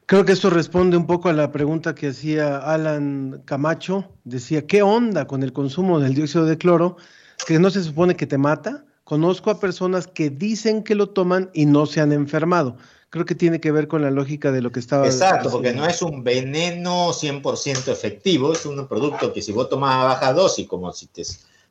Creo 0.05 0.25
que 0.25 0.33
esto 0.33 0.49
responde 0.49 0.97
un 0.97 1.07
poco 1.07 1.29
a 1.29 1.33
la 1.33 1.53
pregunta 1.53 1.95
que 1.95 2.09
hacía 2.09 2.57
Alan 2.57 3.41
Camacho. 3.45 4.09
Decía, 4.25 4.67
¿qué 4.67 4.81
onda 4.81 5.27
con 5.27 5.43
el 5.43 5.53
consumo 5.53 6.01
del 6.01 6.13
dióxido 6.13 6.43
de 6.43 6.57
cloro? 6.57 6.97
Que 7.45 7.59
no 7.59 7.69
se 7.69 7.83
supone 7.83 8.15
que 8.15 8.27
te 8.27 8.37
mata. 8.37 8.85
Conozco 9.03 9.49
a 9.49 9.59
personas 9.59 10.07
que 10.07 10.29
dicen 10.29 10.83
que 10.83 10.95
lo 10.95 11.09
toman 11.09 11.49
y 11.53 11.65
no 11.65 11.85
se 11.85 12.01
han 12.01 12.11
enfermado. 12.11 12.77
Creo 13.09 13.25
que 13.25 13.35
tiene 13.35 13.59
que 13.59 13.71
ver 13.71 13.89
con 13.89 14.01
la 14.01 14.09
lógica 14.09 14.51
de 14.53 14.61
lo 14.61 14.71
que 14.71 14.79
estaba. 14.79 15.05
Exacto, 15.05 15.49
porque 15.51 15.73
no 15.73 15.85
es 15.85 16.01
un 16.01 16.23
veneno 16.23 17.11
100% 17.11 17.91
efectivo, 17.91 18.53
es 18.53 18.65
un 18.65 18.87
producto 18.87 19.33
que 19.33 19.41
si 19.41 19.51
vos 19.51 19.67
tomas 19.67 19.95
a 19.95 20.03
baja 20.05 20.31
dosis, 20.31 20.65
como 20.65 20.93
si 20.93 21.07
te 21.07 21.23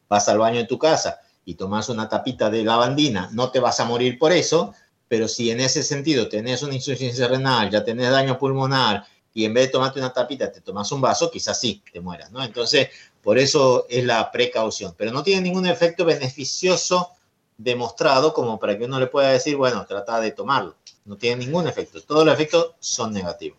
vas 0.07 0.29
al 0.29 0.39
baño 0.39 0.61
en 0.61 0.66
tu 0.66 0.79
casa 0.79 1.18
y 1.47 1.55
tomas 1.55 1.89
una 1.89 2.09
tapita 2.11 2.51
de 2.51 2.62
lavandina, 2.62 3.31
no 3.33 3.51
te 3.51 3.59
vas 3.59 3.81
a 3.81 3.87
morir 3.87 4.18
por 4.18 4.33
eso, 4.33 4.75
pero 5.09 5.29
si 5.29 5.51
en 5.51 5.61
ese 5.61 5.83
sentido 5.83 6.29
tenés 6.29 6.62
una 6.62 6.75
insuficiencia 6.75 7.27
renal, 7.27 7.71
ya 7.71 7.83
tenés 7.83 8.11
daño 8.11 8.39
pulmonar 8.39 9.07
y 9.33 9.45
en 9.45 9.55
vez 9.55 9.66
de 9.66 9.73
tomarte 9.73 9.99
una 9.99 10.12
tapita 10.12 10.53
te 10.53 10.61
tomas 10.61 10.93
un 10.93 11.01
vaso, 11.01 11.31
quizás 11.31 11.59
sí 11.59 11.83
te 11.91 12.01
mueras, 12.01 12.31
¿no? 12.33 12.43
Entonces, 12.43 12.89
por 13.23 13.39
eso 13.39 13.87
es 13.89 14.05
la 14.05 14.31
precaución, 14.31 14.95
pero 14.97 15.12
no 15.12 15.23
tiene 15.23 15.43
ningún 15.43 15.66
efecto 15.66 16.05
beneficioso 16.05 17.11
demostrado 17.59 18.33
como 18.33 18.59
para 18.59 18.79
que 18.79 18.85
uno 18.85 18.99
le 18.99 19.07
pueda 19.07 19.31
decir, 19.31 19.57
bueno, 19.57 19.85
trata 19.87 20.21
de 20.21 20.31
tomarlo. 20.31 20.75
No 21.05 21.16
tiene 21.16 21.45
ningún 21.45 21.66
efecto. 21.66 22.01
Todos 22.01 22.25
los 22.25 22.35
efectos 22.35 22.73
son 22.81 23.12
negativos. 23.12 23.59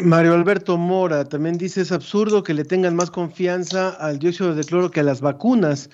Mario 0.00 0.32
Alberto 0.32 0.78
Mora 0.78 1.26
también 1.26 1.58
dice, 1.58 1.82
es 1.82 1.92
absurdo 1.92 2.42
que 2.42 2.54
le 2.54 2.64
tengan 2.64 2.96
más 2.96 3.10
confianza 3.10 3.90
al 3.90 4.18
dióxido 4.18 4.54
de 4.54 4.64
cloro 4.64 4.90
que 4.90 5.00
a 5.00 5.02
las 5.02 5.20
vacunas. 5.20 5.90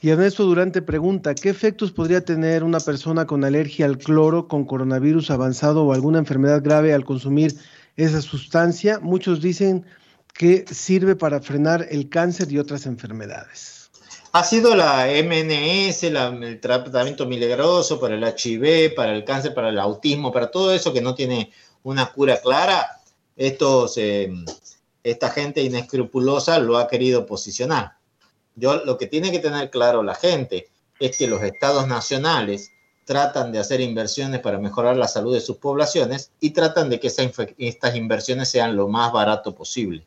Y 0.00 0.08
Ernesto 0.08 0.44
Durante 0.44 0.80
pregunta, 0.80 1.34
¿qué 1.34 1.50
efectos 1.50 1.92
podría 1.92 2.24
tener 2.24 2.64
una 2.64 2.80
persona 2.80 3.26
con 3.26 3.44
alergia 3.44 3.84
al 3.84 3.98
cloro, 3.98 4.48
con 4.48 4.64
coronavirus 4.64 5.30
avanzado 5.30 5.84
o 5.84 5.92
alguna 5.92 6.18
enfermedad 6.18 6.62
grave 6.62 6.94
al 6.94 7.04
consumir 7.04 7.54
esa 7.96 8.22
sustancia? 8.22 9.00
Muchos 9.00 9.42
dicen 9.42 9.84
que 10.36 10.64
sirve 10.70 11.16
para 11.16 11.40
frenar 11.40 11.86
el 11.90 12.08
cáncer 12.08 12.50
y 12.52 12.58
otras 12.58 12.86
enfermedades. 12.86 13.90
Ha 14.32 14.44
sido 14.44 14.74
la 14.74 15.06
MNS, 15.06 16.02
el 16.02 16.60
tratamiento 16.60 17.24
milagroso 17.24 17.98
para 17.98 18.16
el 18.16 18.22
HIV, 18.22 18.94
para 18.94 19.14
el 19.14 19.24
cáncer, 19.24 19.54
para 19.54 19.70
el 19.70 19.78
autismo, 19.78 20.30
para 20.30 20.50
todo 20.50 20.74
eso 20.74 20.92
que 20.92 21.00
no 21.00 21.14
tiene 21.14 21.52
una 21.84 22.12
cura 22.12 22.38
clara. 22.42 23.00
Estos, 23.34 23.96
eh, 23.96 24.30
esta 25.02 25.30
gente 25.30 25.62
inescrupulosa 25.62 26.58
lo 26.58 26.76
ha 26.76 26.86
querido 26.86 27.24
posicionar. 27.24 27.96
Yo 28.54 28.84
lo 28.84 28.98
que 28.98 29.06
tiene 29.06 29.30
que 29.30 29.38
tener 29.38 29.70
claro 29.70 30.02
la 30.02 30.14
gente 30.14 30.68
es 30.98 31.16
que 31.16 31.28
los 31.28 31.42
estados 31.42 31.86
nacionales 31.86 32.72
tratan 33.06 33.52
de 33.52 33.60
hacer 33.60 33.80
inversiones 33.80 34.40
para 34.40 34.58
mejorar 34.58 34.96
la 34.96 35.08
salud 35.08 35.32
de 35.32 35.40
sus 35.40 35.56
poblaciones 35.56 36.32
y 36.40 36.50
tratan 36.50 36.90
de 36.90 37.00
que 37.00 37.06
estas 37.06 37.96
inversiones 37.96 38.48
sean 38.48 38.76
lo 38.76 38.88
más 38.88 39.12
barato 39.12 39.54
posible. 39.54 40.06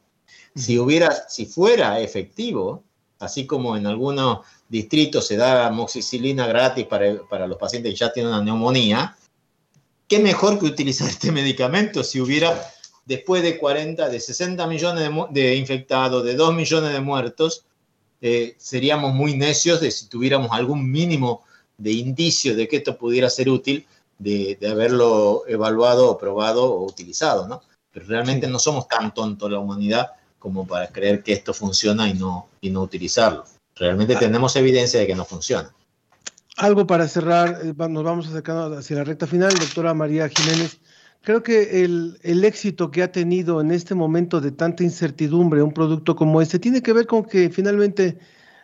Si 0.59 0.77
hubiera, 0.77 1.27
si 1.29 1.45
fuera 1.45 1.99
efectivo, 1.99 2.83
así 3.19 3.45
como 3.45 3.77
en 3.77 3.87
algunos 3.87 4.39
distritos 4.67 5.27
se 5.27 5.37
da 5.37 5.67
amoxicilina 5.67 6.47
gratis 6.47 6.85
para, 6.85 7.23
para 7.29 7.47
los 7.47 7.57
pacientes 7.57 7.93
que 7.93 7.97
ya 7.97 8.11
tienen 8.11 8.33
una 8.33 8.43
neumonía, 8.43 9.17
qué 10.07 10.19
mejor 10.19 10.59
que 10.59 10.65
utilizar 10.65 11.09
este 11.09 11.31
medicamento 11.41 12.03
si 12.03 12.19
hubiera 12.19 12.61
después 13.05 13.41
de 13.41 13.57
40, 13.57 14.09
de 14.09 14.19
60 14.19 14.67
millones 14.67 15.09
de, 15.31 15.41
de 15.41 15.55
infectados, 15.55 16.23
de 16.23 16.35
2 16.35 16.53
millones 16.53 16.93
de 16.93 16.99
muertos, 16.99 17.65
eh, 18.21 18.55
seríamos 18.57 19.13
muy 19.13 19.35
necios 19.35 19.79
de 19.79 19.91
si 19.91 20.07
tuviéramos 20.07 20.51
algún 20.51 20.91
mínimo 20.91 21.43
de 21.77 21.91
indicio 21.91 22.55
de 22.55 22.67
que 22.67 22.77
esto 22.77 22.97
pudiera 22.97 23.29
ser 23.29 23.49
útil, 23.49 23.87
de, 24.17 24.57
haberlo 24.69 25.43
evaluado 25.47 26.11
o 26.11 26.17
probado 26.17 26.65
o 26.65 26.85
utilizado, 26.85 27.47
¿no? 27.47 27.61
Pero 27.91 28.05
realmente 28.07 28.47
no 28.47 28.59
somos 28.59 28.87
tan 28.87 29.13
tontos 29.13 29.49
la 29.49 29.59
humanidad 29.59 30.11
como 30.39 30.65
para 30.65 30.87
creer 30.87 31.21
que 31.21 31.33
esto 31.33 31.53
funciona 31.53 32.07
y 32.07 32.13
no, 32.13 32.47
y 32.61 32.71
no 32.71 32.81
utilizarlo. 32.81 33.45
Realmente 33.75 34.15
ah. 34.15 34.19
tenemos 34.19 34.55
evidencia 34.55 34.99
de 34.99 35.07
que 35.07 35.15
no 35.15 35.25
funciona. 35.25 35.69
Algo 36.57 36.87
para 36.87 37.07
cerrar, 37.07 37.59
eh, 37.63 37.73
nos 37.77 38.03
vamos 38.03 38.27
acercando 38.27 38.77
hacia 38.77 38.97
la 38.97 39.03
recta 39.03 39.27
final, 39.27 39.53
doctora 39.53 39.93
María 39.93 40.27
Jiménez. 40.29 40.79
Creo 41.21 41.43
que 41.43 41.83
el, 41.83 42.17
el, 42.23 42.43
éxito 42.45 42.91
que 42.91 43.03
ha 43.03 43.11
tenido 43.11 43.61
en 43.61 43.71
este 43.71 43.93
momento 43.93 44.41
de 44.41 44.51
tanta 44.51 44.83
incertidumbre 44.83 45.61
un 45.61 45.73
producto 45.73 46.15
como 46.15 46.41
este 46.41 46.59
tiene 46.59 46.81
que 46.81 46.93
ver 46.93 47.07
con 47.07 47.25
que 47.25 47.49
finalmente 47.49 48.17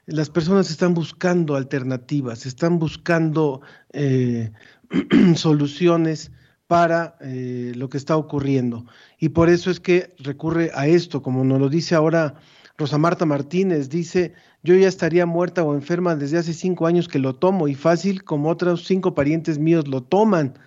las 0.05 0.29
personas 0.29 0.69
están 0.69 0.93
buscando 0.93 1.55
alternativas, 1.55 2.45
están 2.45 2.79
buscando 2.79 3.61
eh, 3.91 4.51
soluciones 5.35 6.31
para 6.67 7.17
eh, 7.21 7.73
lo 7.75 7.89
que 7.89 7.97
está 7.97 8.17
ocurriendo. 8.17 8.85
Y 9.19 9.29
por 9.29 9.49
eso 9.49 9.69
es 9.69 9.79
que 9.79 10.13
recurre 10.19 10.71
a 10.73 10.87
esto, 10.87 11.21
como 11.21 11.43
nos 11.43 11.59
lo 11.59 11.69
dice 11.69 11.95
ahora 11.95 12.35
Rosa 12.77 12.97
Marta 12.97 13.25
Martínez, 13.25 13.89
dice, 13.89 14.33
yo 14.63 14.75
ya 14.75 14.87
estaría 14.87 15.25
muerta 15.25 15.63
o 15.63 15.75
enferma 15.75 16.15
desde 16.15 16.37
hace 16.37 16.53
cinco 16.53 16.87
años 16.87 17.07
que 17.07 17.19
lo 17.19 17.35
tomo 17.35 17.67
y 17.67 17.75
fácil 17.75 18.23
como 18.23 18.49
otros 18.49 18.85
cinco 18.85 19.13
parientes 19.13 19.59
míos 19.59 19.87
lo 19.87 20.03
toman. 20.03 20.57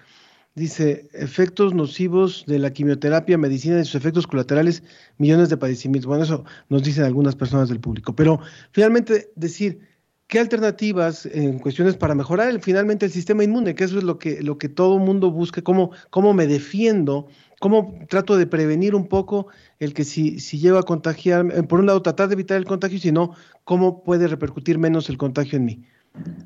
Dice, 0.55 1.09
efectos 1.13 1.73
nocivos 1.73 2.45
de 2.47 2.59
la 2.59 2.73
quimioterapia, 2.73 3.39
medicina 3.39 3.79
y 3.81 3.85
sus 3.85 3.95
efectos 3.95 4.27
colaterales, 4.27 4.83
millones 5.17 5.51
de 5.51 5.57
padecimientos. 5.57 6.09
Bueno, 6.09 6.25
eso 6.25 6.45
nos 6.69 6.83
dicen 6.83 7.05
algunas 7.05 7.37
personas 7.37 7.69
del 7.69 7.79
público. 7.79 8.17
Pero 8.17 8.41
finalmente 8.73 9.31
decir, 9.37 9.88
¿qué 10.29 10.39
alternativas 10.39 11.27
en 11.27 11.59
cuestiones 11.59 11.97
para 11.97 12.15
mejorar 12.15 12.61
finalmente 12.61 13.07
el 13.07 13.13
sistema 13.13 13.43
inmune? 13.43 13.75
Que 13.75 13.85
eso 13.85 13.99
es 13.99 14.05
lo 14.05 14.19
que, 14.19 14.43
lo 14.43 14.59
que 14.59 14.69
todo 14.69 14.99
mundo 14.99 15.33
busca, 15.33 15.63
cómo, 15.63 15.91
cómo 16.11 16.35
me 16.35 16.47
defiendo, 16.47 17.27
cómo 17.59 17.99
trato 18.09 18.37
de 18.37 18.47
prevenir 18.47 18.95
un 18.95 19.09
poco 19.09 19.49
el 19.81 19.95
que 19.95 20.05
si, 20.05 20.39
si 20.39 20.59
llevo 20.59 20.79
a 20.79 20.85
contagiar, 20.85 21.67
por 21.67 21.81
un 21.81 21.87
lado 21.87 22.03
tratar 22.03 22.29
de 22.29 22.35
evitar 22.35 22.59
el 22.59 22.67
contagio 22.67 22.99
y 22.99 23.01
si 23.01 23.11
no, 23.11 23.35
cómo 23.65 24.05
puede 24.05 24.29
repercutir 24.29 24.79
menos 24.79 25.09
el 25.09 25.17
contagio 25.17 25.57
en 25.57 25.65
mí. 25.65 25.83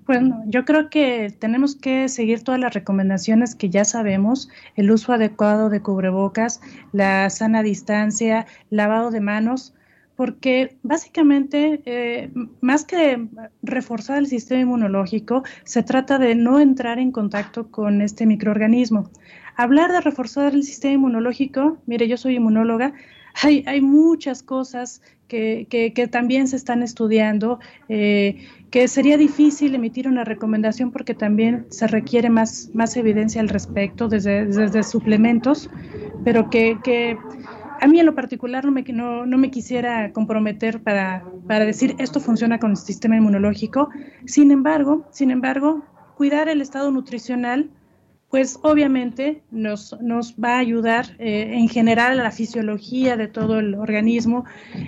Bueno, 0.06 0.42
yo 0.46 0.64
creo 0.64 0.90
que 0.90 1.34
tenemos 1.38 1.76
que 1.76 2.08
seguir 2.08 2.42
todas 2.42 2.60
las 2.60 2.74
recomendaciones 2.74 3.54
que 3.54 3.70
ya 3.70 3.84
sabemos, 3.84 4.48
el 4.76 4.90
uso 4.90 5.12
adecuado 5.12 5.70
de 5.70 5.80
cubrebocas, 5.80 6.60
la 6.92 7.30
sana 7.30 7.62
distancia, 7.62 8.46
lavado 8.70 9.10
de 9.10 9.20
manos, 9.20 9.74
porque 10.16 10.76
básicamente, 10.82 11.82
eh, 11.84 12.30
más 12.60 12.84
que 12.84 13.28
reforzar 13.62 14.18
el 14.18 14.26
sistema 14.26 14.60
inmunológico, 14.60 15.42
se 15.64 15.82
trata 15.82 16.18
de 16.18 16.34
no 16.34 16.60
entrar 16.60 16.98
en 16.98 17.12
contacto 17.12 17.70
con 17.70 18.02
este 18.02 18.26
microorganismo. 18.26 19.10
Hablar 19.56 19.92
de 19.92 20.00
reforzar 20.00 20.54
el 20.54 20.62
sistema 20.62 20.94
inmunológico, 20.94 21.78
mire, 21.86 22.08
yo 22.08 22.16
soy 22.16 22.36
inmunóloga, 22.36 22.92
hay, 23.42 23.64
hay 23.66 23.80
muchas 23.80 24.42
cosas 24.42 25.00
que, 25.28 25.66
que, 25.70 26.06
también 26.08 26.46
se 26.46 26.56
están 26.56 26.82
estudiando. 26.82 27.58
Eh, 27.88 28.46
que 28.72 28.88
sería 28.88 29.18
difícil 29.18 29.74
emitir 29.74 30.08
una 30.08 30.24
recomendación 30.24 30.90
porque 30.92 31.14
también 31.14 31.66
se 31.68 31.86
requiere 31.86 32.30
más, 32.30 32.70
más 32.72 32.96
evidencia 32.96 33.42
al 33.42 33.50
respecto 33.50 34.08
desde, 34.08 34.46
desde 34.46 34.82
suplementos, 34.82 35.68
pero 36.24 36.48
que, 36.48 36.78
que, 36.82 37.18
a 37.80 37.86
mí 37.86 38.00
en 38.00 38.06
lo 38.06 38.14
particular 38.14 38.64
no 38.64 38.72
me, 38.72 38.82
no, 38.82 39.26
me 39.38 39.50
quisiera 39.50 40.12
comprometer 40.12 40.82
para, 40.82 41.24
para 41.46 41.64
decir 41.64 41.94
esto 41.98 42.20
funciona 42.20 42.58
con 42.58 42.72
el 42.72 42.76
sistema 42.76 43.16
inmunológico. 43.16 43.90
Sin 44.26 44.50
embargo, 44.50 45.06
sin 45.10 45.30
embargo, 45.30 45.82
cuidar 46.16 46.48
el 46.48 46.60
estado 46.60 46.90
nutricional 46.90 47.70
pues 48.32 48.58
obviamente 48.62 49.42
nos, 49.50 49.94
nos 50.00 50.36
va 50.42 50.54
a 50.54 50.58
ayudar 50.58 51.16
eh, 51.18 51.50
en 51.52 51.68
general 51.68 52.18
a 52.18 52.22
la 52.22 52.30
fisiología 52.30 53.18
de 53.18 53.28
todo 53.28 53.58
el 53.58 53.74
organismo. 53.74 54.46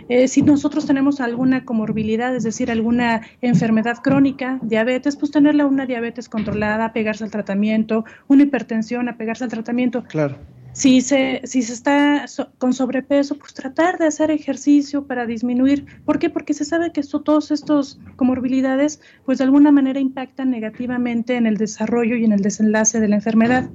Eh, 0.09 0.29
si 0.29 0.41
nosotros 0.41 0.87
tenemos 0.87 1.21
alguna 1.21 1.67
comorbilidad, 1.67 2.35
es 2.35 2.43
decir, 2.43 2.71
alguna 2.71 3.21
enfermedad 3.43 3.99
crónica, 4.03 4.59
diabetes, 4.63 5.17
pues 5.17 5.31
tenerla 5.31 5.67
una 5.67 5.85
diabetes 5.85 6.31
controlada, 6.31 6.95
pegarse 6.95 7.23
al 7.23 7.31
tratamiento, 7.31 8.07
una 8.29 8.45
hipertensión, 8.45 9.11
apegarse 9.11 9.45
al 9.45 9.51
tratamiento. 9.51 10.05
Claro. 10.05 10.39
Si 10.75 11.01
se, 11.03 11.41
si 11.45 11.63
se 11.63 11.73
está 11.73 12.27
con 12.59 12.73
sobrepeso, 12.73 13.39
pues 13.39 13.55
tratar 13.55 13.97
de 13.97 14.07
hacer 14.07 14.33
ejercicio 14.33 15.07
para 15.07 15.25
disminuir. 15.25 15.87
¿Por 16.05 16.19
qué? 16.19 16.31
Porque 16.31 16.53
se 16.53 16.65
sabe 16.65 16.91
que 16.91 17.01
esto, 17.01 17.23
todos 17.23 17.53
estos 17.53 18.01
comorbilidades, 18.17 19.01
pues 19.25 19.39
de 19.39 19.45
alguna 19.45 19.71
manera 19.71 20.01
impactan 20.01 20.51
negativamente 20.51 21.37
en 21.37 21.47
el 21.47 21.59
desarrollo 21.59 22.17
y 22.17 22.25
en 22.25 22.33
el 22.33 22.41
desenlace 22.41 22.99
de 22.99 23.07
la 23.07 23.15
enfermedad. 23.15 23.71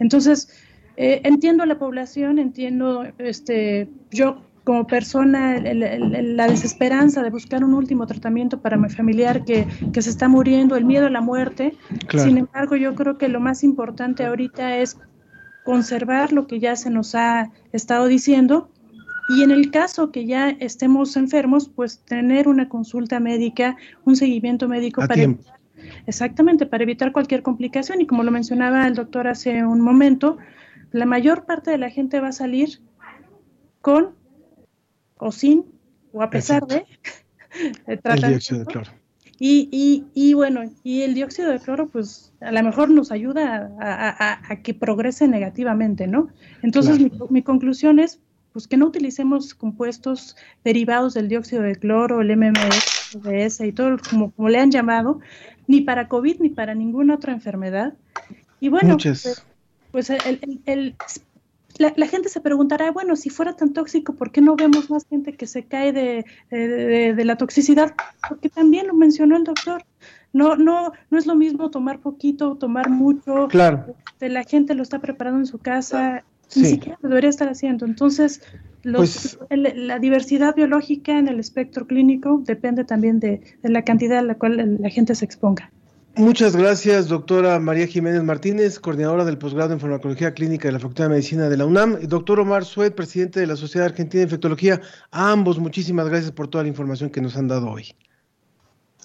Entonces, 0.00 0.48
eh, 0.96 1.20
entiendo 1.22 1.62
a 1.62 1.66
la 1.66 1.78
población, 1.78 2.40
entiendo 2.40 3.04
este, 3.18 3.88
yo 4.10 4.42
como 4.64 4.84
persona 4.84 5.60
la 5.60 6.48
desesperanza 6.48 7.22
de 7.22 7.30
buscar 7.30 7.62
un 7.62 7.72
último 7.72 8.04
tratamiento 8.08 8.60
para 8.60 8.76
mi 8.76 8.90
familiar 8.90 9.44
que, 9.44 9.64
que 9.92 10.02
se 10.02 10.10
está 10.10 10.26
muriendo, 10.26 10.74
el 10.74 10.84
miedo 10.84 11.06
a 11.06 11.10
la 11.10 11.20
muerte. 11.20 11.76
Sin 12.10 12.36
embargo, 12.36 12.74
yo 12.74 12.96
creo 12.96 13.16
que 13.16 13.28
lo 13.28 13.38
más 13.38 13.62
importante 13.62 14.26
ahorita 14.26 14.78
es 14.78 14.98
conservar 15.66 16.32
lo 16.32 16.46
que 16.46 16.60
ya 16.60 16.76
se 16.76 16.88
nos 16.88 17.14
ha 17.14 17.50
estado 17.72 18.06
diciendo 18.06 18.70
y 19.28 19.42
en 19.42 19.50
el 19.50 19.70
caso 19.72 20.12
que 20.12 20.24
ya 20.24 20.50
estemos 20.50 21.16
enfermos, 21.16 21.68
pues 21.68 21.98
tener 21.98 22.46
una 22.46 22.68
consulta 22.68 23.18
médica, 23.18 23.76
un 24.04 24.14
seguimiento 24.14 24.68
médico 24.68 25.02
para 25.06 25.34
exactamente 26.06 26.64
para 26.66 26.84
evitar 26.84 27.10
cualquier 27.10 27.42
complicación. 27.42 28.00
Y 28.00 28.06
como 28.06 28.22
lo 28.22 28.30
mencionaba 28.30 28.86
el 28.86 28.94
doctor 28.94 29.26
hace 29.26 29.64
un 29.64 29.80
momento, 29.80 30.38
la 30.92 31.06
mayor 31.06 31.44
parte 31.44 31.72
de 31.72 31.78
la 31.78 31.90
gente 31.90 32.20
va 32.20 32.28
a 32.28 32.32
salir 32.32 32.80
con 33.80 34.14
o 35.18 35.32
sin 35.32 35.64
o 36.12 36.22
a 36.22 36.30
pesar 36.30 36.64
de 36.66 36.86
el 37.86 38.00
dióxido 38.28 38.60
de 38.60 38.66
cloro. 38.66 38.90
Y, 39.38 39.68
y, 39.70 40.04
y, 40.14 40.34
bueno, 40.34 40.62
y 40.82 41.02
el 41.02 41.14
dióxido 41.14 41.50
de 41.50 41.60
cloro, 41.60 41.88
pues 41.88 42.32
a 42.40 42.52
lo 42.52 42.62
mejor 42.62 42.88
nos 42.88 43.12
ayuda 43.12 43.70
a, 43.80 44.56
que 44.62 44.72
progrese 44.72 45.28
negativamente, 45.28 46.06
¿no? 46.06 46.28
Entonces, 46.62 46.98
mi, 47.30 47.42
conclusión 47.42 47.98
es, 47.98 48.18
pues 48.52 48.66
que 48.66 48.78
no 48.78 48.86
utilicemos 48.86 49.54
compuestos 49.54 50.36
derivados 50.64 51.12
del 51.12 51.28
dióxido 51.28 51.62
de 51.62 51.76
cloro, 51.76 52.22
el 52.22 52.34
MMS, 52.34 53.60
y 53.60 53.72
todo, 53.72 53.98
como, 54.08 54.30
como 54.30 54.48
le 54.48 54.58
han 54.58 54.70
llamado, 54.70 55.20
ni 55.66 55.82
para 55.82 56.08
COVID 56.08 56.40
ni 56.40 56.48
para 56.48 56.74
ninguna 56.74 57.16
otra 57.16 57.34
enfermedad. 57.34 57.92
Y 58.60 58.70
bueno, 58.70 58.96
pues, 58.96 59.44
pues 59.92 60.08
el, 60.08 60.62
el, 60.64 60.96
la, 61.78 62.06
gente 62.06 62.28
se 62.28 62.40
preguntará, 62.40 62.90
bueno, 62.90 63.16
si 63.16 63.30
fuera 63.30 63.54
tan 63.54 63.72
tóxico, 63.72 64.14
¿por 64.14 64.30
qué 64.30 64.40
no 64.40 64.56
vemos 64.56 64.90
más 64.90 65.06
gente 65.06 65.32
que 65.32 65.46
se 65.46 65.64
cae 65.64 65.92
de, 65.92 66.24
de, 66.50 67.24
la 67.24 67.36
toxicidad? 67.36 67.94
Porque 68.28 68.48
también 68.48 68.86
lo 68.86 68.94
mencionó 68.94 69.36
el 69.36 69.44
doctor. 69.44 69.84
No, 70.32 70.56
no, 70.56 70.92
no 71.10 71.18
es 71.18 71.26
lo 71.26 71.34
mismo 71.34 71.70
tomar 71.70 72.00
poquito, 72.00 72.56
tomar 72.56 72.90
mucho. 72.90 73.48
Claro. 73.48 73.94
Este, 74.12 74.28
la 74.28 74.44
gente 74.44 74.74
lo 74.74 74.82
está 74.82 74.98
preparando 74.98 75.40
en 75.40 75.46
su 75.46 75.58
casa, 75.58 76.24
ni 76.54 76.64
siquiera 76.64 76.98
lo 77.02 77.08
debería 77.08 77.30
estar 77.30 77.48
haciendo. 77.48 77.86
Entonces, 77.86 78.42
los, 78.82 79.38
pues 79.48 79.58
la 79.58 79.98
diversidad 79.98 80.54
biológica 80.54 81.18
en 81.18 81.28
el 81.28 81.40
espectro 81.40 81.86
clínico 81.86 82.40
depende 82.44 82.84
también 82.84 83.18
de, 83.18 83.40
de 83.62 83.68
la 83.68 83.82
cantidad 83.82 84.18
a 84.18 84.22
la 84.22 84.36
cual 84.36 84.78
la 84.80 84.90
gente 84.90 85.14
se 85.14 85.24
exponga. 85.24 85.70
Muchas 86.16 86.56
gracias, 86.56 87.08
doctora 87.08 87.60
María 87.60 87.86
Jiménez 87.86 88.22
Martínez, 88.22 88.80
coordinadora 88.80 89.26
del 89.26 89.36
posgrado 89.36 89.74
en 89.74 89.80
farmacología 89.80 90.32
clínica 90.32 90.66
de 90.66 90.72
la 90.72 90.78
Facultad 90.78 91.04
de 91.04 91.10
Medicina 91.10 91.50
de 91.50 91.58
la 91.58 91.66
UNAM, 91.66 91.98
y 92.00 92.06
doctor 92.06 92.40
Omar 92.40 92.64
Suet, 92.64 92.94
presidente 92.94 93.38
de 93.38 93.46
la 93.46 93.54
Sociedad 93.54 93.88
Argentina 93.88 94.20
de 94.20 94.24
Infectología. 94.24 94.80
A 95.10 95.30
ambos, 95.30 95.58
muchísimas 95.58 96.08
gracias 96.08 96.32
por 96.32 96.48
toda 96.48 96.64
la 96.64 96.70
información 96.70 97.10
que 97.10 97.20
nos 97.20 97.36
han 97.36 97.48
dado 97.48 97.70
hoy. 97.70 97.94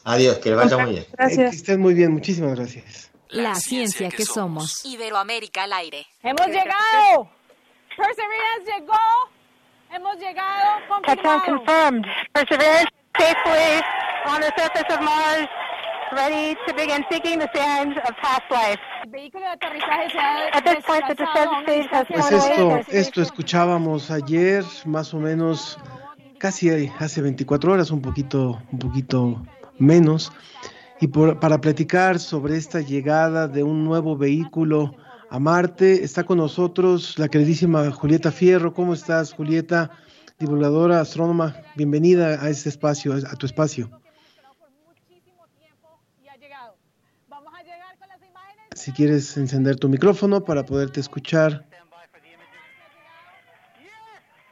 Adiós, 0.05 0.37
que 0.37 0.55
vaya 0.55 0.77
muy 0.77 0.91
bien. 0.91 1.05
Gracias. 1.11 1.47
Eh, 1.47 1.49
que 1.49 1.55
estén 1.57 1.81
muy 1.81 1.93
bien, 1.93 2.13
muchísimas 2.13 2.55
gracias. 2.55 3.11
La 3.27 3.55
ciencia 3.55 4.07
que 4.07 4.23
somos. 4.23 4.85
Iberoamérica 4.85 5.63
al 5.63 5.73
aire. 5.73 6.05
¡Hemos 6.23 6.47
llegado! 6.47 7.29
Perseverance 7.97 8.71
llegó. 8.71 8.97
Hemos 9.93 10.15
llegado. 10.15 10.79
Confirmado. 10.87 11.41
confirmed. 11.45 12.05
Perseverance 12.33 12.89
safely 13.17 13.81
on 14.27 14.39
the 14.39 14.53
surface 14.55 14.95
of 14.95 15.01
Mars 15.01 15.49
ready 16.11 16.55
to 16.67 16.73
begin 16.73 17.03
seeking 17.09 17.39
the 17.39 17.49
sands 17.53 17.97
of 18.07 18.15
past 18.21 18.43
life. 18.51 18.79
Pues 22.09 22.31
esto, 22.31 22.79
esto 22.89 23.21
escuchábamos 23.21 24.11
ayer, 24.11 24.63
más 24.85 25.13
o 25.13 25.19
menos, 25.19 25.77
casi 26.37 26.69
hace 26.99 27.21
24 27.21 27.73
horas, 27.73 27.91
un 27.91 28.01
poquito, 28.01 28.61
un 28.71 28.79
poquito 28.79 29.41
menos, 29.79 30.31
y 30.99 31.07
para 31.07 31.61
platicar 31.61 32.19
sobre 32.19 32.57
esta 32.57 32.81
llegada 32.81 33.47
de 33.47 33.63
un 33.63 33.83
nuevo 33.83 34.17
vehículo 34.17 34.95
a 35.29 35.39
Marte, 35.39 36.03
está 36.03 36.23
con 36.23 36.37
nosotros 36.37 37.17
la 37.17 37.29
queridísima 37.29 37.89
Julieta 37.91 38.31
Fierro. 38.31 38.73
¿Cómo 38.73 38.93
estás, 38.93 39.33
Julieta? 39.33 39.91
Divulgadora, 40.39 40.99
astrónoma, 40.99 41.55
bienvenida 41.75 42.43
a 42.43 42.49
este 42.49 42.69
espacio, 42.69 43.13
a 43.13 43.35
tu 43.35 43.45
espacio. 43.45 44.00
Si 48.81 48.91
quieres 48.91 49.37
encender 49.37 49.75
tu 49.75 49.87
micrófono 49.89 50.43
para 50.43 50.65
poderte 50.65 50.99
escuchar. 51.01 51.67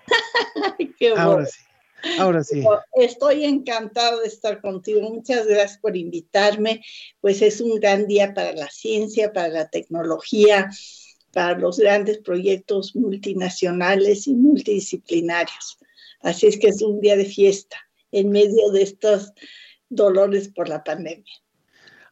ahora 1.18 1.48
sí. 1.48 1.64
Ahora 2.20 2.44
sí. 2.44 2.64
Estoy 2.94 3.46
encantado 3.46 4.22
de 4.22 4.28
estar 4.28 4.62
contigo. 4.62 5.02
Muchas 5.02 5.48
gracias 5.48 5.80
por 5.80 5.98
invitarme. 5.98 6.84
Pues 7.22 7.42
es 7.42 7.60
un 7.60 7.80
gran 7.80 8.06
día 8.06 8.36
para 8.36 8.54
la 8.54 8.70
ciencia, 8.70 9.34
para 9.34 9.48
la 9.48 9.68
tecnología, 9.68 10.70
para 11.34 11.58
los 11.58 11.80
grandes 11.80 12.20
proyectos 12.20 12.96
multinacionales 12.96 14.28
y 14.28 14.36
multidisciplinarios. 14.36 15.80
Así 16.22 16.46
es 16.46 16.60
que 16.60 16.68
es 16.68 16.84
un 16.84 17.02
día 17.02 17.18
de 17.18 17.26
fiesta 17.26 17.78
en 18.12 18.30
medio 18.30 18.70
de 18.70 18.84
estos 18.84 19.34
dolores 19.90 20.50
por 20.50 20.70
la 20.70 20.84
pandemia. 20.84 21.34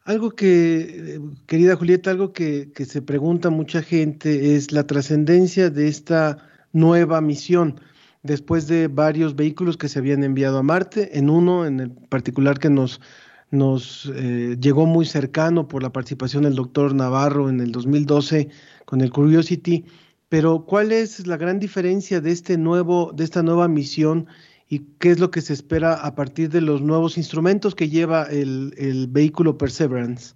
Algo 0.08 0.30
que, 0.30 1.20
querida 1.46 1.76
Julieta, 1.76 2.10
algo 2.10 2.32
que, 2.32 2.72
se 2.86 3.02
pregunta 3.02 3.50
mucha 3.50 3.82
gente 3.82 4.56
es 4.56 4.72
la 4.72 4.86
trascendencia 4.86 5.68
de 5.68 5.86
esta 5.86 6.38
nueva 6.72 7.20
misión. 7.20 7.78
Después 8.22 8.68
de 8.68 8.88
varios 8.88 9.36
vehículos 9.36 9.76
que 9.76 9.90
se 9.90 9.98
habían 9.98 10.24
enviado 10.24 10.56
a 10.56 10.62
Marte, 10.62 11.18
en 11.18 11.28
uno 11.28 11.66
en 11.66 11.80
el 11.80 11.90
particular 11.90 12.58
que 12.58 12.70
nos, 12.70 13.02
nos 13.50 14.10
eh, 14.14 14.56
llegó 14.58 14.86
muy 14.86 15.04
cercano 15.04 15.68
por 15.68 15.82
la 15.82 15.92
participación 15.92 16.44
del 16.44 16.54
doctor 16.54 16.94
Navarro 16.94 17.50
en 17.50 17.60
el 17.60 17.70
2012 17.70 18.48
con 18.86 19.02
el 19.02 19.10
Curiosity, 19.10 19.84
pero 20.30 20.64
¿cuál 20.64 20.90
es 20.90 21.26
la 21.26 21.36
gran 21.36 21.58
diferencia 21.58 22.22
de 22.22 22.32
este 22.32 22.56
nuevo, 22.56 23.12
de 23.14 23.24
esta 23.24 23.42
nueva 23.42 23.68
misión 23.68 24.26
y 24.68 24.80
qué 24.98 25.10
es 25.10 25.18
lo 25.18 25.30
que 25.30 25.40
se 25.40 25.54
espera 25.54 25.94
a 25.94 26.14
partir 26.14 26.50
de 26.50 26.60
los 26.60 26.82
nuevos 26.82 27.16
instrumentos 27.16 27.74
que 27.74 27.88
lleva 27.88 28.24
el, 28.24 29.06
vehículo 29.08 29.56
Perseverance. 29.56 30.34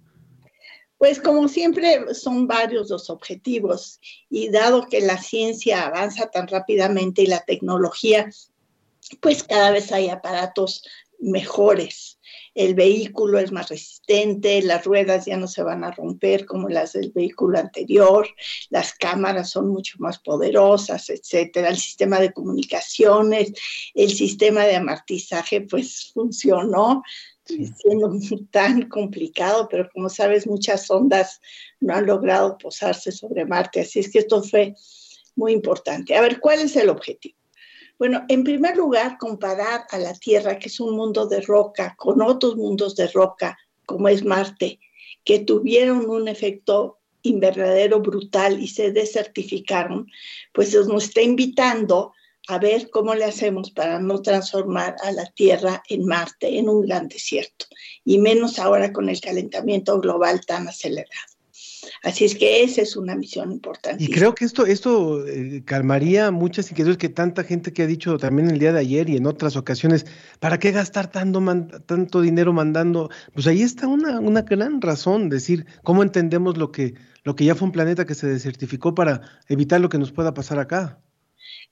Pues 0.97 1.19
como 1.19 1.47
siempre 1.47 2.13
son 2.13 2.47
varios 2.47 2.89
los 2.89 3.09
objetivos 3.09 3.99
y 4.29 4.49
dado 4.49 4.87
que 4.87 5.01
la 5.01 5.17
ciencia 5.17 5.85
avanza 5.85 6.27
tan 6.27 6.47
rápidamente 6.47 7.21
y 7.21 7.27
la 7.27 7.43
tecnología, 7.43 8.31
pues 9.19 9.43
cada 9.43 9.71
vez 9.71 9.91
hay 9.91 10.09
aparatos 10.09 10.83
mejores 11.19 12.12
el 12.55 12.75
vehículo 12.75 13.39
es 13.39 13.51
más 13.51 13.69
resistente, 13.69 14.61
las 14.61 14.85
ruedas 14.85 15.25
ya 15.25 15.37
no 15.37 15.47
se 15.47 15.63
van 15.63 15.83
a 15.83 15.91
romper 15.91 16.45
como 16.45 16.69
las 16.69 16.93
del 16.93 17.11
vehículo 17.11 17.59
anterior, 17.59 18.27
las 18.69 18.93
cámaras 18.93 19.49
son 19.49 19.69
mucho 19.69 19.95
más 19.99 20.19
poderosas, 20.19 21.09
etcétera. 21.09 21.69
El 21.69 21.77
sistema 21.77 22.19
de 22.19 22.31
comunicaciones, 22.31 23.53
el 23.93 24.13
sistema 24.13 24.65
de 24.65 24.75
amortizaje, 24.75 25.61
pues 25.61 26.11
funcionó. 26.13 27.03
siendo 27.45 28.09
tan 28.51 28.87
complicado, 28.87 29.67
pero 29.69 29.89
como 29.93 30.09
sabes, 30.09 30.47
muchas 30.47 30.89
ondas 30.89 31.41
no 31.79 31.93
han 31.93 32.05
logrado 32.05 32.57
posarse 32.57 33.11
sobre 33.11 33.45
Marte, 33.45 33.81
así 33.81 33.99
es 33.99 34.09
que 34.11 34.19
esto 34.19 34.41
fue 34.43 34.75
muy 35.35 35.51
importante. 35.51 36.15
A 36.15 36.21
ver, 36.21 36.39
¿cuál 36.39 36.59
es 36.59 36.75
el 36.75 36.89
objetivo? 36.89 37.42
Bueno, 38.03 38.25
en 38.27 38.43
primer 38.43 38.75
lugar, 38.75 39.17
comparar 39.17 39.85
a 39.89 39.97
la 39.97 40.13
Tierra, 40.13 40.59
que 40.59 40.67
es 40.67 40.81
un 40.81 40.93
mundo 40.93 41.25
de 41.25 41.39
roca, 41.39 41.95
con 41.97 42.21
otros 42.21 42.57
mundos 42.57 42.97
de 42.97 43.07
roca, 43.07 43.57
como 43.85 44.09
es 44.09 44.25
Marte, 44.25 44.81
que 45.23 45.39
tuvieron 45.39 46.09
un 46.09 46.27
efecto 46.27 46.99
invernadero 47.21 48.01
brutal 48.01 48.61
y 48.61 48.67
se 48.67 48.91
desertificaron, 48.91 50.11
pues 50.51 50.75
nos 50.85 51.05
está 51.05 51.21
invitando 51.21 52.11
a 52.49 52.59
ver 52.59 52.89
cómo 52.89 53.15
le 53.15 53.23
hacemos 53.23 53.71
para 53.71 54.01
no 54.01 54.21
transformar 54.21 54.97
a 55.01 55.13
la 55.13 55.27
Tierra 55.27 55.81
en 55.87 56.05
Marte, 56.05 56.59
en 56.59 56.67
un 56.67 56.81
gran 56.81 57.07
desierto, 57.07 57.67
y 58.03 58.17
menos 58.17 58.59
ahora 58.59 58.91
con 58.91 59.07
el 59.07 59.21
calentamiento 59.21 60.01
global 60.01 60.45
tan 60.45 60.67
acelerado. 60.67 61.32
Así 62.03 62.25
es 62.25 62.35
que 62.35 62.63
esa 62.63 62.81
es 62.81 62.95
una 62.95 63.15
misión 63.15 63.51
importante. 63.51 64.03
Y 64.03 64.09
creo 64.09 64.35
que 64.35 64.45
esto, 64.45 64.65
esto 64.65 65.25
eh, 65.27 65.63
calmaría 65.65 66.31
muchas 66.31 66.69
inquietudes 66.71 66.97
que 66.97 67.09
tanta 67.09 67.43
gente 67.43 67.73
que 67.73 67.83
ha 67.83 67.87
dicho 67.87 68.17
también 68.17 68.49
el 68.49 68.59
día 68.59 68.73
de 68.73 68.79
ayer 68.79 69.09
y 69.09 69.17
en 69.17 69.25
otras 69.25 69.55
ocasiones, 69.55 70.05
¿para 70.39 70.59
qué 70.59 70.71
gastar 70.71 71.11
tanto, 71.11 71.41
tanto 71.85 72.21
dinero 72.21 72.53
mandando? 72.53 73.09
Pues 73.33 73.47
ahí 73.47 73.61
está 73.61 73.87
una, 73.87 74.19
una 74.19 74.41
gran 74.41 74.81
razón, 74.81 75.29
decir, 75.29 75.65
¿cómo 75.83 76.03
entendemos 76.03 76.57
lo 76.57 76.71
que, 76.71 76.95
lo 77.23 77.35
que 77.35 77.45
ya 77.45 77.55
fue 77.55 77.67
un 77.67 77.71
planeta 77.71 78.05
que 78.05 78.15
se 78.15 78.27
desertificó 78.27 78.95
para 78.95 79.21
evitar 79.47 79.81
lo 79.81 79.89
que 79.89 79.97
nos 79.97 80.11
pueda 80.11 80.33
pasar 80.33 80.59
acá? 80.59 80.99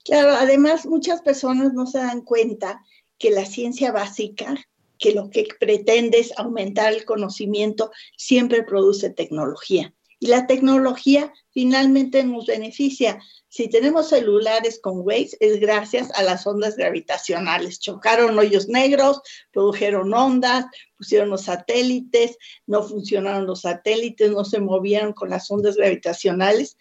Claro, 0.03 0.32
además 0.32 0.86
muchas 0.86 1.22
personas 1.22 1.74
no 1.74 1.86
se 1.86 1.99
dan 1.99 2.22
cuenta 2.22 2.82
que 3.18 3.30
la 3.30 3.45
ciencia 3.45 3.91
básica, 3.91 4.55
que 4.97 5.14
lo 5.14 5.30
que 5.30 5.47
pretende 5.59 6.20
es 6.20 6.34
aumentar 6.38 6.93
el 6.93 7.05
conocimiento, 7.05 7.91
siempre 8.18 8.64
produce 8.64 9.09
tecnología. 9.09 9.93
Y 10.24 10.28
la 10.28 10.45
tecnología 10.45 11.34
finalmente 11.49 12.24
nos 12.24 12.45
beneficia. 12.45 13.19
Si 13.49 13.69
tenemos 13.69 14.09
celulares 14.09 14.80
con 14.80 14.99
Waze, 14.99 15.36
es 15.39 15.59
gracias 15.59 16.11
a 16.13 16.22
las 16.22 16.45
ondas 16.45 16.76
gravitacionales. 16.78 17.80
Chocaron 17.80 18.38
hoyos 18.38 18.67
negros, 18.67 19.19
produjeron 19.51 20.13
ondas, 20.13 20.65
pusieron 20.95 21.32
los 21.32 21.45
satélites, 21.45 22.38
no 22.67 22.84
funcionaron 22.84 23.47
los 23.47 23.61
satélites, 23.61 24.30
no 24.30 24.45
se 24.45 24.59
movieron 24.59 25.13
con 25.13 25.32
las 25.32 25.49
ondas 25.49 25.76
gravitacionales, 25.76 26.78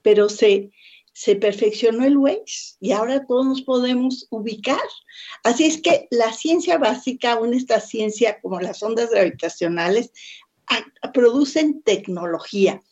pero 0.00 0.28
se, 0.28 0.70
se 1.12 1.34
perfeccionó 1.34 2.04
el 2.04 2.16
Waze 2.16 2.76
y 2.78 2.92
ahora 2.92 3.26
todos 3.26 3.44
nos 3.44 3.62
podemos 3.62 4.28
ubicar. 4.30 4.78
Así 5.42 5.64
es 5.64 5.82
que 5.82 6.06
la 6.12 6.32
ciencia 6.32 6.78
básica, 6.78 7.32
aún 7.32 7.54
esta 7.54 7.80
ciencia 7.80 8.40
como 8.40 8.60
las 8.60 8.84
ondas 8.84 9.10
gravitacionales, 9.10 10.12
producen 11.12 11.82
tecnología. 11.82 12.82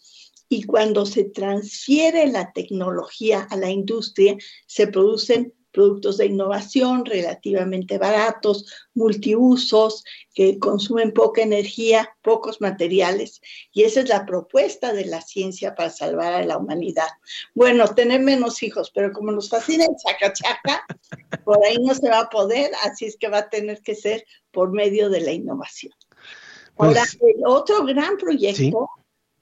Y 0.49 0.65
cuando 0.65 1.07
se 1.07 1.25
transfiere 1.25 2.27
la 2.27 2.53
tecnología 2.53 3.47
a 3.51 3.57
la 3.57 3.71
industria, 3.71 4.37
se 4.67 4.87
producen 4.87 5.55
productos 5.73 6.19
de 6.19 6.27
innovación 6.27 7.05
relativamente 7.05 7.99
baratos, 7.99 8.67
multiusos, 8.95 10.05
que 10.35 10.59
consumen 10.59 11.13
poca 11.13 11.43
energía, 11.43 12.15
pocos 12.23 12.61
materiales. 12.61 13.41
Y 13.73 13.85
esa 13.85 14.01
es 14.01 14.09
la 14.09 14.27
propuesta 14.27 14.93
de 14.93 15.07
la 15.07 15.23
ciencia 15.23 15.75
para 15.75 15.91
salvar 15.91 16.35
a 16.35 16.45
la 16.45 16.59
humanidad. 16.59 17.09
Bueno, 17.55 17.89
tener 17.95 18.21
menos 18.21 18.63
hijos, 18.63 18.91
pero 18.95 19.13
como 19.13 19.33
nos 19.33 19.49
fascina 19.49 19.85
el 19.85 19.97
chaca 19.97 20.33
chaca, 20.33 20.87
por 21.45 21.65
ahí 21.65 21.79
no 21.79 21.95
se 21.95 22.09
va 22.09 22.21
a 22.21 22.31
poder, 22.31 22.71
así 22.85 23.07
es 23.07 23.17
que 23.17 23.29
va 23.29 23.39
a 23.39 23.51
tener 23.51 23.83
que 23.83 23.95
ser 23.95 24.25
por 24.51 24.73
medio 24.73 25.09
de 25.09 25.21
la 25.21 25.33
innovación. 25.33 25.95
Ahora, 26.77 27.03
pues 27.19 27.35
el 27.37 27.43
otro 27.47 27.85
gran 27.85 28.17
proyecto 28.17 28.91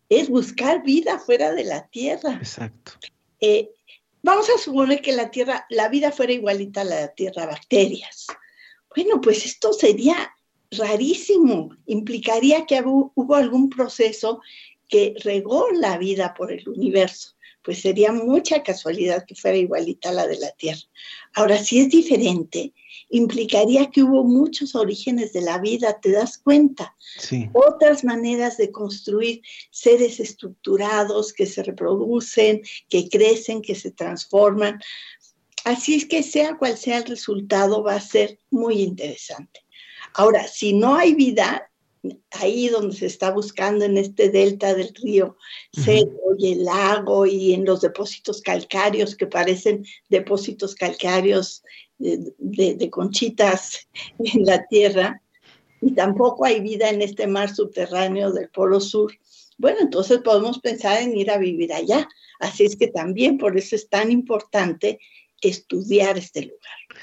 es 0.08 0.28
buscar 0.28 0.82
vida 0.82 1.18
fuera 1.18 1.52
de 1.52 1.64
la 1.64 1.86
Tierra. 1.88 2.34
Exacto. 2.34 2.92
Eh, 3.40 3.70
Vamos 4.22 4.50
a 4.50 4.58
suponer 4.58 5.00
que 5.00 5.12
la 5.12 5.30
Tierra, 5.30 5.66
la 5.70 5.88
vida 5.88 6.12
fuera 6.12 6.32
igualita 6.32 6.82
a 6.82 6.84
la 6.84 7.08
Tierra, 7.08 7.46
bacterias. 7.46 8.26
Bueno, 8.94 9.20
pues 9.20 9.46
esto 9.46 9.72
sería 9.72 10.34
rarísimo. 10.70 11.70
Implicaría 11.86 12.66
que 12.66 12.82
hubo 12.84 13.34
algún 13.34 13.70
proceso 13.70 14.42
que 14.88 15.14
regó 15.24 15.68
la 15.72 15.96
vida 15.96 16.34
por 16.34 16.52
el 16.52 16.68
universo. 16.68 17.34
Pues 17.62 17.80
sería 17.80 18.12
mucha 18.12 18.62
casualidad 18.62 19.24
que 19.24 19.34
fuera 19.34 19.56
igualita 19.56 20.10
a 20.10 20.12
la 20.12 20.26
de 20.26 20.38
la 20.38 20.50
Tierra. 20.52 20.82
Ahora, 21.34 21.56
si 21.56 21.80
es 21.80 21.88
diferente, 21.88 22.74
implicaría 23.10 23.90
que 23.90 24.02
hubo 24.02 24.24
muchos 24.24 24.74
orígenes 24.74 25.32
de 25.32 25.42
la 25.42 25.58
vida, 25.58 26.00
¿te 26.00 26.12
das 26.12 26.38
cuenta? 26.38 26.96
Sí. 27.18 27.50
Otras 27.52 28.04
maneras 28.04 28.56
de 28.56 28.70
construir 28.70 29.42
seres 29.70 30.20
estructurados 30.20 31.32
que 31.32 31.46
se 31.46 31.62
reproducen, 31.62 32.62
que 32.88 33.08
crecen, 33.08 33.62
que 33.62 33.74
se 33.74 33.90
transforman. 33.90 34.80
Así 35.64 35.94
es 35.94 36.06
que 36.06 36.22
sea 36.22 36.56
cual 36.56 36.78
sea 36.78 36.98
el 36.98 37.04
resultado, 37.04 37.82
va 37.82 37.96
a 37.96 38.00
ser 38.00 38.38
muy 38.50 38.80
interesante. 38.80 39.60
Ahora, 40.14 40.46
si 40.46 40.72
no 40.72 40.94
hay 40.94 41.14
vida, 41.14 41.70
ahí 42.30 42.68
donde 42.68 42.96
se 42.96 43.06
está 43.06 43.30
buscando 43.30 43.84
en 43.84 43.98
este 43.98 44.30
delta 44.30 44.74
del 44.74 44.94
río 44.94 45.36
Seco 45.72 46.34
y 46.38 46.52
el 46.52 46.64
lago 46.64 47.26
y 47.26 47.52
en 47.52 47.64
los 47.64 47.82
depósitos 47.82 48.40
calcáreos 48.40 49.14
que 49.14 49.26
parecen 49.26 49.84
depósitos 50.08 50.74
calcáreos 50.74 51.62
de, 52.00 52.90
conchitas 52.90 53.86
en 54.18 54.44
la 54.44 54.66
Tierra 54.66 55.22
y 55.80 55.92
tampoco 55.92 56.44
hay 56.44 56.60
vida 56.60 56.90
en 56.90 57.02
este 57.02 57.26
mar 57.26 57.54
subterráneo 57.54 58.32
del 58.32 58.48
Polo 58.48 58.80
Sur. 58.80 59.12
Bueno, 59.56 59.78
entonces 59.80 60.18
podemos 60.18 60.58
pensar 60.58 61.00
en 61.00 61.16
ir 61.16 61.30
a 61.30 61.38
vivir 61.38 61.72
allá. 61.72 62.08
Así 62.38 62.64
es 62.64 62.76
que 62.76 62.88
también 62.88 63.38
por 63.38 63.56
eso 63.56 63.76
es 63.76 63.88
tan 63.88 64.10
importante 64.10 64.98
estudiar 65.40 66.18
este 66.18 66.42
lugar. 66.42 67.00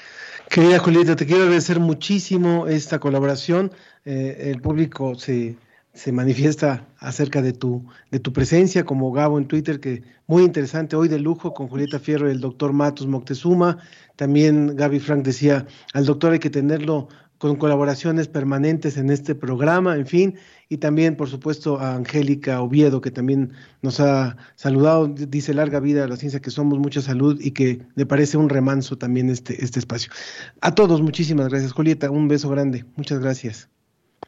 Querida 0.48 0.78
Julieta, 0.78 1.16
te 1.16 1.26
quiero 1.26 1.42
agradecer 1.42 1.78
muchísimo 1.78 2.66
esta 2.66 2.98
colaboración. 2.98 3.72
Eh, 4.04 4.50
el 4.52 4.60
público 4.60 5.14
se, 5.14 5.56
se 5.98 6.12
manifiesta 6.12 6.86
acerca 6.98 7.42
de 7.42 7.52
tu, 7.52 7.84
de 8.12 8.20
tu 8.20 8.32
presencia, 8.32 8.84
como 8.84 9.10
Gabo 9.10 9.36
en 9.36 9.48
Twitter, 9.48 9.80
que 9.80 10.04
muy 10.28 10.44
interesante, 10.44 10.94
hoy 10.94 11.08
de 11.08 11.18
lujo 11.18 11.52
con 11.54 11.66
Julieta 11.66 11.98
Fierro 11.98 12.28
y 12.28 12.32
el 12.32 12.40
doctor 12.40 12.72
Matos 12.72 13.08
Moctezuma. 13.08 13.78
También 14.14 14.76
Gaby 14.76 15.00
Frank 15.00 15.24
decía, 15.24 15.66
al 15.94 16.06
doctor 16.06 16.32
hay 16.32 16.38
que 16.38 16.50
tenerlo 16.50 17.08
con 17.38 17.56
colaboraciones 17.56 18.28
permanentes 18.28 18.96
en 18.96 19.10
este 19.10 19.34
programa, 19.34 19.96
en 19.96 20.06
fin, 20.06 20.34
y 20.68 20.76
también, 20.76 21.16
por 21.16 21.28
supuesto, 21.28 21.80
a 21.80 21.96
Angélica 21.96 22.62
Oviedo, 22.62 23.00
que 23.00 23.10
también 23.10 23.50
nos 23.82 23.98
ha 23.98 24.36
saludado, 24.54 25.08
dice 25.08 25.52
larga 25.52 25.80
vida 25.80 26.04
a 26.04 26.08
la 26.08 26.16
ciencia 26.16 26.38
que 26.38 26.50
somos, 26.52 26.78
mucha 26.78 27.00
salud 27.00 27.40
y 27.40 27.50
que 27.50 27.80
le 27.96 28.06
parece 28.06 28.36
un 28.36 28.48
remanso 28.48 28.96
también 28.98 29.30
este, 29.30 29.64
este 29.64 29.80
espacio. 29.80 30.12
A 30.60 30.76
todos, 30.76 31.02
muchísimas 31.02 31.48
gracias, 31.48 31.72
Julieta, 31.72 32.08
un 32.08 32.28
beso 32.28 32.48
grande, 32.50 32.84
muchas 32.96 33.18
gracias. 33.18 33.68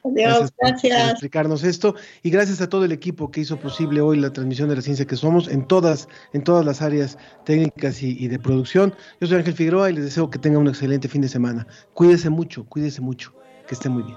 Adiós, 0.05 0.53
gracias. 0.59 1.03
Por, 1.03 1.11
explicarnos 1.11 1.65
esto 1.65 1.95
y 2.23 2.31
gracias 2.31 2.61
a 2.61 2.69
todo 2.69 2.85
el 2.85 2.93
equipo 2.93 3.31
que 3.31 3.41
hizo 3.41 3.59
posible 3.59 4.01
hoy 4.01 4.19
la 4.19 4.33
transmisión 4.33 4.69
de 4.69 4.77
la 4.77 4.83
ciencia 4.83 5.07
que 5.07 5.17
somos 5.17 5.49
en 5.49 5.67
todas, 5.67 6.09
en 6.33 6.43
todas 6.43 6.65
las 6.65 6.83
áreas 6.83 7.19
técnicas 7.45 8.03
y, 8.03 8.29
de 8.29 8.39
producción. 8.39 8.95
Yo 9.21 9.27
soy 9.27 9.39
Ángel 9.39 9.55
Figueroa 9.55 9.91
y 9.91 9.95
les 9.95 10.05
deseo 10.05 10.31
que 10.31 10.39
tengan 10.39 10.63
un 10.63 10.69
excelente 10.69 11.09
fin 11.09 11.23
de 11.23 11.29
semana. 11.29 11.67
Cuídese 11.95 12.31
mucho, 12.31 12.65
cuídese 12.65 13.01
mucho, 13.01 13.35
que 13.67 13.75
esté 13.75 13.89
muy 13.89 14.03
bien. 14.03 14.17